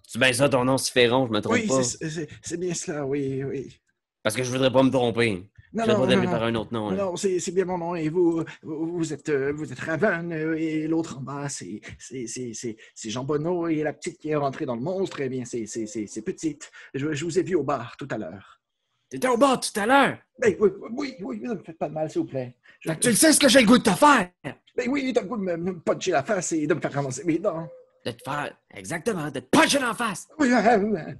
C'est 0.06 0.18
bien 0.18 0.32
ça 0.32 0.48
ton 0.48 0.64
nom, 0.64 0.76
Siferon, 0.76 1.26
je 1.26 1.32
me 1.32 1.40
trompe 1.40 1.54
Oui, 1.54 1.66
pas. 1.66 1.82
c'est- 1.82 2.08
c'est 2.08 2.28
c'est 2.42 2.58
bien 2.60 2.74
cela, 2.74 3.06
oui, 3.06 3.42
oui. 3.44 3.80
Parce 4.22 4.36
que 4.36 4.42
je 4.44 4.50
voudrais 4.50 4.70
pas 4.70 4.82
me 4.82 4.90
tromper. 4.90 5.50
Non, 5.74 5.86
non, 5.86 6.06
non, 6.06 6.24
par 6.30 6.42
un 6.42 6.54
autre 6.54 6.72
nom. 6.72 6.90
Non, 6.90 6.96
là. 6.96 7.04
non, 7.04 7.16
c'est 7.16 7.38
c'est 7.40 7.52
bien 7.52 7.64
mon 7.64 7.78
nom. 7.78 7.94
Et 7.94 8.08
vous, 8.10 8.44
vous, 8.62 9.12
êtes, 9.12 9.28
euh, 9.30 9.52
vous 9.54 9.72
êtes 9.72 9.78
Raven, 9.80 10.32
euh, 10.32 10.54
et 10.58 10.86
l'autre 10.86 11.18
en 11.18 11.20
bas, 11.22 11.48
c'est 11.48 11.80
c'est- 11.98 12.26
c'est- 12.26 12.52
c'est- 12.54 12.76
c'est 12.94 13.10
Jean 13.10 13.24
Bonneau, 13.24 13.68
et 13.68 13.82
la 13.82 13.92
petite 13.92 14.18
qui 14.18 14.28
est 14.30 14.36
rentrée 14.36 14.66
dans 14.66 14.76
le 14.76 14.82
monstre, 14.82 15.20
eh 15.20 15.28
bien, 15.28 15.44
c'est 15.44 15.66
c'est- 15.66 15.86
c'est- 15.86 16.06
c'est 16.06 16.22
petite. 16.22 16.70
Je, 16.94 17.12
je 17.12 17.24
vous 17.24 17.38
ai 17.38 17.42
vu 17.42 17.54
au 17.54 17.62
bar 17.62 17.96
tout 17.96 18.08
à 18.10 18.18
l'heure. 18.18 18.60
T'étais 19.08 19.28
au 19.28 19.36
bord 19.36 19.60
tout 19.60 19.78
à 19.78 19.86
l'heure? 19.86 20.18
Ben, 20.38 20.56
oui, 20.58 20.70
oui, 20.92 21.14
oui, 21.20 21.40
ne 21.40 21.54
me 21.54 21.62
faites 21.62 21.76
pas 21.78 21.88
de 21.88 21.94
mal, 21.94 22.10
s'il 22.10 22.22
vous 22.22 22.28
plaît. 22.28 22.56
Je- 22.80 22.92
tu 22.92 23.08
le 23.10 23.14
sais 23.14 23.32
ce 23.32 23.38
que 23.40 23.48
j'ai 23.48 23.60
le 23.60 23.66
goût 23.66 23.76
de 23.78 23.82
te 23.82 23.90
faire. 23.90 24.30
Ben 24.76 24.88
oui, 24.88 25.12
t'as 25.14 25.20
le 25.22 25.28
goût 25.28 25.36
de 25.36 25.42
me, 25.42 25.56
me 25.56 25.78
puncher 25.80 26.12
la 26.12 26.22
face 26.22 26.52
et 26.52 26.66
de 26.66 26.72
me 26.74 26.80
faire 26.80 26.92
ramasser 26.92 27.22
mes 27.24 27.38
dents. 27.38 27.68
De 28.06 28.10
te 28.10 28.22
faire. 28.24 28.56
Exactement, 28.74 29.30
de 29.30 29.40
te 29.40 29.46
puncher 29.46 29.84
en 29.84 29.94
face. 29.94 30.28
Oui, 30.38 30.50
euh, 30.50 30.56
euh, 30.56 31.12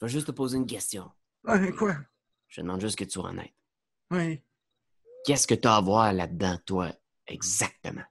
Je 0.00 0.06
vais 0.06 0.12
juste 0.12 0.26
te 0.26 0.32
poser 0.32 0.56
une 0.56 0.66
question. 0.66 1.10
euh, 1.48 1.70
quoi? 1.72 1.96
Je 2.48 2.60
demande 2.62 2.80
juste 2.80 2.98
que 2.98 3.04
tu 3.04 3.10
sois 3.10 3.28
honnête. 3.28 3.52
Oui. 4.14 4.40
Qu'est-ce 5.24 5.46
que 5.46 5.54
tu 5.54 5.66
as 5.66 5.76
à 5.76 5.80
voir 5.80 6.12
là-dedans, 6.12 6.58
toi, 6.64 6.92
exactement? 7.26 8.04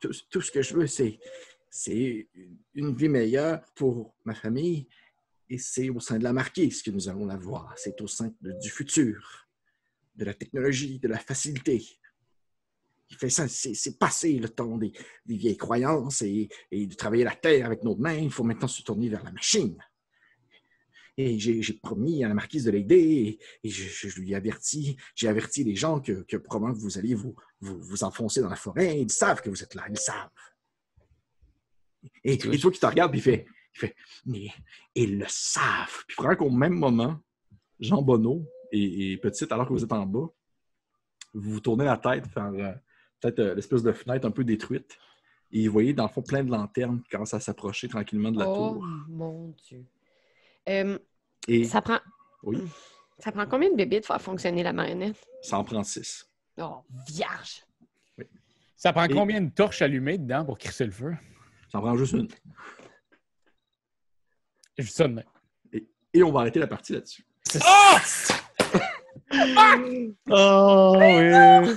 tout, 0.00 0.10
tout 0.30 0.40
ce 0.40 0.50
que 0.50 0.60
je 0.62 0.74
veux, 0.74 0.86
c'est, 0.86 1.18
c'est 1.70 2.28
une 2.74 2.94
vie 2.94 3.08
meilleure 3.08 3.62
pour 3.74 4.14
ma 4.24 4.34
famille 4.34 4.88
et 5.48 5.58
c'est 5.58 5.88
au 5.88 6.00
sein 6.00 6.18
de 6.18 6.24
la 6.24 6.32
marquise 6.32 6.82
que 6.82 6.90
nous 6.90 7.08
allons 7.08 7.26
la 7.26 7.36
voir. 7.36 7.72
C'est 7.76 8.00
au 8.00 8.08
sein 8.08 8.32
de- 8.40 8.52
du 8.60 8.70
futur, 8.70 9.46
de 10.16 10.24
la 10.24 10.34
technologie, 10.34 10.98
de 10.98 11.08
la 11.08 11.18
facilité. 11.18 11.82
Il 13.08 13.16
fait 13.16 13.30
ça, 13.30 13.46
c'est, 13.46 13.98
passer 13.98 14.38
le 14.38 14.48
temps 14.48 14.78
des, 14.78 14.92
des 15.26 15.36
vieilles 15.36 15.56
croyances 15.56 16.22
et, 16.22 16.48
et 16.70 16.86
de 16.86 16.94
travailler 16.94 17.24
la 17.24 17.36
terre 17.36 17.66
avec 17.66 17.84
nos 17.84 17.94
mains. 17.94 18.14
Il 18.14 18.30
faut 18.32 18.42
maintenant 18.44 18.68
se 18.68 18.82
tourner 18.82 19.08
vers 19.10 19.22
la 19.22 19.32
machine. 19.32 19.76
Et 21.18 21.38
j'ai, 21.38 21.60
promis 21.74 22.24
à 22.24 22.28
la 22.28 22.34
marquise 22.34 22.64
de 22.64 22.70
l'aider 22.70 23.38
et, 23.62 23.68
et 23.68 23.70
je, 23.70 24.08
je 24.08 24.18
lui 24.18 24.32
ai 24.32 24.34
averti, 24.34 24.96
j'ai 25.14 25.28
averti 25.28 25.62
les 25.62 25.76
gens 25.76 26.00
que, 26.00 26.22
que 26.22 26.38
probablement 26.38 26.78
vous 26.78 26.98
alliez 26.98 27.14
vous, 27.14 27.34
vous, 27.60 27.78
vous 27.82 28.04
enfoncer 28.04 28.40
dans 28.40 28.48
la 28.48 28.56
forêt. 28.56 28.98
Ils 28.98 29.10
savent 29.10 29.42
que 29.42 29.50
vous 29.50 29.62
êtes 29.62 29.74
là, 29.74 29.84
ils 29.90 29.98
savent. 29.98 30.30
Et, 32.24 32.34
et 32.34 32.58
toi 32.58 32.70
qui 32.70 32.80
te 32.80 32.86
regardes, 32.86 33.10
puis 33.10 33.20
il 33.20 33.22
fait, 33.22 33.46
il 33.74 33.78
fait, 33.78 33.96
mais 34.24 34.48
ils 34.94 35.18
le 35.18 35.26
savent. 35.28 36.02
Puis 36.06 36.16
probablement 36.16 36.48
qu'au 36.48 36.56
même 36.56 36.74
moment, 36.74 37.20
Jean 37.78 38.00
Bonneau 38.00 38.48
et, 38.70 39.12
et 39.12 39.16
Petite, 39.18 39.52
alors 39.52 39.68
que 39.68 39.72
vous 39.74 39.84
êtes 39.84 39.92
en 39.92 40.06
bas, 40.06 40.28
vous 41.34 41.52
vous 41.52 41.60
tournez 41.60 41.84
la 41.84 41.98
tête 41.98 42.26
vers 42.34 42.52
euh, 42.52 42.72
peut-être 43.20 43.38
euh, 43.38 43.54
l'espèce 43.54 43.82
de 43.82 43.92
fenêtre 43.92 44.26
un 44.26 44.30
peu 44.30 44.44
détruite. 44.44 44.96
Et 45.50 45.66
vous 45.66 45.72
voyez, 45.72 45.92
dans 45.92 46.04
le 46.04 46.08
fond, 46.08 46.22
plein 46.22 46.42
de 46.42 46.50
lanternes 46.50 47.02
qui 47.02 47.10
commencent 47.10 47.34
à 47.34 47.40
s'approcher 47.40 47.88
tranquillement 47.88 48.32
de 48.32 48.38
la 48.38 48.48
Oh 48.48 48.54
tour. 48.54 48.86
mon 49.08 49.54
Dieu. 49.68 49.84
Euh, 50.68 50.98
Et 51.48 51.64
ça 51.64 51.82
prend. 51.82 51.98
Oui. 52.42 52.58
Ça 53.18 53.32
prend 53.32 53.46
combien 53.46 53.70
de 53.70 53.76
bébés 53.76 54.00
de 54.00 54.06
faire 54.06 54.20
fonctionner 54.20 54.62
la 54.62 54.72
marionnette? 54.72 55.16
ça 55.42 55.58
en 55.58 55.64
prend 55.64 55.82
six. 55.84 56.28
Oh, 56.58 56.84
vierge! 57.08 57.64
Ça 58.76 58.92
prend 58.92 59.04
Et- 59.04 59.14
combien 59.14 59.40
de 59.40 59.50
torches 59.50 59.82
allumées 59.82 60.18
dedans 60.18 60.44
pour 60.44 60.58
crisser 60.58 60.84
le 60.84 60.90
feu? 60.92 61.14
Ça 61.70 61.78
en 61.78 61.82
prend 61.82 61.96
juste 61.96 62.12
une. 62.12 62.28
Je 64.78 65.02
de 65.04 65.14
même. 65.14 65.24
Et 66.14 66.22
on 66.22 66.30
va 66.32 66.40
arrêter 66.40 66.58
la 66.60 66.66
partie 66.66 66.92
là-dessus. 66.94 67.24
Oh, 70.30 70.96
oui! 70.98 71.76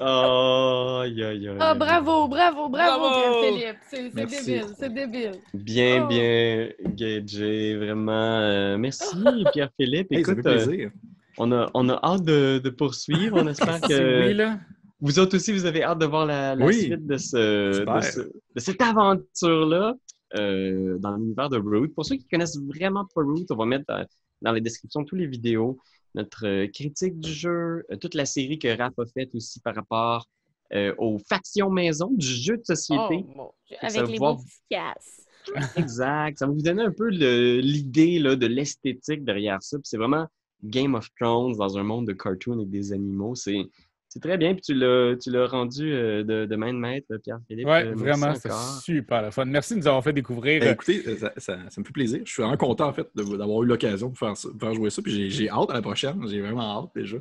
Oh, 0.00 1.00
aïe, 1.02 1.22
aïe, 1.24 1.48
aïe. 1.48 1.56
Ah, 1.58 1.74
bravo, 1.74 2.28
bravo, 2.28 2.68
bravo, 2.68 2.98
Bravo! 3.00 3.54
Pierre 3.56 3.76
Philippe. 3.80 3.80
C'est 3.90 4.14
débile, 4.14 4.66
c'est 4.78 4.92
débile. 4.94 5.32
Bien, 5.54 6.04
Oh. 6.04 6.08
bien 6.08 6.68
gagé, 6.94 7.76
vraiment. 7.76 8.12
euh, 8.40 8.76
merci, 8.78 9.16
Pierre-Philippe. 9.52 10.08
Hey, 10.12 10.24
ça 10.24 10.32
Écoute, 10.32 10.44
fait 10.44 10.48
euh, 10.50 10.64
plaisir. 10.66 10.90
on, 11.38 11.50
a, 11.52 11.68
on 11.74 11.88
a 11.88 11.98
hâte 12.02 12.22
de, 12.24 12.60
de 12.62 12.70
poursuivre. 12.70 13.38
On 13.42 13.46
espère 13.48 13.80
que 13.80 14.28
oui, 14.28 14.34
là. 14.34 14.60
vous 15.00 15.18
autres 15.18 15.34
aussi, 15.36 15.52
vous 15.52 15.66
avez 15.66 15.82
hâte 15.82 15.98
de 15.98 16.06
voir 16.06 16.26
la, 16.26 16.54
la 16.54 16.64
Oui. 16.64 16.74
suite 16.74 17.04
de, 17.06 17.16
ce, 17.16 17.80
de, 17.84 18.00
ce- 18.02 18.20
de 18.20 18.60
cette 18.60 18.80
aventure-là 18.80 19.94
euh, 20.36 20.96
dans 20.98 21.16
l'univers 21.16 21.48
de 21.48 21.58
Root. 21.58 21.88
Pour 21.88 22.04
ceux 22.04 22.16
qui 22.16 22.28
connaissent 22.28 22.58
vraiment 22.72 23.04
pas 23.14 23.22
Root, 23.22 23.46
on 23.50 23.56
va 23.56 23.66
mettre 23.66 23.84
dans, 23.88 24.04
dans 24.42 24.52
les 24.52 24.60
descriptions 24.60 25.02
toutes 25.04 25.18
les 25.18 25.26
vidéos 25.26 25.78
notre 26.14 26.46
euh, 26.46 26.66
critique 26.68 27.18
du 27.20 27.32
jeu, 27.32 27.84
euh, 27.90 27.96
toute 27.96 28.14
la 28.14 28.26
série 28.26 28.58
que 28.58 28.68
Raph 28.68 28.98
a 28.98 29.06
faite 29.06 29.34
aussi 29.34 29.60
par 29.60 29.74
rapport 29.74 30.26
euh, 30.72 30.94
aux 30.98 31.18
factions 31.18 31.70
maison 31.70 32.10
du 32.12 32.26
jeu 32.26 32.56
de 32.56 32.64
société. 32.64 33.24
Oh, 33.36 33.54
Avec 33.80 34.08
les 34.08 34.18
voir-. 34.18 34.38
Exact. 35.76 36.38
Ça 36.38 36.46
va 36.46 36.52
vous 36.52 36.62
donner 36.62 36.82
un 36.82 36.92
peu 36.92 37.08
l'idée 37.08 38.20
de 38.20 38.46
l'esthétique 38.46 39.24
derrière 39.24 39.62
ça. 39.62 39.78
C'est 39.82 39.96
vraiment 39.96 40.26
Game 40.62 40.94
of 40.94 41.08
Thrones 41.18 41.56
dans 41.56 41.78
un 41.78 41.84
monde 41.84 42.06
de 42.06 42.12
cartoons 42.12 42.54
avec 42.54 42.70
des 42.70 42.92
animaux. 42.92 43.34
C'est 43.34 43.62
c'est 44.08 44.20
très 44.20 44.38
bien. 44.38 44.52
Puis 44.54 44.62
tu 44.62 44.74
l'as 44.74 45.14
tu 45.16 45.30
l'as 45.30 45.46
rendu 45.46 45.92
euh, 45.92 46.24
de, 46.24 46.46
de 46.46 46.56
main 46.56 46.72
de 46.72 46.78
maître, 46.78 47.16
Pierre-Philippe. 47.22 47.66
Ouais, 47.66 47.84
Euh, 47.86 47.94
vraiment, 47.94 48.34
c'était 48.34 48.48
encore. 48.50 48.80
super 48.82 49.22
le 49.22 49.30
fun. 49.30 49.44
Merci 49.44 49.74
de 49.74 49.78
nous 49.80 49.86
avoir 49.88 50.02
fait 50.02 50.12
découvrir. 50.12 50.60
Ben, 50.60 50.68
euh, 50.68 50.72
écoutez, 50.72 51.02
euh, 51.06 51.16
ça, 51.16 51.32
ça- 51.36 51.58
ça 51.68 51.80
me 51.80 51.84
fait 51.86 51.92
plaisir. 51.92 52.20
Je 52.24 52.32
suis 52.32 52.42
vraiment 52.42 52.56
content 52.56 52.88
en 52.88 52.92
fait 52.92 53.06
d'avoir 53.14 53.62
eu 53.62 53.66
l'occasion 53.66 54.08
de 54.08 54.16
faire, 54.16 54.36
ça- 54.36 54.48
de 54.52 54.58
faire 54.58 54.74
jouer 54.74 54.90
ça. 54.90 55.02
Puis 55.02 55.30
j'ai- 55.30 55.50
hâte 55.50 55.70
à 55.70 55.74
la 55.74 55.82
prochaine. 55.82 56.20
J'ai 56.28 56.40
vraiment 56.40 56.80
hâte 56.82 56.90
déjà. 56.94 57.16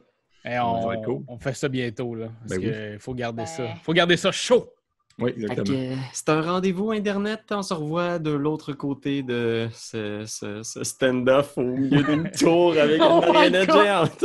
et 0.45 0.51
ça 0.53 0.65
on, 0.65 0.87
va 0.87 0.95
être 0.95 1.03
cool. 1.03 1.23
on 1.27 1.37
fait 1.37 1.53
ça 1.53 1.67
bientôt, 1.67 2.15
là. 2.15 2.27
Parce 2.47 2.59
Ben 2.61 2.67
oui. 2.67 2.71
qu'il 2.91 2.99
faut 2.99 3.13
garder 3.13 3.45
ça. 3.45 3.63
Ben. 3.63 3.73
faut 3.83 3.93
garder 3.93 4.15
ça 4.17 4.31
chaud. 4.31 4.69
Oui, 5.19 5.31
exactement. 5.35 5.77
euh, 5.77 5.95
C'est 6.13 6.29
un 6.29 6.41
rendez-vous 6.41 6.91
Internet. 6.91 7.41
On 7.49 7.63
se 7.63 7.73
revoit 7.73 8.19
de 8.19 8.29
l'autre 8.29 8.71
côté 8.73 9.23
de 9.23 9.67
ce, 9.73 10.23
ce- 10.27 10.61
ce 10.63 10.83
stand-off 10.83 11.57
au 11.57 11.63
milieu 11.63 12.03
d'une 12.03 12.29
tour 12.39 12.77
avec 12.77 13.01
Oh 13.03 13.21
une 13.25 13.33
marionnette 13.33 13.71
géante. 13.73 14.23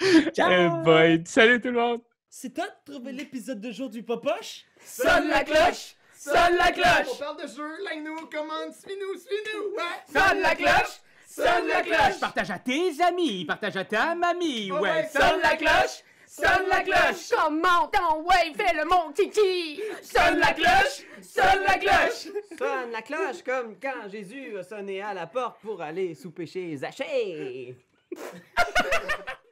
Eh 0.00 0.68
boy. 0.84 1.22
Salut 1.26 1.60
tout 1.60 1.68
le 1.68 1.80
monde! 1.80 2.00
C'est 2.30 2.54
toi 2.54 2.66
de 2.66 2.92
trouver 2.92 3.12
l'épisode 3.12 3.60
de 3.60 3.72
jour 3.72 3.88
du 3.90 4.02
Popoche? 4.02 4.64
Sonne 4.84 5.28
la 5.28 5.42
cloche! 5.44 5.96
Sonne 6.16 6.56
la 6.56 6.72
cloche! 6.72 7.08
On 7.14 7.16
parle 7.16 7.42
de 7.42 7.48
jeu, 7.48 7.68
like-nous, 7.84 8.26
commande, 8.26 8.72
suis-nous, 8.72 9.18
suis-nous! 9.18 9.74
Ouais! 9.76 10.04
Sonne 10.12 10.40
la 10.40 10.54
cloche! 10.54 11.00
Sonne 11.26 11.66
la 11.68 11.82
cloche! 11.82 12.20
Partage 12.20 12.50
à 12.50 12.58
tes 12.58 13.00
amis, 13.02 13.44
partage 13.44 13.76
à 13.76 13.84
ta 13.84 14.14
mamie, 14.14 14.70
Ouais, 14.72 14.80
ouais. 14.80 15.08
sonne 15.12 15.40
la 15.42 15.56
cloche! 15.56 16.02
Sonne 16.26 16.68
la 16.68 16.80
cloche! 16.82 17.30
Comment 17.30 17.88
ton 17.88 18.22
ouais, 18.22 18.52
fais 18.56 18.76
le 18.76 18.84
mon 18.84 19.12
kiki! 19.12 19.80
Sonne 20.02 20.38
la 20.38 20.52
cloche! 20.52 21.04
Sonne 21.22 21.62
la 21.66 21.78
cloche! 21.78 22.28
Sonne 22.58 22.90
la 22.92 23.02
cloche 23.02 23.42
comme 23.44 23.76
quand 23.80 24.08
Jésus 24.10 24.56
a 24.58 24.62
sonné 24.62 25.00
à 25.02 25.14
la 25.14 25.26
porte 25.26 25.60
pour 25.62 25.80
aller 25.80 26.14
souper 26.14 26.46
chez 26.46 26.76
Zachée. 26.76 27.74